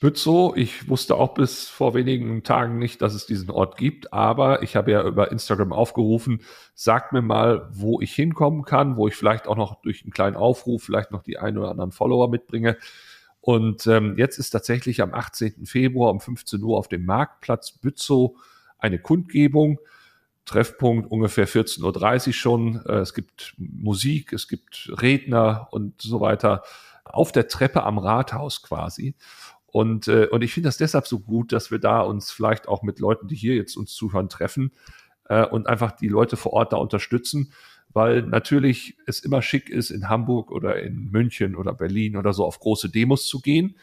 Bützow, 0.00 0.56
ich 0.56 0.88
wusste 0.88 1.14
auch 1.16 1.34
bis 1.34 1.68
vor 1.68 1.92
wenigen 1.92 2.42
Tagen 2.42 2.78
nicht, 2.78 3.02
dass 3.02 3.12
es 3.12 3.26
diesen 3.26 3.50
Ort 3.50 3.76
gibt, 3.76 4.14
aber 4.14 4.62
ich 4.62 4.74
habe 4.74 4.90
ja 4.92 5.06
über 5.06 5.30
Instagram 5.30 5.74
aufgerufen, 5.74 6.40
sagt 6.74 7.12
mir 7.12 7.20
mal, 7.20 7.68
wo 7.70 8.00
ich 8.00 8.14
hinkommen 8.14 8.64
kann, 8.64 8.96
wo 8.96 9.08
ich 9.08 9.14
vielleicht 9.14 9.46
auch 9.46 9.56
noch 9.56 9.82
durch 9.82 10.02
einen 10.02 10.12
kleinen 10.12 10.36
Aufruf 10.36 10.82
vielleicht 10.82 11.10
noch 11.10 11.22
die 11.22 11.38
ein 11.38 11.58
oder 11.58 11.70
anderen 11.70 11.92
Follower 11.92 12.30
mitbringe. 12.30 12.78
Und 13.42 13.86
ähm, 13.86 14.16
jetzt 14.16 14.38
ist 14.38 14.50
tatsächlich 14.50 15.02
am 15.02 15.12
18. 15.12 15.66
Februar 15.66 16.10
um 16.10 16.20
15 16.20 16.62
Uhr 16.62 16.78
auf 16.78 16.88
dem 16.88 17.04
Marktplatz 17.04 17.72
Bützow 17.72 18.38
eine 18.78 18.98
Kundgebung. 18.98 19.80
Treffpunkt 20.46 21.10
ungefähr 21.10 21.46
14.30 21.46 22.26
Uhr 22.28 22.32
schon. 22.32 22.86
Äh, 22.86 23.00
es 23.00 23.12
gibt 23.12 23.54
Musik, 23.58 24.32
es 24.32 24.48
gibt 24.48 24.90
Redner 25.00 25.68
und 25.70 26.00
so 26.00 26.22
weiter 26.22 26.62
auf 27.04 27.32
der 27.32 27.48
Treppe 27.48 27.82
am 27.82 27.98
Rathaus 27.98 28.62
quasi. 28.62 29.14
Und, 29.72 30.08
äh, 30.08 30.26
und 30.26 30.42
ich 30.42 30.52
finde 30.52 30.68
das 30.68 30.76
deshalb 30.76 31.06
so 31.06 31.20
gut, 31.20 31.52
dass 31.52 31.70
wir 31.70 31.78
da 31.78 32.00
uns 32.00 32.30
vielleicht 32.30 32.68
auch 32.68 32.82
mit 32.82 32.98
Leuten, 32.98 33.28
die 33.28 33.36
hier 33.36 33.54
jetzt 33.54 33.76
uns 33.76 33.94
zuhören, 33.94 34.28
treffen 34.28 34.72
äh, 35.28 35.46
und 35.46 35.66
einfach 35.68 35.92
die 35.92 36.08
Leute 36.08 36.36
vor 36.36 36.52
Ort 36.52 36.72
da 36.72 36.76
unterstützen, 36.76 37.52
weil 37.92 38.22
natürlich 38.22 38.96
es 39.06 39.20
immer 39.20 39.42
schick 39.42 39.68
ist, 39.68 39.90
in 39.90 40.08
Hamburg 40.08 40.50
oder 40.50 40.80
in 40.80 41.10
München 41.10 41.56
oder 41.56 41.72
Berlin 41.72 42.16
oder 42.16 42.32
so 42.32 42.44
auf 42.44 42.58
große 42.58 42.88
Demos 42.88 43.26
zu 43.26 43.40
gehen. 43.40 43.76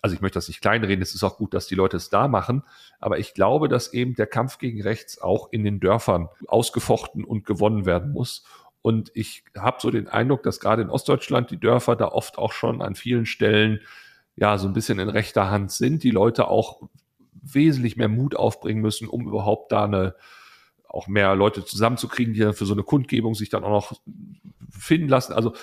Also 0.00 0.14
ich 0.14 0.20
möchte 0.20 0.38
das 0.38 0.48
nicht 0.48 0.60
kleinreden, 0.60 1.00
es 1.00 1.14
ist 1.14 1.22
auch 1.22 1.36
gut, 1.36 1.54
dass 1.54 1.68
die 1.68 1.76
Leute 1.76 1.96
es 1.96 2.10
da 2.10 2.26
machen, 2.26 2.64
aber 2.98 3.20
ich 3.20 3.34
glaube, 3.34 3.68
dass 3.68 3.92
eben 3.92 4.16
der 4.16 4.26
Kampf 4.26 4.58
gegen 4.58 4.82
rechts 4.82 5.20
auch 5.20 5.52
in 5.52 5.62
den 5.62 5.78
Dörfern 5.78 6.28
ausgefochten 6.48 7.24
und 7.24 7.46
gewonnen 7.46 7.86
werden 7.86 8.12
muss. 8.12 8.44
Und 8.82 9.12
ich 9.14 9.44
habe 9.56 9.76
so 9.80 9.92
den 9.92 10.08
Eindruck, 10.08 10.42
dass 10.42 10.58
gerade 10.58 10.82
in 10.82 10.90
Ostdeutschland 10.90 11.52
die 11.52 11.60
Dörfer 11.60 11.94
da 11.94 12.08
oft 12.08 12.36
auch 12.36 12.50
schon 12.50 12.82
an 12.82 12.96
vielen 12.96 13.26
Stellen 13.26 13.78
ja 14.36 14.58
so 14.58 14.66
ein 14.66 14.72
bisschen 14.72 14.98
in 14.98 15.08
rechter 15.08 15.50
Hand 15.50 15.72
sind, 15.72 16.02
die 16.02 16.10
Leute 16.10 16.48
auch 16.48 16.88
wesentlich 17.42 17.96
mehr 17.96 18.08
Mut 18.08 18.36
aufbringen 18.36 18.80
müssen, 18.80 19.08
um 19.08 19.26
überhaupt 19.26 19.72
da 19.72 19.84
eine 19.84 20.14
auch 20.88 21.08
mehr 21.08 21.34
Leute 21.34 21.64
zusammenzukriegen, 21.64 22.34
die 22.34 22.40
dann 22.40 22.52
für 22.52 22.66
so 22.66 22.74
eine 22.74 22.82
Kundgebung 22.82 23.34
sich 23.34 23.48
dann 23.48 23.64
auch 23.64 23.70
noch 23.70 24.00
finden 24.70 25.08
lassen. 25.08 25.32
Also 25.32 25.54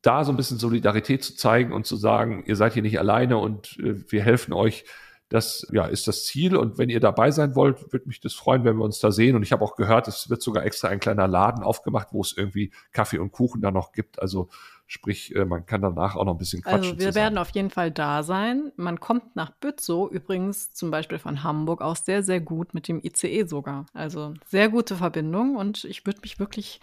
da 0.00 0.24
so 0.24 0.32
ein 0.32 0.36
bisschen 0.36 0.58
Solidarität 0.58 1.22
zu 1.22 1.36
zeigen 1.36 1.72
und 1.72 1.86
zu 1.86 1.96
sagen, 1.96 2.42
ihr 2.46 2.56
seid 2.56 2.72
hier 2.72 2.82
nicht 2.82 2.98
alleine 2.98 3.38
und 3.38 3.78
äh, 3.78 4.10
wir 4.10 4.22
helfen 4.22 4.52
euch, 4.52 4.84
das 5.28 5.66
ja, 5.72 5.86
ist 5.86 6.08
das 6.08 6.26
Ziel. 6.26 6.56
Und 6.56 6.76
wenn 6.76 6.90
ihr 6.90 7.00
dabei 7.00 7.30
sein 7.30 7.54
wollt, 7.54 7.92
würde 7.92 8.06
mich 8.06 8.20
das 8.20 8.34
freuen, 8.34 8.64
wenn 8.64 8.76
wir 8.76 8.84
uns 8.84 8.98
da 8.98 9.10
sehen. 9.10 9.34
Und 9.34 9.42
ich 9.42 9.52
habe 9.52 9.64
auch 9.64 9.76
gehört, 9.76 10.06
es 10.06 10.28
wird 10.28 10.42
sogar 10.42 10.64
extra 10.64 10.88
ein 10.88 11.00
kleiner 11.00 11.26
Laden 11.26 11.62
aufgemacht, 11.62 12.08
wo 12.12 12.20
es 12.20 12.36
irgendwie 12.36 12.70
Kaffee 12.92 13.18
und 13.18 13.32
Kuchen 13.32 13.62
da 13.62 13.70
noch 13.70 13.92
gibt. 13.92 14.20
Also 14.20 14.50
sprich, 14.92 15.34
äh, 15.34 15.46
man 15.46 15.64
kann 15.64 15.80
danach 15.80 16.16
auch 16.16 16.24
noch 16.24 16.34
ein 16.34 16.38
bisschen 16.38 16.62
quatschen. 16.62 16.80
Also 16.80 16.98
wir 16.98 17.08
zusammen. 17.08 17.14
werden 17.14 17.38
auf 17.38 17.50
jeden 17.50 17.70
Fall 17.70 17.90
da 17.90 18.22
sein. 18.22 18.72
Man 18.76 19.00
kommt 19.00 19.34
nach 19.36 19.50
Bützow 19.50 20.10
übrigens 20.10 20.74
zum 20.74 20.90
Beispiel 20.90 21.18
von 21.18 21.42
Hamburg 21.42 21.80
aus 21.80 22.04
sehr, 22.04 22.22
sehr 22.22 22.40
gut 22.40 22.74
mit 22.74 22.88
dem 22.88 23.00
ICE 23.02 23.46
sogar. 23.46 23.86
Also 23.94 24.34
sehr 24.46 24.68
gute 24.68 24.96
Verbindung 24.96 25.56
und 25.56 25.84
ich 25.84 26.04
würde 26.04 26.20
mich 26.20 26.38
wirklich, 26.38 26.80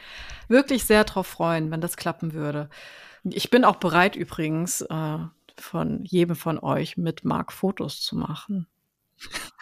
wirklich 0.47 0.85
sehr 0.85 1.03
darauf 1.03 1.27
freuen, 1.27 1.69
wenn 1.69 1.81
das 1.81 1.97
klappen 1.97 2.33
würde. 2.33 2.69
Ich 3.23 3.51
bin 3.51 3.63
auch 3.63 3.75
bereit 3.75 4.15
übrigens, 4.15 4.81
äh, 4.81 5.17
von 5.57 6.03
jedem 6.05 6.35
von 6.35 6.57
euch 6.57 6.97
mit 6.97 7.25
Marc 7.25 7.51
Fotos 7.51 8.01
zu 8.01 8.15
machen. 8.15 8.67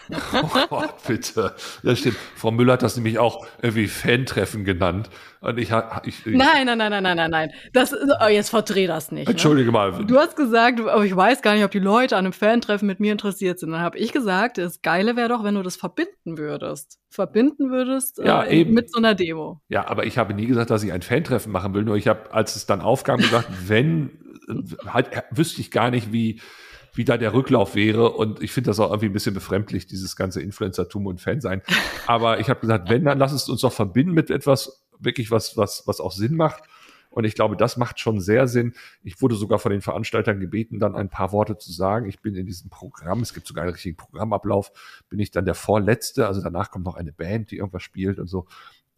Oh 0.34 0.68
Gott, 0.70 0.96
bitte. 1.08 1.56
Das 1.84 2.00
stimmt. 2.00 2.18
Frau 2.36 2.52
Müller 2.52 2.74
hat 2.74 2.84
das 2.84 2.96
nämlich 2.96 3.20
auch 3.20 3.46
irgendwie 3.62 3.88
Fan-Treffen 3.88 4.64
genannt. 4.64 5.10
Und 5.42 5.58
ich, 5.58 5.72
ich, 6.04 6.26
ich 6.26 6.36
nein, 6.36 6.66
nein, 6.66 6.78
nein, 6.78 6.92
nein, 6.92 7.04
nein, 7.04 7.18
nein, 7.18 7.32
nein. 7.32 7.52
Das, 7.74 7.94
oh, 7.94 8.28
jetzt 8.28 8.50
verdreh 8.50 8.88
das 8.88 9.12
nicht. 9.12 9.28
Ne? 9.28 9.32
Entschuldige 9.32 9.68
ne? 9.68 9.72
mal. 9.72 10.06
Du 10.06 10.18
hast 10.18 10.36
gesagt, 10.36 10.80
aber 10.80 11.06
ich 11.06 11.16
weiß 11.16 11.42
gar 11.42 11.54
nicht, 11.54 11.64
ob 11.64 11.72
die 11.72 11.80
Leute 11.80 12.16
an 12.16 12.26
einem 12.26 12.34
Fan-Treffen 12.34 12.88
mit 12.88 13.00
mir 13.00 13.12
interessiert 13.12 13.60
sind. 13.60 13.72
Dann 13.72 13.82
habe 13.82 13.98
ich 13.98 14.12
gesagt, 14.12 14.58
das 14.58 14.82
Geile 14.82 15.16
wäre 15.16 15.30
doch, 15.30 15.44
wenn 15.44 15.56
du 15.56 15.64
das 15.64 15.76
verbinden 15.76 16.38
würdest. 16.38 17.00
Verbinden 17.10 17.72
würdest 17.72 18.20
ja, 18.24 18.44
äh, 18.44 18.66
mit 18.66 18.92
so 18.92 19.00
einer 19.00 19.16
Demo. 19.16 19.62
Ja, 19.70 19.88
aber 19.88 20.06
ich 20.06 20.18
habe 20.18 20.34
nie 20.34 20.48
gesagt, 20.48 20.70
dass 20.70 20.84
ich 20.84 20.92
ein 20.92 21.02
Fan-Treffen 21.02 21.52
machen 21.52 21.74
will. 21.74 21.84
Nur 21.84 21.98
ich 21.98 22.08
habe, 22.08 22.34
als 22.34 22.56
es 22.56 22.66
dann 22.66 22.82
aufkam, 22.82 23.20
gesagt, 23.20 23.50
wenn, 23.68 24.10
äh, 24.48 24.88
halt, 24.88 25.10
wüsste 25.32 25.62
ich 25.62 25.72
gar 25.72 25.92
nicht, 25.92 26.12
wie 26.12 26.40
wie 26.98 27.06
da 27.06 27.18
der 27.18 27.34
Rücklauf 27.34 27.76
wäre. 27.76 28.12
Und 28.12 28.42
ich 28.42 28.52
finde 28.52 28.70
das 28.70 28.80
auch 28.80 28.90
irgendwie 28.90 29.08
ein 29.08 29.14
bisschen 29.14 29.34
befremdlich, 29.34 29.88
dieses 29.88 30.16
ganze 30.16 30.42
Influencertum 30.42 31.06
und 31.06 31.22
Fansein. 31.22 31.62
Aber 32.08 32.40
ich 32.40 32.50
habe 32.50 32.60
gesagt, 32.60 32.90
wenn, 32.90 33.06
dann 33.06 33.20
lass 33.20 33.32
es 33.32 33.48
uns 33.50 33.62
doch 33.62 33.74
verbinden 33.74 34.14
mit 34.14 34.30
etwas, 34.30 34.84
wirklich 35.00 35.32
was, 35.32 35.58
was, 35.58 35.84
was 35.86 36.00
auch 36.00 36.12
Sinn 36.12 36.36
macht. 36.36 36.64
Und 37.10 37.24
ich 37.24 37.36
glaube, 37.36 37.56
das 37.56 37.78
macht 37.78 38.00
schon 38.00 38.20
sehr 38.20 38.48
Sinn. 38.48 38.74
Ich 39.04 39.22
wurde 39.22 39.36
sogar 39.36 39.60
von 39.60 39.72
den 39.72 39.82
Veranstaltern 39.82 40.40
gebeten, 40.40 40.78
dann 40.80 40.96
ein 40.96 41.10
paar 41.10 41.32
Worte 41.32 41.58
zu 41.58 41.72
sagen. 41.72 42.08
Ich 42.08 42.22
bin 42.22 42.36
in 42.36 42.46
diesem 42.46 42.70
Programm, 42.70 43.22
es 43.22 43.34
gibt 43.34 43.48
sogar 43.48 43.64
einen 43.64 43.74
richtigen 43.74 43.96
Programmablauf, 43.96 44.72
bin 45.10 45.20
ich 45.20 45.32
dann 45.32 45.46
der 45.46 45.56
Vorletzte. 45.56 46.28
Also 46.28 46.42
danach 46.42 46.70
kommt 46.70 46.86
noch 46.86 46.96
eine 46.96 47.14
Band, 47.14 47.52
die 47.52 47.58
irgendwas 47.58 47.84
spielt 47.84 48.20
und 48.20 48.28
so. 48.28 48.46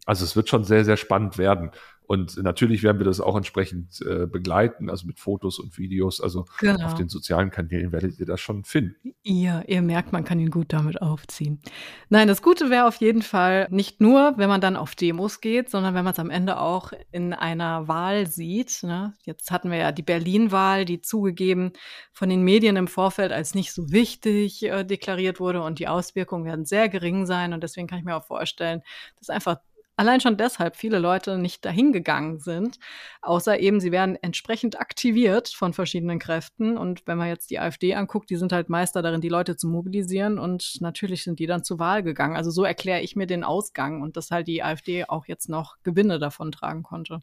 Also 0.06 0.26
es 0.26 0.36
wird 0.36 0.50
schon 0.50 0.64
sehr, 0.64 0.86
sehr 0.86 0.98
spannend 0.98 1.38
werden. 1.38 1.72
Und 2.10 2.42
natürlich 2.42 2.82
werden 2.82 2.98
wir 2.98 3.06
das 3.06 3.22
auch 3.22 3.36
entsprechend 3.36 4.02
äh, 4.02 4.26
begleiten, 4.26 4.90
also 4.90 5.06
mit 5.06 5.20
Fotos 5.20 5.60
und 5.60 5.78
Videos. 5.78 6.20
Also 6.20 6.46
genau. 6.60 6.88
auf 6.88 6.96
den 6.96 7.08
sozialen 7.08 7.52
Kanälen 7.52 7.92
werdet 7.92 8.20
ihr 8.20 8.26
das 8.26 8.42
schon 8.42 8.64
finden. 8.64 9.14
Ihr, 9.22 9.64
ihr 9.68 9.84
merkt, 9.84 10.12
man 10.12 10.24
kann 10.24 10.40
ihn 10.40 10.50
gut 10.50 10.74
damit 10.74 11.04
aufziehen. 11.04 11.62
Nein, 12.10 12.28
das 12.28 12.42
Gute 12.42 12.72
wäre 12.72 12.88
auf 12.88 12.96
jeden 12.96 13.22
Fall 13.22 13.68
nicht 13.70 14.02
nur, 14.02 14.34
wenn 14.38 14.50
man 14.50 14.60
dann 14.60 14.76
auf 14.76 14.96
Demos 14.96 15.40
geht, 15.40 15.70
sondern 15.70 15.94
wenn 15.94 16.04
man 16.04 16.14
es 16.14 16.18
am 16.20 16.32
Ende 16.32 16.60
auch 16.60 16.94
in 17.12 17.32
einer 17.32 17.88
Wahl 17.88 18.26
sieht. 18.26 18.82
Ne? 18.82 19.14
Jetzt 19.22 19.52
hatten 19.52 19.70
wir 19.70 19.78
ja 19.78 19.92
die 19.92 20.02
Berlin-Wahl, 20.02 20.86
die 20.86 21.02
zugegeben 21.02 21.74
von 22.12 22.28
den 22.28 22.42
Medien 22.42 22.76
im 22.76 22.88
Vorfeld 22.88 23.32
als 23.32 23.54
nicht 23.54 23.72
so 23.72 23.92
wichtig 23.92 24.64
äh, 24.64 24.84
deklariert 24.84 25.40
wurde 25.40 25.62
und 25.62 25.78
die 25.78 25.88
Auswirkungen 25.88 26.46
werden 26.46 26.66
sehr 26.66 26.90
gering 26.90 27.28
sein. 27.28 27.54
Und 27.54 27.62
deswegen 27.62 27.86
kann 27.86 28.00
ich 28.00 28.06
mir 28.06 28.16
auch 28.16 28.26
vorstellen, 28.26 28.82
dass 29.20 29.30
einfach 29.30 29.58
allein 30.00 30.22
schon 30.22 30.38
deshalb 30.38 30.78
viele 30.78 30.98
Leute 30.98 31.38
nicht 31.38 31.66
dahin 31.66 31.92
gegangen 31.92 32.40
sind, 32.40 32.80
außer 33.22 33.60
eben 33.60 33.82
sie 33.82 33.92
werden 33.92 34.18
entsprechend 34.22 34.80
aktiviert 34.80 35.50
von 35.50 35.74
verschiedenen 35.74 36.20
Kräften. 36.20 36.78
Und 36.78 37.06
wenn 37.06 37.18
man 37.18 37.28
jetzt 37.28 37.50
die 37.50 37.60
AfD 37.60 37.94
anguckt, 37.96 38.30
die 38.30 38.38
sind 38.38 38.54
halt 38.54 38.70
Meister 38.70 39.02
darin, 39.02 39.20
die 39.20 39.28
Leute 39.28 39.58
zu 39.58 39.68
mobilisieren 39.68 40.40
und 40.40 40.78
natürlich 40.80 41.26
sind 41.26 41.40
die 41.40 41.48
dann 41.48 41.66
zur 41.66 41.80
Wahl 41.80 42.02
gegangen. 42.02 42.38
Also 42.38 42.50
so 42.50 42.64
erkläre 42.64 43.02
ich 43.02 43.18
mir 43.18 43.28
den 43.28 43.44
Ausgang 43.44 44.02
und 44.02 44.16
dass 44.16 44.32
halt 44.32 44.48
die 44.48 44.64
AfD 44.64 45.04
auch 45.04 45.26
jetzt 45.26 45.50
noch 45.50 45.76
Gewinne 45.84 46.18
davon 46.18 46.54
tragen 46.54 46.82
konnte. 46.82 47.22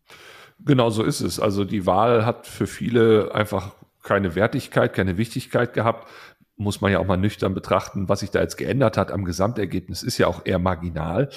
Genau 0.63 0.91
so 0.91 1.03
ist 1.03 1.23
es. 1.23 1.41
Also 1.41 1.65
die 1.65 1.87
Wahl 1.87 2.27
hat 2.27 2.47
für 2.47 2.67
viele 2.67 3.35
einfach 3.35 3.73
keine 4.03 4.35
Wertigkeit, 4.35 4.93
keine 4.93 5.17
Wichtigkeit 5.17 5.73
gehabt 5.73 6.09
muss 6.59 6.81
man 6.81 6.91
ja 6.91 7.01
auch 7.01 7.07
mal 7.07 7.19
nüchtern 7.19 7.53
betrachten, 7.53 8.09
was 8.09 8.21
sich 8.21 8.31
da 8.31 8.41
jetzt 8.41 8.57
geändert 8.57 8.97
hat 8.97 9.13
am 9.13 9.27
Gesamtergebnis, 9.27 10.03
ist 10.03 10.17
ja 10.17 10.27
auch 10.27 10.41
eher 10.47 10.59
marginal 10.59 11.29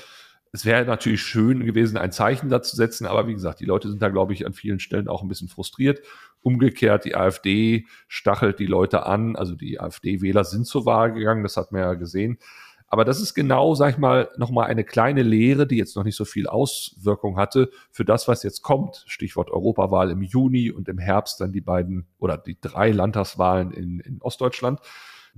es 0.51 0.65
wäre 0.65 0.85
natürlich 0.85 1.21
schön 1.21 1.65
gewesen, 1.65 1.97
ein 1.97 2.11
Zeichen 2.11 2.49
dazu 2.49 2.75
setzen, 2.75 3.05
aber 3.05 3.27
wie 3.27 3.33
gesagt, 3.33 3.59
die 3.59 3.65
Leute 3.65 3.89
sind 3.89 4.01
da, 4.01 4.09
glaube 4.09 4.33
ich, 4.33 4.45
an 4.45 4.53
vielen 4.53 4.79
Stellen 4.79 5.07
auch 5.07 5.21
ein 5.21 5.27
bisschen 5.27 5.47
frustriert. 5.47 6.01
Umgekehrt, 6.41 7.05
die 7.05 7.15
AfD 7.15 7.85
stachelt 8.07 8.59
die 8.59 8.65
Leute 8.65 9.05
an, 9.05 9.35
also 9.35 9.55
die 9.55 9.79
AfD-Wähler 9.79 10.43
sind 10.43 10.65
zur 10.65 10.85
Wahl 10.85 11.13
gegangen, 11.13 11.43
das 11.43 11.57
hat 11.57 11.71
man 11.71 11.81
ja 11.81 11.93
gesehen. 11.93 12.39
Aber 12.87 13.05
das 13.05 13.21
ist 13.21 13.35
genau, 13.35 13.75
sag 13.75 13.91
ich 13.91 13.97
mal, 13.99 14.31
nochmal 14.37 14.67
eine 14.67 14.83
kleine 14.83 15.21
Lehre, 15.21 15.67
die 15.67 15.77
jetzt 15.77 15.95
noch 15.95 16.03
nicht 16.03 16.15
so 16.15 16.25
viel 16.25 16.47
Auswirkung 16.47 17.37
hatte 17.37 17.69
für 17.91 18.03
das, 18.03 18.27
was 18.27 18.41
jetzt 18.41 18.63
kommt. 18.63 19.03
Stichwort 19.05 19.51
Europawahl 19.51 20.09
im 20.09 20.23
Juni 20.23 20.71
und 20.71 20.89
im 20.89 20.97
Herbst 20.97 21.39
dann 21.39 21.51
die 21.51 21.61
beiden 21.61 22.07
oder 22.17 22.37
die 22.37 22.59
drei 22.59 22.89
Landtagswahlen 22.89 23.71
in, 23.71 23.99
in 23.99 24.21
Ostdeutschland. 24.21 24.79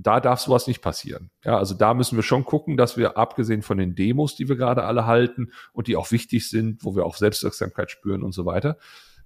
Da 0.03 0.19
darf 0.19 0.39
sowas 0.39 0.67
nicht 0.67 0.81
passieren. 0.81 1.31
Ja, 1.43 1.57
also 1.57 1.75
da 1.75 1.93
müssen 1.93 2.17
wir 2.17 2.23
schon 2.23 2.45
gucken, 2.45 2.77
dass 2.77 2.97
wir 2.97 3.17
abgesehen 3.17 3.61
von 3.61 3.77
den 3.77 3.95
Demos, 3.95 4.35
die 4.35 4.49
wir 4.49 4.55
gerade 4.55 4.83
alle 4.83 5.05
halten 5.05 5.51
und 5.73 5.87
die 5.87 5.95
auch 5.95 6.11
wichtig 6.11 6.49
sind, 6.49 6.83
wo 6.83 6.95
wir 6.95 7.05
auch 7.05 7.15
Selbstwirksamkeit 7.15 7.91
spüren 7.91 8.23
und 8.23 8.31
so 8.31 8.45
weiter, 8.45 8.77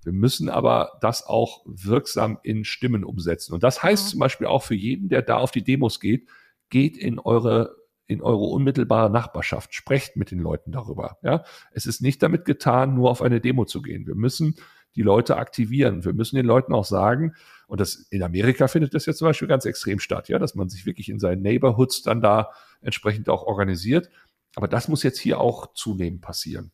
wir 0.04 0.14
müssen 0.14 0.50
aber 0.50 1.00
das 1.02 1.26
auch 1.26 1.64
wirksam 1.66 2.38
in 2.44 2.64
Stimmen 2.64 3.04
umsetzen. 3.04 3.54
Und 3.54 3.64
das 3.64 3.82
heißt 3.82 4.06
ja. 4.06 4.12
zum 4.12 4.20
Beispiel 4.20 4.48
auch 4.48 4.64
für 4.64 4.76
jeden, 4.76 5.10
der 5.10 5.24
da 5.24 5.38
auf 5.38 5.52
die 5.52 5.64
Demos 5.64 6.00
geht, 6.00 6.30
geht 6.70 6.98
in 6.98 7.20
eure 7.20 7.76
in 8.08 8.22
eure 8.22 8.46
unmittelbare 8.46 9.10
Nachbarschaft, 9.10 9.74
sprecht 9.74 10.16
mit 10.16 10.30
den 10.30 10.38
Leuten 10.38 10.72
darüber. 10.72 11.18
Ja, 11.24 11.44
es 11.72 11.88
ist 11.88 12.02
nicht 12.02 12.22
damit 12.22 12.46
getan, 12.46 12.94
nur 12.94 13.10
auf 13.10 13.24
eine 13.24 13.42
Demo 13.42 13.66
zu 13.66 13.82
gehen. 13.82 14.06
Wir 14.06 14.14
müssen 14.14 14.56
die 14.96 15.02
Leute 15.02 15.38
aktivieren. 15.38 16.06
Wir 16.06 16.14
müssen 16.14 16.36
den 16.36 16.46
Leuten 16.46 16.74
auch 16.74 16.86
sagen, 16.86 17.34
und 17.68 17.80
das 17.80 17.96
in 18.10 18.24
Amerika 18.24 18.68
findet 18.68 18.94
das 18.94 19.06
ja 19.06 19.14
zum 19.14 19.28
Beispiel 19.28 19.48
ganz 19.48 19.66
extrem 19.66 20.00
statt, 20.00 20.30
ja, 20.30 20.40
dass 20.40 20.56
man 20.56 20.70
sich 20.70 20.86
wirklich 20.86 21.10
in 21.10 21.20
seinen 21.20 21.42
Neighborhoods 21.42 22.04
dann 22.04 22.22
da 22.22 22.52
entsprechend 22.82 23.28
auch 23.30 23.44
organisiert. 23.44 24.10
Aber 24.56 24.68
das 24.68 24.88
muss 24.88 25.04
jetzt 25.04 25.20
hier 25.20 25.40
auch 25.40 25.74
zunehmend 25.74 26.22
passieren. 26.22 26.72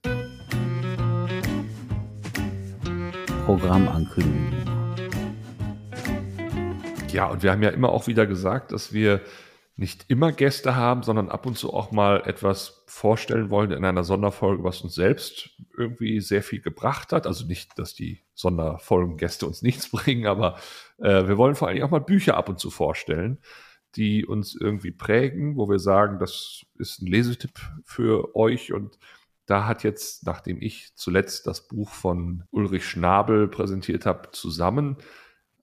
Programmankündigung. 3.45 4.51
Ja, 7.11 7.26
und 7.26 7.43
wir 7.43 7.51
haben 7.51 7.63
ja 7.63 7.69
immer 7.69 7.89
auch 7.89 8.07
wieder 8.07 8.26
gesagt, 8.26 8.72
dass 8.72 8.93
wir 8.93 9.22
nicht 9.76 10.05
immer 10.09 10.32
Gäste 10.32 10.76
haben, 10.76 11.01
sondern 11.03 11.30
ab 11.30 11.45
und 11.45 11.57
zu 11.57 11.74
auch 11.74 11.91
mal 11.91 12.24
etwas 12.26 12.84
vorstellen 12.86 13.49
wollen 13.49 13.72
in 13.72 13.86
einer 13.86 14.03
Sonderfolge, 14.03 14.63
was 14.63 14.82
uns 14.82 14.95
selbst 14.95 15.51
irgendwie 15.78 16.19
sehr 16.19 16.43
viel 16.43 16.61
gebracht 16.61 17.13
hat. 17.13 17.26
Also 17.26 17.45
nicht, 17.45 17.80
dass 17.80 17.93
die 17.93 18.22
Sonderfolgengäste 18.34 19.45
uns 19.47 19.61
nichts 19.63 19.89
bringen, 19.89 20.28
aber 20.28 20.57
äh, 20.99 21.28
wir 21.28 21.38
wollen 21.38 21.55
vor 21.55 21.69
allem 21.69 21.84
auch 21.84 21.89
mal 21.89 21.99
Bücher 21.99 22.38
ab 22.38 22.49
und 22.49 22.59
zu 22.59 22.69
vorstellen, 22.69 23.39
die 23.95 24.26
uns 24.26 24.55
irgendwie 24.55 24.91
prägen, 24.91 25.57
wo 25.57 25.69
wir 25.69 25.80
sagen, 25.80 26.19
das 26.19 26.65
ist 26.78 27.01
ein 27.01 27.07
Lesetipp 27.07 27.59
für 27.84 28.36
euch 28.36 28.72
und 28.72 28.97
da 29.45 29.67
hat 29.67 29.84
jetzt, 29.84 30.26
nachdem 30.26 30.61
ich 30.61 30.95
zuletzt 30.95 31.47
das 31.47 31.67
Buch 31.67 31.89
von 31.89 32.43
Ulrich 32.51 32.86
Schnabel 32.86 33.47
präsentiert 33.47 34.05
habe, 34.05 34.32
zusammen 34.32 34.97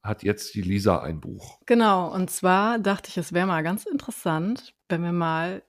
hat 0.02 0.22
jetzt 0.22 0.54
die 0.54 0.62
Lisa 0.62 1.00
ein 1.00 1.20
Buch. 1.20 1.58
Genau, 1.66 2.12
und 2.12 2.30
zwar 2.30 2.78
dachte 2.78 3.10
ich, 3.10 3.18
es 3.18 3.32
wäre 3.32 3.46
mal 3.46 3.62
ganz 3.62 3.84
interessant, 3.86 4.74
wenn 4.88 5.02
wir 5.02 5.12
mal, 5.12 5.62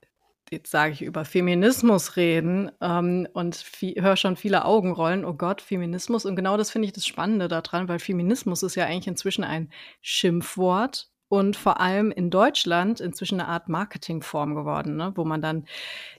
jetzt 0.52 0.72
sage 0.72 0.94
ich, 0.94 1.02
über 1.02 1.26
Feminismus 1.26 2.16
reden 2.16 2.72
ähm, 2.82 3.28
und 3.34 3.64
höre 3.82 4.18
schon 4.18 4.36
viele 4.36 4.66
Augen 4.66 4.92
rollen, 4.92 5.26
oh 5.26 5.34
Gott, 5.34 5.62
Feminismus. 5.62 6.26
Und 6.26 6.36
genau 6.36 6.58
das 6.58 6.72
finde 6.72 6.88
ich 6.88 6.94
das 6.94 7.06
Spannende 7.06 7.48
daran, 7.48 7.88
weil 7.88 8.00
Feminismus 8.00 8.64
ist 8.64 8.76
ja 8.76 8.86
eigentlich 8.86 9.08
inzwischen 9.08 9.44
ein 9.44 9.72
Schimpfwort 10.02 11.10
und 11.30 11.56
vor 11.56 11.80
allem 11.80 12.12
in 12.12 12.32
Deutschland 12.32 13.00
inzwischen 13.00 13.40
eine 13.40 13.48
Art 13.48 13.70
Marketingform 13.70 14.56
geworden, 14.56 14.98
ne? 14.98 15.14
wo 15.16 15.24
man 15.26 15.42
dann 15.42 15.66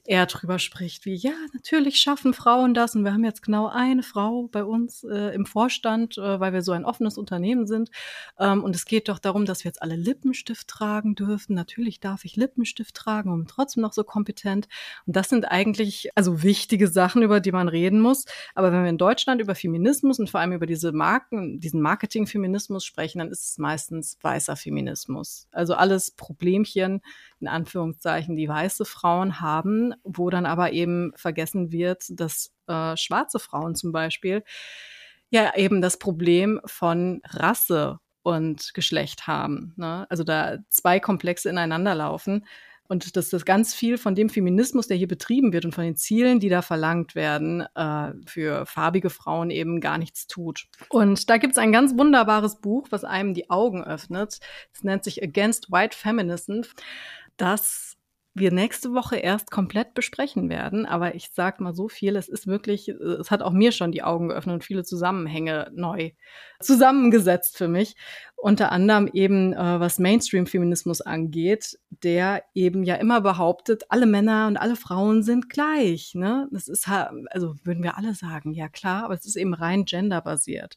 eher 0.04 0.26
drüber 0.26 0.60
spricht, 0.60 1.04
wie 1.04 1.16
ja, 1.16 1.32
natürlich 1.52 1.96
schaffen 1.96 2.32
Frauen 2.32 2.74
das 2.74 2.94
und 2.94 3.04
wir 3.04 3.12
haben 3.12 3.24
jetzt 3.24 3.42
genau 3.42 3.66
eine 3.66 4.04
Frau 4.04 4.48
bei 4.52 4.64
uns 4.64 5.02
äh, 5.02 5.34
im 5.34 5.46
Vorstand, 5.46 6.16
äh, 6.16 6.38
weil 6.38 6.52
wir 6.52 6.62
so 6.62 6.72
ein 6.72 6.84
offenes 6.84 7.18
Unternehmen 7.18 7.66
sind. 7.66 7.90
Ähm, 8.38 8.62
und 8.62 8.76
es 8.76 8.84
geht 8.84 9.08
doch 9.08 9.18
darum, 9.18 9.44
dass 9.46 9.64
wir 9.64 9.68
jetzt 9.68 9.82
alle 9.82 9.96
Lippenstift 9.96 10.68
tragen 10.68 11.16
dürfen. 11.16 11.54
Natürlich 11.54 11.98
darf 11.98 12.24
ich 12.24 12.36
Lippenstift 12.36 12.94
tragen 12.94 13.32
und 13.32 13.50
trotzdem 13.50 13.82
noch 13.82 13.92
so 13.92 14.04
kompetent. 14.04 14.68
Und 15.06 15.16
das 15.16 15.28
sind 15.28 15.44
eigentlich 15.50 16.10
also 16.14 16.44
wichtige 16.44 16.86
Sachen, 16.86 17.22
über 17.22 17.40
die 17.40 17.52
man 17.52 17.68
reden 17.68 18.00
muss. 18.00 18.26
Aber 18.54 18.72
wenn 18.72 18.84
wir 18.84 18.90
in 18.90 18.98
Deutschland 18.98 19.40
über 19.40 19.56
Feminismus 19.56 20.20
und 20.20 20.30
vor 20.30 20.38
allem 20.38 20.52
über 20.52 20.66
diese 20.66 20.92
Marken, 20.92 21.58
diesen 21.58 21.80
Marketingfeminismus 21.80 22.84
sprechen, 22.84 23.18
dann 23.18 23.28
ist 23.28 23.50
es 23.50 23.58
meistens 23.58 24.16
weißer 24.22 24.54
Feminismus. 24.54 24.99
Rassismus. 25.00 25.48
Also 25.52 25.74
alles 25.74 26.10
Problemchen, 26.10 27.00
in 27.40 27.48
Anführungszeichen, 27.48 28.36
die 28.36 28.48
weiße 28.48 28.84
Frauen 28.84 29.40
haben, 29.40 29.94
wo 30.04 30.30
dann 30.30 30.46
aber 30.46 30.72
eben 30.72 31.12
vergessen 31.16 31.72
wird, 31.72 32.04
dass 32.10 32.52
äh, 32.66 32.96
schwarze 32.96 33.38
Frauen 33.38 33.74
zum 33.74 33.92
Beispiel 33.92 34.42
ja 35.30 35.54
eben 35.56 35.80
das 35.80 35.98
Problem 35.98 36.60
von 36.64 37.22
Rasse 37.24 38.00
und 38.22 38.74
Geschlecht 38.74 39.26
haben. 39.26 39.72
Ne? 39.76 40.06
Also 40.10 40.24
da 40.24 40.58
zwei 40.68 41.00
Komplexe 41.00 41.48
ineinander 41.48 41.94
laufen. 41.94 42.44
Und 42.90 43.16
dass 43.16 43.28
das 43.28 43.44
ganz 43.44 43.72
viel 43.72 43.98
von 43.98 44.16
dem 44.16 44.28
Feminismus, 44.28 44.88
der 44.88 44.96
hier 44.96 45.06
betrieben 45.06 45.52
wird 45.52 45.64
und 45.64 45.72
von 45.72 45.84
den 45.84 45.94
Zielen, 45.94 46.40
die 46.40 46.48
da 46.48 46.60
verlangt 46.60 47.14
werden, 47.14 47.64
äh, 47.76 48.12
für 48.26 48.66
farbige 48.66 49.10
Frauen 49.10 49.50
eben 49.50 49.80
gar 49.80 49.96
nichts 49.96 50.26
tut. 50.26 50.66
Und 50.88 51.30
da 51.30 51.36
gibt 51.36 51.52
es 51.52 51.58
ein 51.58 51.70
ganz 51.70 51.96
wunderbares 51.96 52.60
Buch, 52.60 52.88
was 52.90 53.04
einem 53.04 53.32
die 53.32 53.48
Augen 53.48 53.84
öffnet. 53.84 54.40
Es 54.74 54.82
nennt 54.82 55.04
sich 55.04 55.22
Against 55.22 55.70
White 55.70 55.96
Feminism. 55.96 56.62
Das 57.36 57.96
wir 58.32 58.52
nächste 58.52 58.92
Woche 58.92 59.16
erst 59.16 59.50
komplett 59.50 59.94
besprechen 59.94 60.48
werden. 60.48 60.86
Aber 60.86 61.14
ich 61.14 61.30
sag 61.32 61.60
mal 61.60 61.74
so 61.74 61.88
viel, 61.88 62.14
es 62.16 62.28
ist 62.28 62.46
wirklich, 62.46 62.88
es 62.88 63.30
hat 63.30 63.42
auch 63.42 63.50
mir 63.50 63.72
schon 63.72 63.90
die 63.90 64.02
Augen 64.02 64.28
geöffnet 64.28 64.54
und 64.54 64.64
viele 64.64 64.84
Zusammenhänge 64.84 65.70
neu 65.74 66.12
zusammengesetzt 66.60 67.56
für 67.56 67.66
mich. 67.66 67.96
Unter 68.36 68.70
anderem 68.72 69.08
eben, 69.12 69.52
äh, 69.52 69.80
was 69.80 69.98
Mainstream-Feminismus 69.98 71.00
angeht, 71.00 71.78
der 71.90 72.44
eben 72.54 72.84
ja 72.84 72.94
immer 72.94 73.20
behauptet, 73.20 73.84
alle 73.88 74.06
Männer 74.06 74.46
und 74.46 74.56
alle 74.56 74.76
Frauen 74.76 75.22
sind 75.22 75.50
gleich. 75.50 76.14
Ne? 76.14 76.48
Das 76.52 76.68
ist, 76.68 76.88
also 76.88 77.56
würden 77.64 77.82
wir 77.82 77.98
alle 77.98 78.14
sagen, 78.14 78.52
ja 78.52 78.68
klar, 78.68 79.04
aber 79.04 79.14
es 79.14 79.26
ist 79.26 79.36
eben 79.36 79.54
rein 79.54 79.84
genderbasiert. 79.84 80.76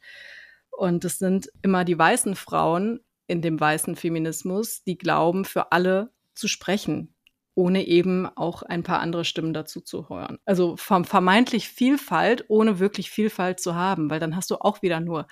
Und 0.72 1.06
es 1.06 1.20
sind 1.20 1.50
immer 1.62 1.86
die 1.86 1.98
weißen 1.98 2.36
Frauen 2.36 3.00
in 3.28 3.42
dem 3.42 3.60
weißen 3.60 3.96
Feminismus, 3.96 4.84
die 4.84 4.98
glauben, 4.98 5.46
für 5.46 5.72
alle 5.72 6.12
zu 6.34 6.48
sprechen, 6.48 7.14
ohne 7.56 7.86
eben 7.86 8.26
auch 8.26 8.64
ein 8.64 8.84
paar 8.84 9.00
andere 9.00 9.26
Stimmen 9.26 9.54
dazu 9.54 9.82
zu 9.82 10.10
hören. 10.10 10.40
Also 10.46 10.76
vermeintlich 10.78 11.70
Vielfalt, 11.70 12.46
ohne 12.48 12.80
wirklich 12.80 13.12
Vielfalt 13.12 13.60
zu 13.60 13.76
haben, 13.76 14.10
weil 14.10 14.20
dann 14.20 14.36
hast 14.36 14.50
du 14.52 14.56
auch 14.56 14.82
wieder 14.82 15.00
nur 15.00 15.28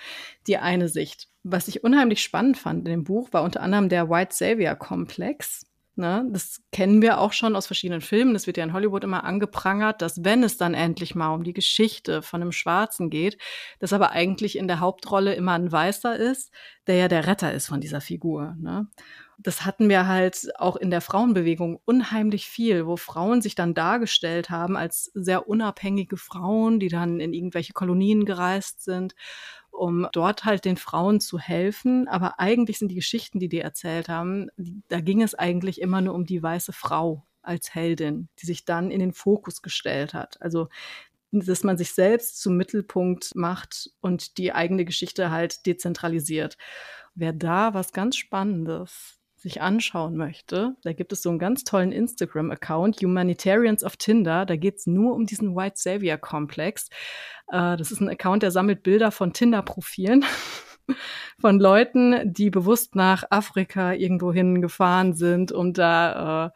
die 0.48 0.58
eine 0.58 0.88
Sicht. 0.90 1.30
Was 1.44 1.68
ich 1.68 1.84
unheimlich 1.84 2.22
spannend 2.22 2.58
fand 2.58 2.80
in 2.80 2.92
dem 2.92 3.04
Buch, 3.04 3.30
war 3.32 3.44
unter 3.44 3.62
anderem 3.62 3.90
der 3.90 4.10
White 4.10 4.36
Savior 4.36 4.76
Komplex. 4.76 5.71
Ne, 5.96 6.26
das 6.32 6.62
kennen 6.72 7.02
wir 7.02 7.20
auch 7.20 7.34
schon 7.34 7.56
aus 7.56 7.68
verschiedenen 7.68 8.00
Filmen. 8.00 8.34
Das 8.34 8.48
wird 8.48 8.56
ja 8.56 8.64
in 8.64 8.72
Hollywood 8.72 9.04
immer 9.04 9.26
angeprangert, 9.26 10.02
dass 10.02 10.24
wenn 10.24 10.42
es 10.42 10.56
dann 10.56 10.74
endlich 10.74 11.16
mal 11.16 11.34
um 11.34 11.44
die 11.44 11.52
Geschichte 11.52 12.22
von 12.22 12.42
einem 12.42 12.54
Schwarzen 12.54 13.10
geht, 13.10 13.38
dass 13.80 13.92
aber 13.92 14.12
eigentlich 14.12 14.58
in 14.58 14.70
der 14.70 14.80
Hauptrolle 14.80 15.34
immer 15.34 15.52
ein 15.52 15.70
Weißer 15.70 16.16
ist, 16.16 16.52
der 16.88 16.96
ja 16.96 17.08
der 17.10 17.28
Retter 17.28 17.52
ist 17.54 17.68
von 17.68 17.82
dieser 17.82 18.00
Figur. 18.00 18.56
Ne? 18.58 18.88
das 19.44 19.66
hatten 19.66 19.90
wir 19.90 20.08
halt 20.08 20.50
auch 20.60 20.76
in 20.76 20.92
der 20.92 21.02
Frauenbewegung 21.02 21.80
unheimlich 21.86 22.48
viel, 22.48 22.86
wo 22.86 22.96
Frauen 22.96 23.42
sich 23.42 23.56
dann 23.56 23.74
dargestellt 23.74 24.50
haben 24.50 24.78
als 24.78 25.12
sehr 25.14 25.48
unabhängige 25.48 26.18
Frauen, 26.18 26.80
die 26.80 26.90
dann 26.90 27.20
in 27.20 27.34
irgendwelche 27.34 27.74
Kolonien 27.74 28.26
gereist 28.26 28.84
sind, 28.84 29.16
um 29.82 30.08
dort 30.12 30.46
halt 30.46 30.66
den 30.66 30.78
Frauen 30.78 31.20
zu 31.20 31.40
helfen. 31.40 32.08
Aber 32.08 32.40
eigentlich 32.40 32.78
sind 32.78 32.90
die 32.90 32.96
Geschichten, 32.96 33.40
die 33.40 33.50
die 33.50 33.62
erzählt 33.62 34.10
haben, 34.10 34.50
da 34.90 35.02
ging 35.02 35.24
es 35.24 35.34
eigentlich 35.34 35.82
immer 35.82 36.02
nur 36.02 36.14
um 36.14 36.24
die 36.24 36.44
weiße 36.44 36.72
Frau 36.72 37.26
als 37.42 37.74
Heldin, 37.74 38.30
die 38.40 38.46
sich 38.46 38.64
dann 38.64 38.92
in 38.92 39.00
den 39.00 39.12
Fokus 39.12 39.64
gestellt 39.64 40.14
hat. 40.14 40.40
Also 40.40 40.68
dass 41.32 41.64
man 41.64 41.78
sich 41.78 41.94
selbst 41.94 42.42
zum 42.42 42.58
Mittelpunkt 42.58 43.32
macht 43.34 43.90
und 44.02 44.38
die 44.38 44.54
eigene 44.54 44.86
Geschichte 44.86 45.32
halt 45.32 45.66
dezentralisiert. 45.66 46.58
Wer 47.16 47.34
da 47.34 47.74
was 47.74 47.92
ganz 47.92 48.18
Spannendes 48.18 49.21
sich 49.42 49.62
anschauen 49.62 50.16
möchte, 50.16 50.76
da 50.84 50.94
gibt 50.94 51.12
es 51.12 51.22
so 51.22 51.30
einen 51.30 51.40
ganz 51.40 51.64
tollen 51.64 51.92
Instagram-Account, 51.92 53.02
Humanitarians 53.02 53.84
of 53.84 53.98
Tinder. 53.98 54.46
Da 54.46 54.56
geht 54.56 54.78
es 54.78 54.88
nur 54.88 55.16
um 55.16 55.26
diesen 55.26 55.56
White 55.56 55.76
Savior-Komplex. 55.78 56.90
Äh, 57.52 57.76
das 57.78 57.92
ist 57.92 58.02
ein 58.02 58.10
Account, 58.10 58.44
der 58.44 58.52
sammelt 58.52 58.84
Bilder 58.84 59.12
von 59.12 59.34
Tinder-Profilen. 59.34 60.24
von 61.40 61.60
Leuten, 61.60 62.34
die 62.34 62.50
bewusst 62.50 62.96
nach 62.96 63.24
Afrika 63.30 63.94
irgendwo 63.94 64.32
hingefahren 64.32 65.14
sind, 65.14 65.52
um 65.52 65.74
da 65.74 66.48
äh, 66.48 66.50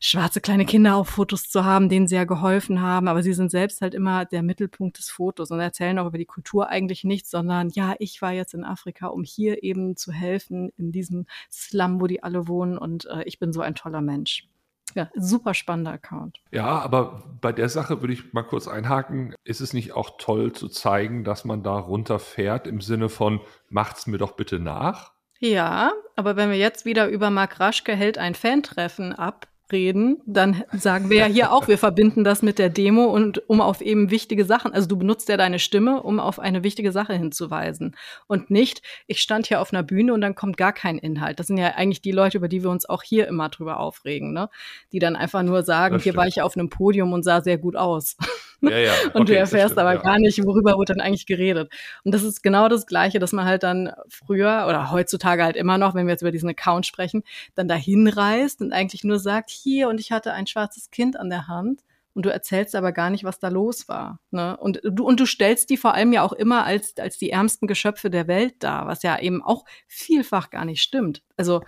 schwarze 0.00 0.40
kleine 0.40 0.64
Kinder 0.64 0.96
auf 0.96 1.08
Fotos 1.08 1.48
zu 1.48 1.64
haben, 1.64 1.88
denen 1.88 2.08
sie 2.08 2.16
ja 2.16 2.24
geholfen 2.24 2.80
haben. 2.80 3.08
Aber 3.08 3.22
sie 3.22 3.32
sind 3.32 3.50
selbst 3.50 3.80
halt 3.80 3.94
immer 3.94 4.24
der 4.24 4.42
Mittelpunkt 4.42 4.98
des 4.98 5.10
Fotos 5.10 5.50
und 5.50 5.60
erzählen 5.60 5.98
auch 5.98 6.06
über 6.06 6.18
die 6.18 6.26
Kultur 6.26 6.68
eigentlich 6.68 7.04
nichts, 7.04 7.30
sondern 7.30 7.70
ja, 7.70 7.94
ich 7.98 8.20
war 8.22 8.32
jetzt 8.32 8.54
in 8.54 8.64
Afrika, 8.64 9.06
um 9.08 9.22
hier 9.22 9.62
eben 9.62 9.96
zu 9.96 10.12
helfen 10.12 10.70
in 10.76 10.92
diesem 10.92 11.26
Slum, 11.50 12.00
wo 12.00 12.06
die 12.06 12.22
alle 12.22 12.48
wohnen 12.48 12.78
und 12.78 13.06
äh, 13.06 13.22
ich 13.24 13.38
bin 13.38 13.52
so 13.52 13.60
ein 13.60 13.74
toller 13.74 14.00
Mensch. 14.00 14.48
Ja, 14.94 15.10
super 15.14 15.54
spannender 15.54 15.92
Account. 15.92 16.38
Ja, 16.50 16.78
aber 16.80 17.22
bei 17.40 17.52
der 17.52 17.68
Sache 17.68 18.00
würde 18.00 18.12
ich 18.12 18.32
mal 18.32 18.42
kurz 18.42 18.68
einhaken. 18.68 19.34
Ist 19.44 19.60
es 19.60 19.72
nicht 19.72 19.92
auch 19.92 20.18
toll 20.18 20.52
zu 20.52 20.68
zeigen, 20.68 21.24
dass 21.24 21.44
man 21.44 21.62
da 21.62 21.78
runterfährt 21.78 22.66
im 22.66 22.80
Sinne 22.80 23.08
von, 23.08 23.40
macht's 23.68 24.06
mir 24.06 24.18
doch 24.18 24.32
bitte 24.32 24.58
nach? 24.58 25.12
Ja, 25.38 25.92
aber 26.14 26.36
wenn 26.36 26.50
wir 26.50 26.56
jetzt 26.56 26.84
wieder 26.84 27.08
über 27.08 27.30
Mark 27.30 27.58
Raschke 27.58 27.96
hält 27.96 28.16
ein 28.16 28.34
Fan-Treffen 28.34 29.12
ab, 29.12 29.48
reden, 29.72 30.18
dann 30.26 30.62
sagen 30.72 31.10
wir 31.10 31.18
ja 31.18 31.26
hier 31.26 31.52
auch, 31.52 31.68
wir 31.68 31.78
verbinden 31.78 32.24
das 32.24 32.42
mit 32.42 32.58
der 32.58 32.68
Demo 32.68 33.06
und 33.06 33.48
um 33.48 33.60
auf 33.60 33.80
eben 33.80 34.10
wichtige 34.10 34.44
Sachen, 34.44 34.72
also 34.72 34.86
du 34.86 34.96
benutzt 34.96 35.28
ja 35.28 35.36
deine 35.36 35.58
Stimme, 35.58 36.02
um 36.02 36.20
auf 36.20 36.38
eine 36.38 36.62
wichtige 36.62 36.92
Sache 36.92 37.14
hinzuweisen 37.14 37.96
und 38.26 38.50
nicht, 38.50 38.82
ich 39.06 39.20
stand 39.20 39.46
hier 39.46 39.60
auf 39.60 39.72
einer 39.72 39.82
Bühne 39.82 40.12
und 40.14 40.20
dann 40.20 40.34
kommt 40.34 40.56
gar 40.56 40.72
kein 40.72 40.98
Inhalt. 40.98 41.40
Das 41.40 41.46
sind 41.46 41.58
ja 41.58 41.68
eigentlich 41.74 42.02
die 42.02 42.12
Leute, 42.12 42.38
über 42.38 42.48
die 42.48 42.62
wir 42.62 42.70
uns 42.70 42.88
auch 42.88 43.02
hier 43.02 43.26
immer 43.26 43.48
drüber 43.48 43.80
aufregen, 43.80 44.32
ne? 44.32 44.48
Die 44.92 44.98
dann 44.98 45.16
einfach 45.16 45.42
nur 45.42 45.62
sagen, 45.62 45.98
hier 45.98 46.16
war 46.16 46.26
ich 46.26 46.42
auf 46.42 46.56
einem 46.56 46.68
Podium 46.68 47.12
und 47.12 47.22
sah 47.22 47.40
sehr 47.40 47.58
gut 47.58 47.76
aus. 47.76 48.16
Ja, 48.62 48.78
ja. 48.78 48.92
Okay, 49.08 49.18
und 49.18 49.28
du 49.28 49.36
erfährst 49.36 49.76
aber 49.76 49.94
ja. 49.94 50.00
gar 50.00 50.20
nicht, 50.20 50.44
worüber 50.44 50.74
wurde 50.74 50.94
dann 50.94 51.00
eigentlich 51.00 51.26
geredet. 51.26 51.72
Und 52.04 52.14
das 52.14 52.22
ist 52.22 52.42
genau 52.42 52.68
das 52.68 52.86
Gleiche, 52.86 53.18
dass 53.18 53.32
man 53.32 53.44
halt 53.44 53.64
dann 53.64 53.90
früher 54.08 54.66
oder 54.68 54.92
heutzutage 54.92 55.42
halt 55.42 55.56
immer 55.56 55.78
noch, 55.78 55.94
wenn 55.94 56.06
wir 56.06 56.12
jetzt 56.12 56.22
über 56.22 56.30
diesen 56.30 56.48
Account 56.48 56.86
sprechen, 56.86 57.24
dann 57.56 57.66
dahin 57.66 58.06
reist 58.06 58.60
und 58.60 58.72
eigentlich 58.72 59.02
nur 59.02 59.18
sagt, 59.18 59.50
hier 59.62 59.88
und 59.88 60.00
ich 60.00 60.12
hatte 60.12 60.32
ein 60.32 60.46
schwarzes 60.46 60.90
Kind 60.90 61.18
an 61.18 61.30
der 61.30 61.48
Hand 61.48 61.82
und 62.14 62.26
du 62.26 62.32
erzählst 62.32 62.74
aber 62.74 62.92
gar 62.92 63.10
nicht, 63.10 63.24
was 63.24 63.38
da 63.38 63.48
los 63.48 63.88
war. 63.88 64.20
Ne? 64.30 64.56
Und 64.56 64.80
du 64.84 65.04
und 65.04 65.18
du 65.20 65.26
stellst 65.26 65.70
die 65.70 65.76
vor 65.76 65.94
allem 65.94 66.12
ja 66.12 66.22
auch 66.22 66.32
immer 66.32 66.64
als 66.64 66.94
als 66.98 67.18
die 67.18 67.30
ärmsten 67.30 67.66
Geschöpfe 67.66 68.10
der 68.10 68.28
Welt 68.28 68.56
dar, 68.60 68.86
was 68.86 69.02
ja 69.02 69.18
eben 69.18 69.42
auch 69.42 69.64
vielfach 69.88 70.50
gar 70.50 70.64
nicht 70.64 70.82
stimmt. 70.82 71.22
Also 71.36 71.62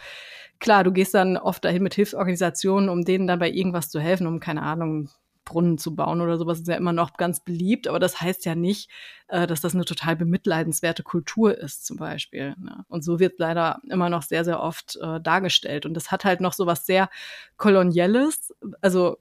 klar, 0.59 0.85
du 0.85 0.93
gehst 0.93 1.15
dann 1.15 1.37
oft 1.37 1.65
dahin 1.65 1.83
mit 1.83 1.95
Hilfsorganisationen, 1.95 2.89
um 2.89 3.05
denen 3.05 3.27
dann 3.27 3.39
bei 3.39 3.51
irgendwas 3.51 3.91
zu 3.91 4.01
helfen, 4.01 4.27
um 4.27 4.41
keine 4.41 4.63
Ahnung 4.63 5.11
Brunnen 5.45 5.79
zu 5.79 5.95
bauen 5.95 6.21
oder 6.21 6.39
sowas 6.39 6.61
ist 6.61 6.69
ja 6.69 6.77
immer 6.77 6.93
noch 6.93 7.17
ganz 7.17 7.41
beliebt, 7.41 7.89
aber 7.89 7.99
das 7.99 8.21
heißt 8.21 8.45
ja 8.45 8.55
nicht, 8.55 8.91
äh, 9.29 9.47
dass 9.47 9.61
das 9.61 9.75
eine 9.75 9.85
total 9.85 10.17
bemitleidenswerte 10.17 11.03
Kultur 11.03 11.57
ist, 11.57 11.87
zum 11.87 11.97
Beispiel. 11.97 12.55
Ne? 12.59 12.85
Und 12.89 13.05
so 13.05 13.21
wird 13.21 13.39
leider 13.39 13.81
immer 13.89 14.09
noch 14.09 14.23
sehr, 14.23 14.45
sehr 14.45 14.61
oft 14.61 14.97
äh, 14.97 15.21
dargestellt. 15.21 15.87
Und 15.87 15.95
das 15.95 16.11
hat 16.11 16.25
halt 16.25 16.41
noch 16.41 16.53
so 16.53 16.67
was 16.67 16.87
sehr 16.87 17.09
Kolonielles. 17.57 18.55
Also, 18.81 19.19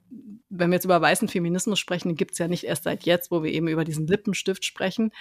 wenn 0.50 0.70
wir 0.70 0.76
jetzt 0.76 0.86
über 0.86 1.02
weißen 1.02 1.28
Feminismus 1.28 1.80
sprechen, 1.80 2.16
gibt's 2.16 2.38
ja 2.38 2.48
nicht 2.48 2.66
erst 2.66 2.84
seit 2.84 3.04
jetzt, 3.04 3.32
wo 3.32 3.44
wir 3.44 3.52
eben 3.52 3.68
über 3.68 3.86
diesen 3.86 4.08
Lippenstift 4.08 4.66
sprechen, 4.66 5.12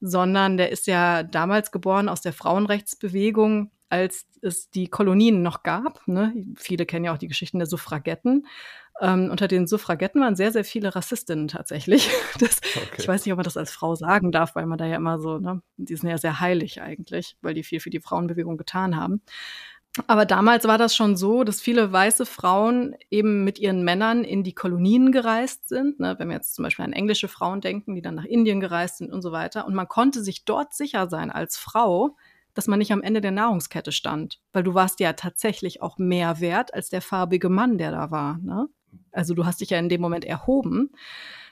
sondern 0.00 0.56
der 0.56 0.70
ist 0.70 0.86
ja 0.86 1.22
damals 1.22 1.72
geboren 1.72 2.08
aus 2.08 2.20
der 2.20 2.32
Frauenrechtsbewegung 2.32 3.70
als 3.88 4.26
es 4.42 4.70
die 4.70 4.88
Kolonien 4.88 5.42
noch 5.42 5.62
gab. 5.62 6.06
Ne? 6.06 6.34
Viele 6.56 6.86
kennen 6.86 7.04
ja 7.04 7.14
auch 7.14 7.18
die 7.18 7.28
Geschichten 7.28 7.58
der 7.58 7.66
Suffragetten. 7.66 8.46
Ähm, 9.00 9.28
unter 9.30 9.48
den 9.48 9.66
Suffragetten 9.66 10.20
waren 10.20 10.36
sehr, 10.36 10.52
sehr 10.52 10.64
viele 10.64 10.94
Rassistinnen 10.94 11.48
tatsächlich. 11.48 12.10
Das, 12.38 12.60
okay. 12.76 12.88
Ich 12.98 13.08
weiß 13.08 13.24
nicht, 13.24 13.32
ob 13.32 13.38
man 13.38 13.44
das 13.44 13.56
als 13.56 13.72
Frau 13.72 13.94
sagen 13.94 14.30
darf, 14.30 14.54
weil 14.54 14.66
man 14.66 14.78
da 14.78 14.86
ja 14.86 14.96
immer 14.96 15.18
so, 15.18 15.38
ne, 15.38 15.60
die 15.76 15.96
sind 15.96 16.08
ja 16.08 16.18
sehr 16.18 16.40
heilig 16.40 16.80
eigentlich, 16.80 17.36
weil 17.40 17.54
die 17.54 17.64
viel 17.64 17.80
für 17.80 17.90
die 17.90 18.00
Frauenbewegung 18.00 18.56
getan 18.56 18.96
haben. 18.96 19.22
Aber 20.06 20.26
damals 20.26 20.66
war 20.68 20.78
das 20.78 20.94
schon 20.94 21.16
so, 21.16 21.42
dass 21.42 21.60
viele 21.60 21.92
weiße 21.92 22.26
Frauen 22.26 22.94
eben 23.10 23.42
mit 23.42 23.58
ihren 23.58 23.82
Männern 23.82 24.22
in 24.22 24.44
die 24.44 24.54
Kolonien 24.54 25.10
gereist 25.10 25.68
sind. 25.68 25.98
Ne? 25.98 26.14
Wenn 26.18 26.28
wir 26.28 26.36
jetzt 26.36 26.54
zum 26.54 26.62
Beispiel 26.62 26.84
an 26.84 26.92
englische 26.92 27.26
Frauen 27.26 27.60
denken, 27.60 27.94
die 27.94 28.02
dann 28.02 28.14
nach 28.14 28.24
Indien 28.24 28.60
gereist 28.60 28.98
sind 28.98 29.12
und 29.12 29.22
so 29.22 29.32
weiter. 29.32 29.66
Und 29.66 29.74
man 29.74 29.88
konnte 29.88 30.22
sich 30.22 30.44
dort 30.44 30.74
sicher 30.74 31.08
sein 31.08 31.30
als 31.30 31.56
Frau, 31.56 32.16
dass 32.54 32.66
man 32.66 32.78
nicht 32.78 32.92
am 32.92 33.02
Ende 33.02 33.20
der 33.20 33.30
Nahrungskette 33.30 33.92
stand, 33.92 34.40
weil 34.52 34.62
du 34.62 34.74
warst 34.74 35.00
ja 35.00 35.12
tatsächlich 35.12 35.82
auch 35.82 35.98
mehr 35.98 36.40
wert 36.40 36.74
als 36.74 36.90
der 36.90 37.02
farbige 37.02 37.48
Mann, 37.48 37.78
der 37.78 37.90
da 37.90 38.10
war. 38.10 38.38
Ne? 38.38 38.68
Also 39.12 39.34
du 39.34 39.46
hast 39.46 39.60
dich 39.60 39.70
ja 39.70 39.78
in 39.78 39.88
dem 39.88 40.00
Moment 40.00 40.24
erhoben. 40.24 40.90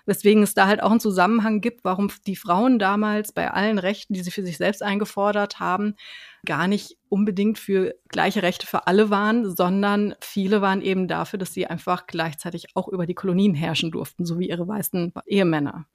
Weswegen 0.06 0.42
es 0.42 0.54
da 0.54 0.66
halt 0.66 0.82
auch 0.82 0.90
einen 0.90 1.00
Zusammenhang 1.00 1.60
gibt, 1.60 1.84
warum 1.84 2.10
die 2.26 2.36
Frauen 2.36 2.78
damals 2.78 3.32
bei 3.32 3.50
allen 3.50 3.78
Rechten, 3.78 4.14
die 4.14 4.22
sie 4.22 4.30
für 4.30 4.44
sich 4.44 4.56
selbst 4.56 4.82
eingefordert 4.82 5.60
haben, 5.60 5.96
gar 6.46 6.68
nicht 6.68 6.96
unbedingt 7.08 7.58
für 7.58 7.94
gleiche 8.08 8.42
Rechte 8.42 8.66
für 8.66 8.86
alle 8.86 9.10
waren, 9.10 9.54
sondern 9.54 10.14
viele 10.20 10.62
waren 10.62 10.80
eben 10.80 11.08
dafür, 11.08 11.38
dass 11.38 11.52
sie 11.52 11.66
einfach 11.66 12.06
gleichzeitig 12.06 12.68
auch 12.74 12.88
über 12.88 13.04
die 13.04 13.14
Kolonien 13.14 13.54
herrschen 13.54 13.90
durften, 13.90 14.24
so 14.24 14.38
wie 14.38 14.48
ihre 14.48 14.66
weißen 14.66 15.12
Ehemänner. 15.26 15.86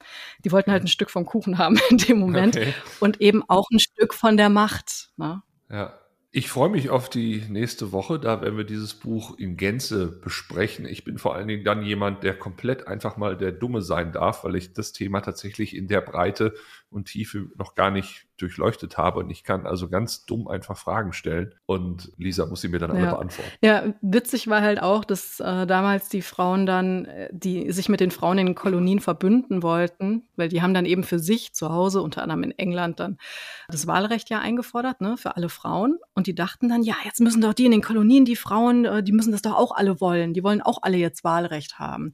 Die 0.43 0.51
wollten 0.51 0.71
halt 0.71 0.83
ein 0.83 0.87
Stück 0.87 1.09
vom 1.09 1.25
Kuchen 1.25 1.57
haben 1.57 1.79
in 1.89 1.97
dem 1.97 2.19
Moment 2.19 2.57
okay. 2.57 2.73
und 2.99 3.21
eben 3.21 3.43
auch 3.47 3.65
ein 3.71 3.79
Stück 3.79 4.13
von 4.13 4.37
der 4.37 4.49
Macht. 4.49 5.09
Ne? 5.17 5.41
Ja. 5.69 6.00
Ich 6.33 6.47
freue 6.47 6.69
mich 6.69 6.89
auf 6.89 7.09
die 7.09 7.43
nächste 7.49 7.91
Woche. 7.91 8.17
Da 8.17 8.41
werden 8.41 8.55
wir 8.55 8.63
dieses 8.63 8.93
Buch 8.93 9.37
in 9.37 9.57
Gänze 9.57 10.07
besprechen. 10.07 10.85
Ich 10.85 11.03
bin 11.03 11.17
vor 11.17 11.35
allen 11.35 11.49
Dingen 11.49 11.65
dann 11.65 11.83
jemand, 11.83 12.23
der 12.23 12.39
komplett 12.39 12.87
einfach 12.87 13.17
mal 13.17 13.35
der 13.35 13.51
Dumme 13.51 13.81
sein 13.81 14.13
darf, 14.13 14.45
weil 14.45 14.55
ich 14.55 14.71
das 14.71 14.93
Thema 14.93 15.19
tatsächlich 15.19 15.75
in 15.75 15.89
der 15.89 15.99
Breite 15.99 16.53
und 16.91 17.05
Tiefe 17.05 17.47
noch 17.57 17.75
gar 17.75 17.89
nicht 17.89 18.27
durchleuchtet 18.37 18.97
habe. 18.97 19.19
Und 19.19 19.29
ich 19.29 19.43
kann 19.43 19.65
also 19.65 19.87
ganz 19.89 20.25
dumm 20.25 20.47
einfach 20.47 20.77
Fragen 20.77 21.13
stellen. 21.13 21.55
Und 21.65 22.11
Lisa 22.17 22.45
muss 22.45 22.61
sie 22.61 22.67
mir 22.67 22.79
dann 22.79 22.91
alle 22.91 23.03
ja. 23.03 23.11
beantworten. 23.11 23.51
Ja, 23.61 23.93
witzig 24.01 24.47
war 24.47 24.61
halt 24.61 24.81
auch, 24.81 25.05
dass 25.05 25.39
äh, 25.39 25.65
damals 25.65 26.09
die 26.09 26.21
Frauen 26.21 26.65
dann, 26.65 27.05
äh, 27.05 27.29
die 27.31 27.71
sich 27.71 27.87
mit 27.87 27.99
den 27.99 28.11
Frauen 28.11 28.37
in 28.37 28.47
den 28.47 28.55
Kolonien 28.55 28.99
verbünden 28.99 29.63
wollten, 29.63 30.23
weil 30.35 30.49
die 30.49 30.61
haben 30.61 30.73
dann 30.73 30.85
eben 30.85 31.03
für 31.03 31.19
sich 31.19 31.53
zu 31.53 31.69
Hause, 31.69 32.01
unter 32.01 32.23
anderem 32.23 32.43
in 32.43 32.51
England, 32.51 32.99
dann 32.99 33.17
das 33.69 33.87
Wahlrecht 33.87 34.29
ja 34.29 34.39
eingefordert, 34.39 35.01
ne, 35.01 35.17
für 35.17 35.35
alle 35.35 35.49
Frauen. 35.49 35.99
Und 36.13 36.27
die 36.27 36.35
dachten 36.35 36.67
dann, 36.67 36.83
ja, 36.83 36.95
jetzt 37.05 37.21
müssen 37.21 37.41
doch 37.41 37.53
die 37.53 37.65
in 37.65 37.71
den 37.71 37.81
Kolonien, 37.81 38.25
die 38.25 38.35
Frauen, 38.35 38.85
äh, 38.85 39.03
die 39.03 39.13
müssen 39.13 39.31
das 39.31 39.41
doch 39.41 39.55
auch 39.55 39.71
alle 39.71 40.01
wollen. 40.01 40.33
Die 40.33 40.43
wollen 40.43 40.61
auch 40.61 40.79
alle 40.81 40.97
jetzt 40.97 41.23
Wahlrecht 41.23 41.79
haben. 41.79 42.13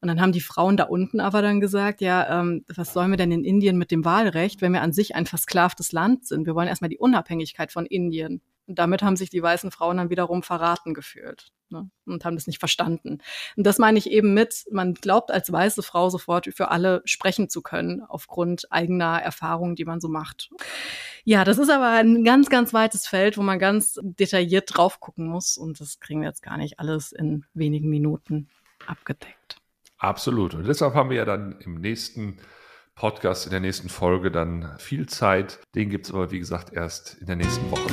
Und 0.00 0.08
dann 0.08 0.20
haben 0.20 0.32
die 0.32 0.40
Frauen 0.40 0.76
da 0.76 0.84
unten 0.84 1.20
aber 1.20 1.42
dann 1.42 1.60
gesagt, 1.60 2.00
ja, 2.00 2.40
ähm, 2.40 2.64
was 2.74 2.92
sollen 2.92 3.10
wir 3.10 3.16
denn 3.16 3.32
in 3.32 3.44
Indien 3.44 3.78
mit 3.78 3.90
dem 3.90 4.04
Wahlrecht, 4.04 4.60
wenn 4.60 4.72
wir 4.72 4.82
an 4.82 4.92
sich 4.92 5.14
ein 5.16 5.26
versklavtes 5.26 5.92
Land 5.92 6.26
sind? 6.26 6.46
Wir 6.46 6.54
wollen 6.54 6.68
erstmal 6.68 6.90
die 6.90 6.98
Unabhängigkeit 6.98 7.72
von 7.72 7.86
Indien. 7.86 8.40
Und 8.68 8.78
damit 8.78 9.02
haben 9.02 9.16
sich 9.16 9.30
die 9.30 9.42
weißen 9.42 9.70
Frauen 9.70 9.96
dann 9.96 10.10
wiederum 10.10 10.42
verraten 10.42 10.92
gefühlt 10.92 11.52
ne? 11.70 11.90
und 12.04 12.24
haben 12.24 12.36
das 12.36 12.46
nicht 12.46 12.58
verstanden. 12.58 13.18
Und 13.56 13.66
das 13.66 13.78
meine 13.78 13.98
ich 13.98 14.10
eben 14.10 14.34
mit, 14.34 14.66
man 14.70 14.92
glaubt 14.92 15.30
als 15.30 15.50
weiße 15.50 15.82
Frau 15.82 16.10
sofort 16.10 16.50
für 16.54 16.70
alle 16.70 17.00
sprechen 17.06 17.48
zu 17.48 17.62
können, 17.62 18.02
aufgrund 18.02 18.70
eigener 18.70 19.22
Erfahrungen, 19.22 19.74
die 19.74 19.86
man 19.86 20.00
so 20.00 20.08
macht. 20.08 20.50
Ja, 21.24 21.44
das 21.44 21.58
ist 21.58 21.70
aber 21.70 21.90
ein 21.92 22.24
ganz, 22.24 22.50
ganz 22.50 22.74
weites 22.74 23.06
Feld, 23.06 23.38
wo 23.38 23.42
man 23.42 23.58
ganz 23.58 23.98
detailliert 24.02 24.76
drauf 24.76 25.00
gucken 25.00 25.26
muss. 25.26 25.56
Und 25.56 25.80
das 25.80 25.98
kriegen 25.98 26.20
wir 26.20 26.28
jetzt 26.28 26.42
gar 26.42 26.58
nicht 26.58 26.78
alles 26.78 27.12
in 27.12 27.46
wenigen 27.54 27.88
Minuten 27.88 28.48
abgedeckt. 28.86 29.56
Absolut. 29.98 30.54
Und 30.54 30.64
deshalb 30.64 30.94
haben 30.94 31.10
wir 31.10 31.16
ja 31.16 31.24
dann 31.24 31.58
im 31.58 31.74
nächsten 31.74 32.38
Podcast, 32.94 33.46
in 33.46 33.50
der 33.50 33.58
nächsten 33.58 33.88
Folge 33.88 34.30
dann 34.30 34.76
viel 34.78 35.08
Zeit. 35.08 35.58
Den 35.74 35.90
gibt 35.90 36.06
es 36.06 36.14
aber, 36.14 36.30
wie 36.30 36.38
gesagt, 36.38 36.72
erst 36.72 37.16
in 37.20 37.26
der 37.26 37.34
nächsten 37.34 37.68
Woche. 37.68 37.92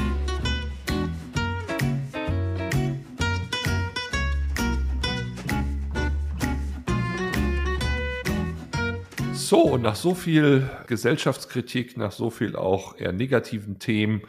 So, 9.33 9.61
und 9.61 9.81
nach 9.81 9.95
so 9.95 10.13
viel 10.13 10.69
Gesellschaftskritik, 10.85 11.97
nach 11.97 12.11
so 12.11 12.29
viel 12.29 12.55
auch 12.55 12.97
eher 12.99 13.13
negativen 13.13 13.79
Themen, 13.79 14.21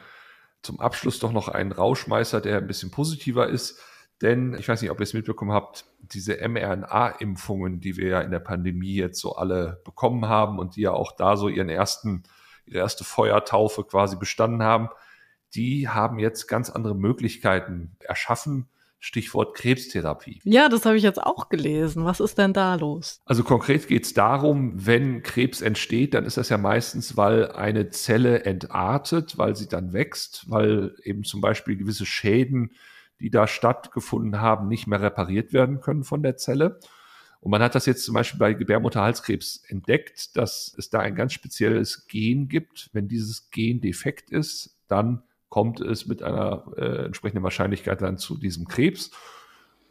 zum 0.63 0.81
Abschluss 0.81 1.19
doch 1.19 1.33
noch 1.33 1.49
einen 1.49 1.73
Rauschmeißer, 1.73 2.41
der 2.41 2.57
ein 2.57 2.67
bisschen 2.67 2.91
positiver 2.91 3.49
ist. 3.49 3.83
Denn 4.23 4.55
ich 4.59 4.69
weiß 4.69 4.81
nicht, 4.81 4.91
ob 4.91 4.99
ihr 4.99 5.05
es 5.05 5.15
mitbekommen 5.15 5.53
habt, 5.53 5.85
diese 6.01 6.37
mRNA-Impfungen, 6.37 7.81
die 7.81 7.97
wir 7.97 8.09
ja 8.09 8.21
in 8.23 8.31
der 8.31 8.41
Pandemie 8.41 8.95
jetzt 8.95 9.21
so 9.21 9.37
alle 9.37 9.83
bekommen 9.85 10.27
haben 10.27 10.59
und 10.59 10.77
die 10.77 10.83
ja 10.83 10.93
auch 10.93 11.13
da 11.17 11.37
so 11.37 11.49
ihren 11.49 11.69
ersten, 11.69 12.23
ihre 12.65 12.79
erste 12.79 13.05
Feuertaufe 13.05 13.85
quasi 13.85 14.17
bestanden 14.17 14.63
haben, 14.63 14.89
die 15.55 15.89
haben 15.89 16.19
jetzt 16.19 16.47
ganz 16.47 16.71
andere 16.71 16.95
Möglichkeiten 16.95 17.97
erschaffen. 18.01 18.69
Stichwort 18.99 19.55
Krebstherapie. 19.55 20.41
Ja, 20.45 20.69
das 20.69 20.87
habe 20.87 20.97
ich 20.97 21.03
jetzt 21.03 21.23
auch 21.23 21.49
gelesen. 21.51 22.05
Was 22.05 22.19
ist 22.19 22.39
denn 22.39 22.55
da 22.55 22.75
los? 22.77 23.21
Also 23.27 23.45
konkret 23.45 23.87
geht 23.87 24.05
es 24.05 24.15
darum, 24.15 24.73
wenn 24.75 25.23
Krebs 25.23 25.61
entsteht, 25.61 26.15
dann 26.15 26.25
ist 26.25 26.39
das 26.39 26.49
ja 26.49 26.57
meistens, 26.57 27.17
weil 27.17 27.53
eine 27.53 27.91
Zelle 27.91 28.45
entartet, 28.45 29.37
weil 29.37 29.55
sie 29.55 29.69
dann 29.69 29.93
wächst, 29.93 30.47
weil 30.51 30.97
eben 31.05 31.25
zum 31.25 31.41
Beispiel 31.43 31.77
gewisse 31.77 32.07
Schäden 32.07 32.73
die 33.21 33.31
da 33.31 33.47
stattgefunden 33.47 34.41
haben, 34.41 34.69
nicht 34.69 34.87
mehr 34.87 35.01
repariert 35.01 35.53
werden 35.53 35.81
können 35.81 36.05
von 36.05 36.23
der 36.23 36.37
Zelle. 36.37 36.79
Und 37.41 37.51
man 37.51 37.63
hat 37.63 37.75
das 37.75 37.87
jetzt 37.87 38.05
zum 38.05 38.15
Beispiel 38.15 38.39
bei 38.41 38.55
Gebärmutterhalskrebs 38.55 39.63
entdeckt, 39.69 40.37
dass 40.37 40.75
es 40.77 40.91
da 40.91 41.01
ein 41.01 41.15
ganz 41.15 41.33
spezielles 41.33 42.07
Gen 42.07 42.49
gibt. 42.49 42.91
Wenn 42.93 43.09
dieses 43.09 43.51
Gen 43.51 43.81
defekt 43.81 44.31
ist, 44.31 44.77
dann 44.89 45.23
kommt 45.49 45.81
es 45.81 46.07
mit 46.07 46.23
einer 46.23 46.73
äh, 46.77 47.07
entsprechenden 47.07 47.45
Wahrscheinlichkeit 47.45 48.03
dann 48.03 48.19
zu 48.19 48.37
diesem 48.37 48.67
Krebs. 48.67 49.11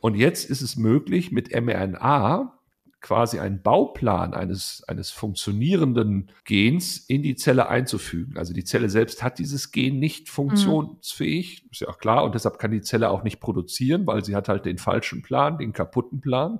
Und 0.01 0.15
jetzt 0.15 0.49
ist 0.49 0.61
es 0.61 0.75
möglich, 0.75 1.31
mit 1.31 1.51
mRNA 1.53 2.59
quasi 3.01 3.39
einen 3.39 3.61
Bauplan 3.61 4.33
eines, 4.33 4.83
eines 4.87 5.11
funktionierenden 5.11 6.31
Gens 6.43 6.97
in 6.97 7.21
die 7.21 7.35
Zelle 7.35 7.69
einzufügen. 7.69 8.37
Also 8.37 8.53
die 8.53 8.63
Zelle 8.63 8.89
selbst 8.89 9.21
hat 9.21 9.37
dieses 9.37 9.71
Gen 9.71 9.99
nicht 9.99 10.29
funktionsfähig, 10.29 11.63
mhm. 11.63 11.69
ist 11.71 11.81
ja 11.81 11.87
auch 11.89 11.99
klar, 11.99 12.23
und 12.23 12.33
deshalb 12.33 12.57
kann 12.57 12.71
die 12.71 12.81
Zelle 12.81 13.09
auch 13.09 13.23
nicht 13.23 13.39
produzieren, 13.39 14.07
weil 14.07 14.25
sie 14.25 14.35
hat 14.35 14.49
halt 14.49 14.65
den 14.65 14.77
falschen 14.77 15.21
Plan, 15.21 15.57
den 15.57 15.73
kaputten 15.73 16.19
Plan. 16.21 16.59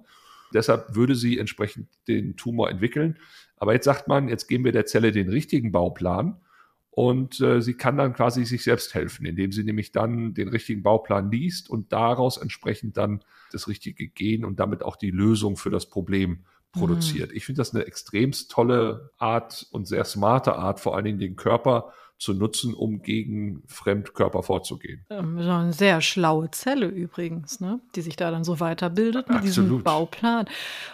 Deshalb 0.53 0.95
würde 0.95 1.15
sie 1.15 1.39
entsprechend 1.39 1.87
den 2.07 2.35
Tumor 2.35 2.69
entwickeln. 2.69 3.17
Aber 3.57 3.73
jetzt 3.73 3.85
sagt 3.85 4.07
man, 4.07 4.29
jetzt 4.29 4.47
geben 4.47 4.63
wir 4.65 4.71
der 4.71 4.85
Zelle 4.85 5.11
den 5.11 5.29
richtigen 5.29 5.71
Bauplan 5.71 6.39
und 6.95 7.41
äh, 7.41 7.61
sie 7.61 7.73
kann 7.73 7.97
dann 7.97 8.13
quasi 8.13 8.45
sich 8.45 8.63
selbst 8.63 8.93
helfen, 8.93 9.25
indem 9.25 9.51
sie 9.51 9.65
nämlich 9.65 9.91
dann 9.91 10.33
den 10.33 10.47
richtigen 10.47 10.81
Bauplan 10.81 11.29
liest 11.29 11.69
und 11.69 11.91
daraus 11.91 12.37
entsprechend 12.37 12.95
dann 12.95 13.19
das 13.51 13.67
richtige 13.67 14.07
Gen 14.07 14.45
und 14.45 14.61
damit 14.61 14.81
auch 14.81 14.95
die 14.95 15.11
Lösung 15.11 15.57
für 15.57 15.69
das 15.69 15.87
Problem 15.87 16.45
produziert. 16.71 17.31
Mhm. 17.31 17.37
Ich 17.37 17.45
finde 17.45 17.59
das 17.59 17.75
eine 17.75 17.85
extremst 17.85 18.49
tolle 18.49 19.11
Art 19.17 19.67
und 19.71 19.87
sehr 19.87 20.05
smarte 20.05 20.55
Art, 20.55 20.79
vor 20.79 20.95
allen 20.95 21.03
Dingen 21.03 21.19
den 21.19 21.35
Körper 21.35 21.91
zu 22.17 22.33
nutzen, 22.33 22.73
um 22.73 23.01
gegen 23.01 23.61
Fremdkörper 23.67 24.41
vorzugehen. 24.41 25.05
Ähm, 25.09 25.37
eine 25.37 25.73
sehr 25.73 25.99
schlaue 25.99 26.49
Zelle 26.51 26.87
übrigens, 26.87 27.59
ne? 27.59 27.81
die 27.95 28.01
sich 28.01 28.15
da 28.15 28.31
dann 28.31 28.45
so 28.45 28.59
weiterbildet 28.61 29.27
mit 29.27 29.39
Absolut. 29.39 29.69
diesem 29.69 29.83
Bauplan. 29.83 30.45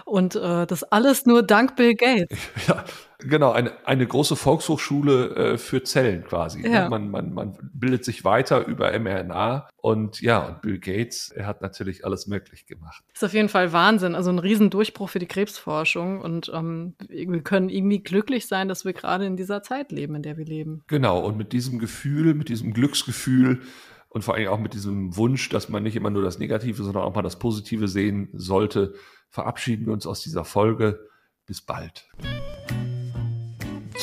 Und 0.05 0.35
äh, 0.35 0.65
das 0.65 0.83
alles 0.83 1.27
nur 1.27 1.43
dank 1.43 1.75
Bill 1.75 1.95
Gates. 1.95 2.39
Ja, 2.67 2.85
Genau, 3.23 3.51
eine, 3.51 3.71
eine 3.85 4.05
große 4.05 4.35
Volkshochschule 4.35 5.35
äh, 5.35 5.57
für 5.57 5.83
Zellen 5.83 6.23
quasi. 6.23 6.61
Ne? 6.61 6.71
Ja. 6.71 6.89
Man, 6.89 7.09
man, 7.09 7.33
man 7.33 7.57
bildet 7.73 8.05
sich 8.05 8.23
weiter 8.23 8.65
über 8.65 8.97
mRNA 8.97 9.69
und 9.77 10.21
ja, 10.21 10.47
und 10.47 10.61
Bill 10.61 10.79
Gates, 10.79 11.29
er 11.29 11.47
hat 11.47 11.61
natürlich 11.61 12.05
alles 12.05 12.27
möglich 12.27 12.65
gemacht. 12.65 13.03
Das 13.13 13.21
ist 13.21 13.27
auf 13.27 13.33
jeden 13.33 13.49
Fall 13.49 13.73
Wahnsinn, 13.73 14.15
also 14.15 14.29
ein 14.29 14.39
Riesendurchbruch 14.39 15.09
für 15.09 15.19
die 15.19 15.27
Krebsforschung 15.27 16.21
und 16.21 16.51
ähm, 16.53 16.95
wir 17.09 17.41
können 17.41 17.69
irgendwie 17.69 18.03
glücklich 18.03 18.47
sein, 18.47 18.67
dass 18.67 18.85
wir 18.85 18.93
gerade 18.93 19.25
in 19.25 19.37
dieser 19.37 19.63
Zeit 19.63 19.91
leben, 19.91 20.15
in 20.15 20.23
der 20.23 20.37
wir 20.37 20.45
leben. 20.45 20.83
Genau, 20.87 21.19
und 21.19 21.37
mit 21.37 21.53
diesem 21.53 21.79
Gefühl, 21.79 22.33
mit 22.33 22.49
diesem 22.49 22.73
Glücksgefühl 22.73 23.61
und 24.09 24.23
vor 24.23 24.35
allem 24.35 24.49
auch 24.49 24.59
mit 24.59 24.73
diesem 24.73 25.15
Wunsch, 25.15 25.49
dass 25.49 25.69
man 25.69 25.83
nicht 25.83 25.95
immer 25.95 26.09
nur 26.09 26.21
das 26.21 26.37
Negative, 26.37 26.83
sondern 26.83 27.03
auch 27.03 27.15
mal 27.15 27.21
das 27.21 27.39
Positive 27.39 27.87
sehen 27.87 28.29
sollte, 28.33 28.93
verabschieden 29.29 29.85
wir 29.85 29.93
uns 29.93 30.05
aus 30.05 30.21
dieser 30.21 30.43
Folge. 30.43 31.07
Bis 31.45 31.61
bald. 31.61 32.09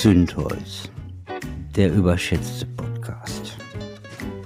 Zündholz, 0.00 0.88
der 1.74 1.92
überschätzte 1.92 2.66
Podcast. 2.66 3.56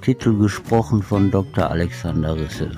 Titel 0.01 0.35
gesprochen 0.39 1.03
von 1.03 1.29
Dr. 1.29 1.69
Alexander 1.69 2.35
Risse. 2.35 2.71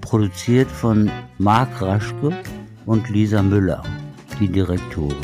Produziert 0.00 0.68
von 0.68 1.08
Marc 1.38 1.80
Raschke 1.80 2.36
und 2.84 3.08
Lisa 3.10 3.44
Müller, 3.44 3.84
die 4.40 4.48
Direktorin. 4.48 5.14